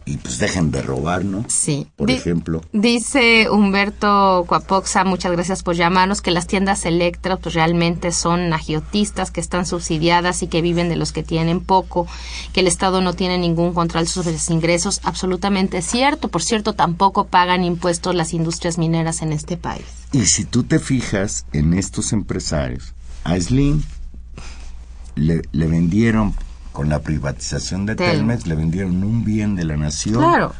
y 0.04 0.16
pues 0.16 0.38
dejen 0.38 0.70
de 0.70 0.82
robar, 0.82 1.24
¿no? 1.24 1.44
Sí. 1.48 1.86
Por 1.96 2.08
Di- 2.08 2.14
ejemplo. 2.14 2.60
Dice 2.72 3.48
Humberto 3.50 4.44
Cuapoxa, 4.48 5.04
muchas 5.04 5.32
gracias 5.32 5.62
por 5.62 5.74
llamarnos, 5.76 6.20
que 6.22 6.30
las 6.30 6.46
tiendas 6.46 6.84
Electra 6.84 7.36
pues 7.36 7.54
realmente 7.54 8.10
son 8.12 8.52
agiotistas 8.52 9.30
que 9.30 9.40
están 9.40 9.64
subsidiadas 9.66 10.42
y 10.42 10.48
que 10.48 10.62
viven 10.62 10.88
de 10.88 10.96
los 10.96 11.12
que 11.12 11.22
tienen 11.22 11.60
poco, 11.60 12.06
que 12.52 12.60
el 12.60 12.66
Estado 12.66 13.00
no 13.00 13.14
tiene 13.14 13.38
ningún 13.38 13.74
control 13.74 14.06
sobre 14.08 14.32
sus 14.38 14.50
ingresos. 14.50 15.00
Absolutamente 15.04 15.82
cierto. 15.82 16.28
Por 16.28 16.42
cierto, 16.42 16.72
tampoco 16.74 17.26
pagan 17.26 17.62
impuestos 17.64 18.14
las 18.14 18.32
industrias 18.34 18.78
mineras 18.78 19.22
en 19.22 19.32
este 19.32 19.56
país. 19.56 19.84
Y 20.12 20.26
si 20.26 20.44
tú 20.44 20.64
te 20.64 20.78
fijas 20.78 21.46
en 21.52 21.74
estos 21.74 22.12
empresarios, 22.12 22.94
a 23.24 23.38
Slim 23.40 23.82
le, 25.14 25.42
le 25.52 25.66
vendieron, 25.66 26.34
con 26.72 26.88
la 26.88 27.00
privatización 27.00 27.86
de 27.86 27.94
Telmex. 27.96 28.18
Telmex, 28.18 28.46
le 28.46 28.54
vendieron 28.54 29.04
un 29.04 29.24
bien 29.24 29.54
de 29.56 29.64
la 29.64 29.76
nación 29.76 30.14
Claro. 30.16 30.54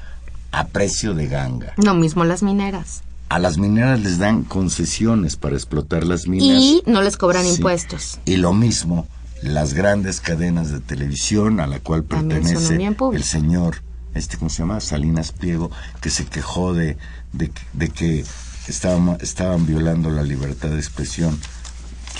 a 0.53 0.67
precio 0.67 1.15
de 1.15 1.27
ganga. 1.29 1.73
Lo 1.77 1.95
mismo 1.95 2.25
las 2.25 2.43
mineras. 2.43 3.03
A 3.29 3.39
las 3.39 3.57
mineras 3.57 3.99
les 4.01 4.19
dan 4.19 4.43
concesiones 4.45 5.37
para 5.37 5.55
explotar 5.57 6.05
las 6.05 6.29
minas. 6.29 6.63
Y 6.63 6.83
no 6.87 7.01
les 7.03 7.17
cobran 7.17 7.45
Sí. 7.45 7.55
impuestos. 7.57 8.19
Y 8.27 8.37
lo 8.37 8.53
mismo, 8.53 9.07
las 9.43 9.73
grandes 9.73 10.21
cadenas 10.21 10.71
de 10.71 10.81
televisión 10.81 11.59
a 11.59 11.67
la 11.67 11.79
cual 11.81 12.05
También 12.05 12.43
pertenece 12.43 12.75
el 13.15 13.25
señor, 13.25 13.77
este, 14.15 14.37
¿cómo 14.37 14.51
se 14.51 14.59
llama? 14.59 14.81
Salinas 14.81 15.33
Pliego, 15.33 15.71
que 16.03 16.11
se 16.11 16.27
quejó 16.27 16.75
de, 16.75 16.99
de, 17.33 17.49
que- 17.49 17.63
de 17.73 17.89
que 17.89 18.25
estaban, 18.69 19.17
estaban 19.23 19.65
violando 19.67 20.11
la 20.11 20.23
libertad 20.23 20.69
de 20.69 20.77
expresión 20.79 21.41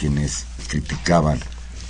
quienes 0.01 0.47
criticaban 0.69 1.39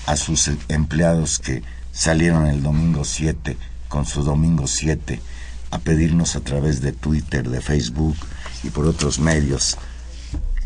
a 0.07 0.17
sus 0.17 0.51
empleados 0.69 1.39
que 1.39 1.63
salieron 1.93 2.47
el 2.47 2.63
domingo 2.63 3.05
7 3.05 3.57
con 3.89 4.07
su 4.07 4.25
domingo 4.25 4.67
7 4.67 5.21
a 5.71 5.79
pedirnos 5.79 6.35
a 6.37 6.41
través 6.41 6.81
de 6.81 6.93
Twitter, 6.93 7.49
de 7.49 7.61
Facebook 7.61 8.17
y 8.65 8.71
por 8.71 8.87
otros 8.87 9.19
medios 9.19 9.79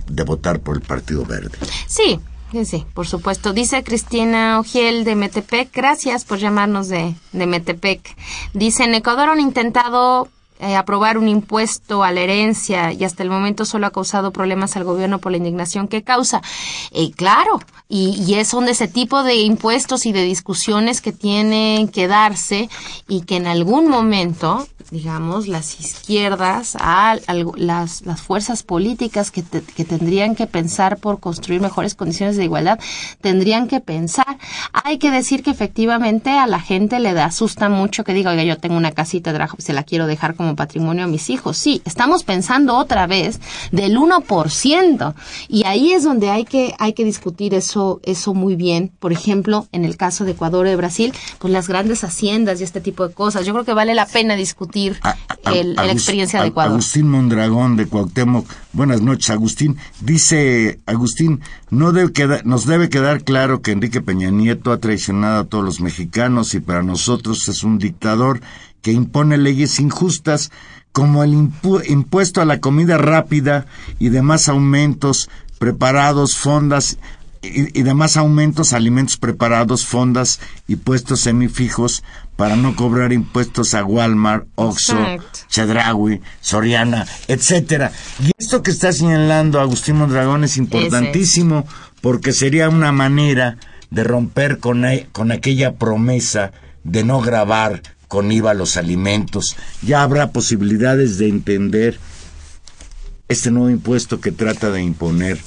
de 0.09 0.23
votar 0.25 0.61
por 0.61 0.77
el 0.77 0.83
Partido 0.83 1.25
Verde. 1.25 1.59
Sí, 1.87 2.21
sí, 2.65 2.87
por 2.95 3.07
supuesto. 3.07 3.53
Dice 3.53 3.83
Cristina 3.83 4.61
Ogiel 4.61 5.05
de 5.05 5.17
Metepec, 5.17 5.75
gracias 5.75 6.25
por 6.25 6.39
llamarnos 6.39 6.89
de, 6.89 7.15
de 7.33 7.47
Metepec. 7.47 8.17
Dice, 8.55 8.85
en 8.85 8.95
Ecuador 8.95 9.29
han 9.29 9.41
intentado 9.41 10.29
eh, 10.61 10.77
aprobar 10.77 11.19
un 11.19 11.29
impuesto 11.29 12.03
a 12.05 12.13
la 12.13 12.21
herencia 12.21 12.93
y 12.93 13.05
hasta 13.05 13.23
el 13.23 13.31
momento 13.31 13.65
solo 13.65 13.87
ha 13.87 13.91
causado 13.91 14.33
problemas 14.33 14.77
al 14.77 14.85
gobierno 14.85 15.19
por 15.19 15.33
la 15.33 15.39
indignación 15.39 15.89
que 15.89 16.03
causa. 16.03 16.43
Eh, 16.93 17.11
claro, 17.13 17.61
y, 17.89 18.23
y 18.27 18.35
es 18.35 18.49
son 18.49 18.65
de 18.67 18.73
ese 18.73 18.89
tipo 18.89 19.23
de 19.23 19.35
impuestos 19.37 20.07
y 20.07 20.13
de 20.13 20.23
discusiones 20.23 21.01
que 21.01 21.13
tienen 21.13 21.89
que 21.89 22.09
darse 22.09 22.69
y 23.09 23.23
que 23.23 23.37
en 23.37 23.47
algún 23.47 23.89
momento 23.89 24.67
digamos, 24.93 25.49
las 25.49 25.81
izquierdas, 25.81 26.77
al- 26.79 27.21
las, 27.57 28.03
fuerzas 28.23 28.63
políticas 28.63 29.33
que, 29.33 29.43
te- 29.43 29.61
que 29.61 29.85
tendrían 29.85 30.37
que 30.37 30.47
pensar 30.47 30.99
por 30.99 31.19
construir 31.19 31.61
mejores 31.61 31.97
condiciones 31.97 32.37
de 32.37 32.45
igualdad, 32.45 32.79
tendrían 33.21 33.67
que 33.67 33.81
pensar. 33.81 34.39
Hay 34.73 34.99
que 34.99 35.11
decir 35.11 35.43
que 35.43 35.51
efectivamente 35.51 36.31
a 36.31 36.47
la 36.47 36.61
gente 36.61 37.01
le 37.01 37.15
da, 37.15 37.25
asusta 37.25 37.69
mucho 37.69 38.05
que 38.05 38.15
diga, 38.15 38.31
oiga, 38.31 38.45
yo 38.45 38.59
tengo 38.59 38.77
una 38.77 38.93
casita 38.93 39.33
se 39.59 39.73
la 39.73 39.83
quiero 39.83 40.07
dejar 40.07 40.37
como 40.37 40.46
patrimonio 40.55 41.05
a 41.05 41.07
mis 41.09 41.31
hijos. 41.31 41.57
Sí, 41.59 41.83
estamos 41.85 42.23
pensando 42.23 42.77
otra 42.77 43.07
vez 43.07 43.41
del 43.73 43.97
1%. 43.97 45.15
Y 45.49 45.65
ahí 45.65 45.93
es 45.93 46.05
donde 46.05 46.31
hay 46.31 46.45
que, 46.45 46.75
hay 46.79 46.93
que 46.93 47.05
discutir 47.05 47.55
eso, 47.55 48.01
eso 48.05 48.35
muy 48.35 48.55
bien. 48.55 48.93
Por 49.01 49.13
ejemplo, 49.13 49.67
en 49.73 49.85
el 49.85 49.97
caso 49.97 50.25
de 50.25 50.33
Ecuador 50.33 50.67
y 50.67 50.71
de 50.71 50.77
Brasil, 50.77 51.13
pues 51.39 51.53
las 51.53 51.67
grandes 51.69 52.05
haciendas 52.05 52.61
y 52.61 52.65
este 52.65 52.81
tipo 52.81 53.07
de 53.09 53.15
cosas. 53.15 53.47
Yo 53.47 53.53
creo 53.53 53.65
que 53.65 53.75
vale 53.75 53.95
la 53.95 54.07
pena 54.07 54.37
discutir 54.37 54.99
A- 55.03 55.17
a- 55.45 55.53
el- 55.53 55.75
la 55.75 55.91
experiencia 55.91 56.41
de 56.43 56.49
Ecuador. 56.49 56.73
Agustín 56.73 57.09
Mondragón 57.11 57.77
de 57.77 57.87
Cuauhtémoc. 57.87 58.47
Buenas 58.73 59.01
noches, 59.01 59.31
Agustín. 59.31 59.77
Dice 60.01 60.81
Agustín, 60.87 61.41
no 61.71 61.93
debe 61.93 62.13
quedar, 62.13 62.45
nos 62.47 62.67
debe 62.67 62.89
quedar 62.89 63.25
claro 63.25 63.63
que 63.63 63.73
Enrique 63.73 64.01
Peña 64.03 64.31
Nieto 64.31 64.71
ha 64.73 64.79
traicionado 64.79 65.41
a 65.41 65.45
todos 65.45 65.65
los 65.65 65.81
mexicanos 65.81 66.55
y 66.55 66.61
para 66.61 66.83
nosotros 66.83 67.49
es 67.49 67.63
un 67.65 67.79
dictador 67.79 68.41
que 68.83 68.93
impone 68.93 69.37
leyes 69.39 69.81
injustas 69.81 70.51
como 70.93 71.23
el 71.25 71.33
impu- 71.35 71.83
impuesto 71.89 72.41
a 72.41 72.45
la 72.45 72.61
comida 72.61 72.97
rápida 72.99 73.67
y 73.99 74.09
demás 74.09 74.49
aumentos 74.49 75.29
preparados, 75.59 76.37
fondas 76.37 76.99
y, 77.43 77.79
y 77.79 77.83
demás 77.83 78.17
aumentos, 78.17 78.73
alimentos 78.73 79.17
preparados, 79.19 79.85
fondas 79.87 80.41
y 80.67 80.77
puestos 80.77 81.21
semifijos 81.21 82.03
para 82.37 82.57
no 82.57 82.77
cobrar 82.77 83.13
impuestos 83.13 83.75
a 83.75 83.85
Walmart, 83.85 84.47
Oxxo. 84.57 84.97
Chedraui, 85.49 86.21
Soriana, 86.41 87.07
etcétera. 87.29 87.93
Y 88.23 88.31
esto 88.39 88.63
que 88.63 88.71
está 88.71 88.93
señalando 88.93 89.61
Agustín 89.61 89.97
Mondragón 89.97 90.45
es 90.45 90.57
importantísimo 90.57 91.67
porque 92.01 92.33
sería 92.33 92.69
una 92.69 92.93
manera 92.93 93.57
de 93.91 94.05
romper 94.05 94.59
con, 94.59 94.85
e- 94.85 95.07
con 95.13 95.31
aquella 95.33 95.75
promesa 95.77 96.53
de 96.85 97.05
no 97.05 97.21
grabar 97.21 97.83
con 98.09 98.31
IVA 98.33 98.55
los 98.55 98.77
alimentos. 98.77 99.57
Ya 99.83 100.03
habrá 100.03 100.31
posibilidades 100.33 101.19
de 101.19 101.29
entender 101.29 101.99
este 103.29 103.51
nuevo 103.51 103.71
impuesto 103.71 104.21
que 104.21 104.33
trata 104.33 104.71
de 104.71 104.83
imponer 104.83 105.39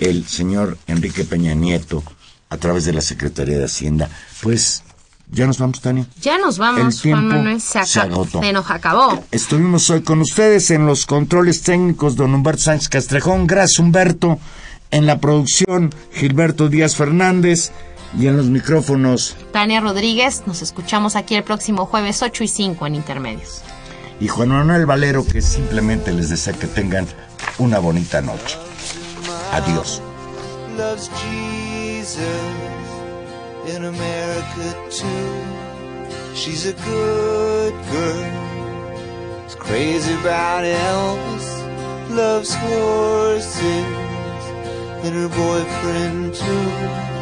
el 0.00 0.26
señor 0.26 0.78
Enrique 0.86 1.24
Peña 1.24 1.54
Nieto 1.54 2.02
a 2.48 2.56
través 2.56 2.84
de 2.84 2.92
la 2.92 3.00
Secretaría 3.00 3.58
de 3.58 3.64
Hacienda. 3.64 4.08
Pues 4.42 4.82
ya 5.30 5.46
nos 5.46 5.58
vamos, 5.58 5.80
Tania. 5.80 6.06
Ya 6.20 6.38
nos 6.38 6.58
vamos, 6.58 6.96
El 6.96 7.00
tiempo 7.00 7.20
Juan 7.22 7.38
Manuel. 7.44 7.60
Se, 7.60 7.78
agotó. 8.00 8.40
se 8.40 8.52
nos 8.52 8.68
acabó. 8.70 9.24
Estuvimos 9.30 9.88
hoy 9.90 10.02
con 10.02 10.20
ustedes 10.20 10.70
en 10.72 10.86
los 10.86 11.06
controles 11.06 11.62
técnicos, 11.62 12.16
don 12.16 12.34
Humberto 12.34 12.62
Sánchez 12.62 12.88
Castrejón. 12.88 13.46
Gracias, 13.46 13.78
Humberto. 13.78 14.38
En 14.90 15.06
la 15.06 15.20
producción, 15.20 15.94
Gilberto 16.12 16.68
Díaz 16.68 16.96
Fernández. 16.96 17.70
Y 18.18 18.26
en 18.26 18.36
los 18.36 18.46
micrófonos, 18.46 19.36
Tania 19.52 19.80
Rodríguez, 19.80 20.42
nos 20.46 20.62
escuchamos 20.62 21.16
aquí 21.16 21.36
el 21.36 21.44
próximo 21.44 21.86
jueves 21.86 22.22
8 22.22 22.44
y 22.44 22.48
5 22.48 22.86
en 22.86 22.94
Intermedios. 22.96 23.62
y 24.20 24.28
Juan 24.28 24.50
Manuel 24.50 24.84
Valero, 24.84 25.26
que 25.26 25.40
simplemente 25.40 26.12
les 26.12 26.28
desea 26.28 26.52
que 26.52 26.66
tengan 26.66 27.06
una 27.58 27.78
bonita 27.78 28.20
noche. 28.20 28.58
Adiós. 29.52 30.02
in 33.66 33.84
America 33.84 34.74
too. 34.90 36.34
She's 36.34 36.66
a 36.66 36.72
good 36.72 37.74
girl. 37.92 39.46
Is 39.46 39.54
crazy 39.54 40.12
about 40.14 40.64
Elvis. 40.64 41.48
Loves 42.10 42.54
horses 42.54 43.60
and 45.04 45.14
her 45.14 45.28
boyfriend 45.28 46.34
too. 46.34 47.19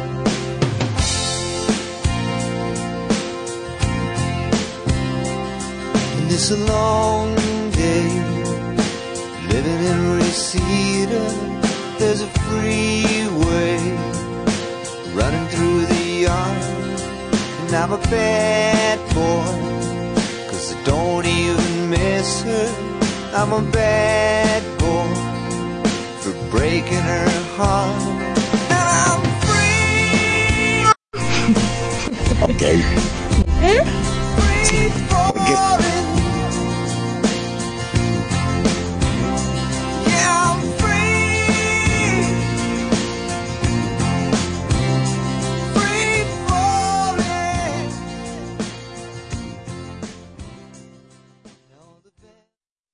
It's 6.31 6.51
a 6.51 6.57
long 6.57 7.33
day 7.71 8.07
living 9.47 9.81
in 9.91 10.17
Reseda. 10.17 11.23
There's 11.97 12.21
a 12.21 12.27
freeway 12.45 13.77
running 15.13 15.47
through 15.47 15.85
the 15.85 16.03
yard. 16.25 16.63
And 17.61 17.73
I'm 17.73 17.91
a 17.93 17.97
bad 18.09 18.99
boy, 19.15 19.45
cause 20.49 20.75
I 20.75 20.83
don't 20.83 21.25
even 21.25 21.89
miss 21.89 22.43
her. 22.43 22.67
I'm 23.33 23.51
a 23.51 23.61
bad 23.71 24.61
boy 24.77 25.09
for 26.21 26.33
breaking 26.51 27.05
her 27.13 27.29
heart. 27.57 28.01
And 28.75 28.87
I'm 29.05 29.21
free, 29.45 30.83
Ok. 32.53 32.63
free 34.39 34.89
for 35.09 35.88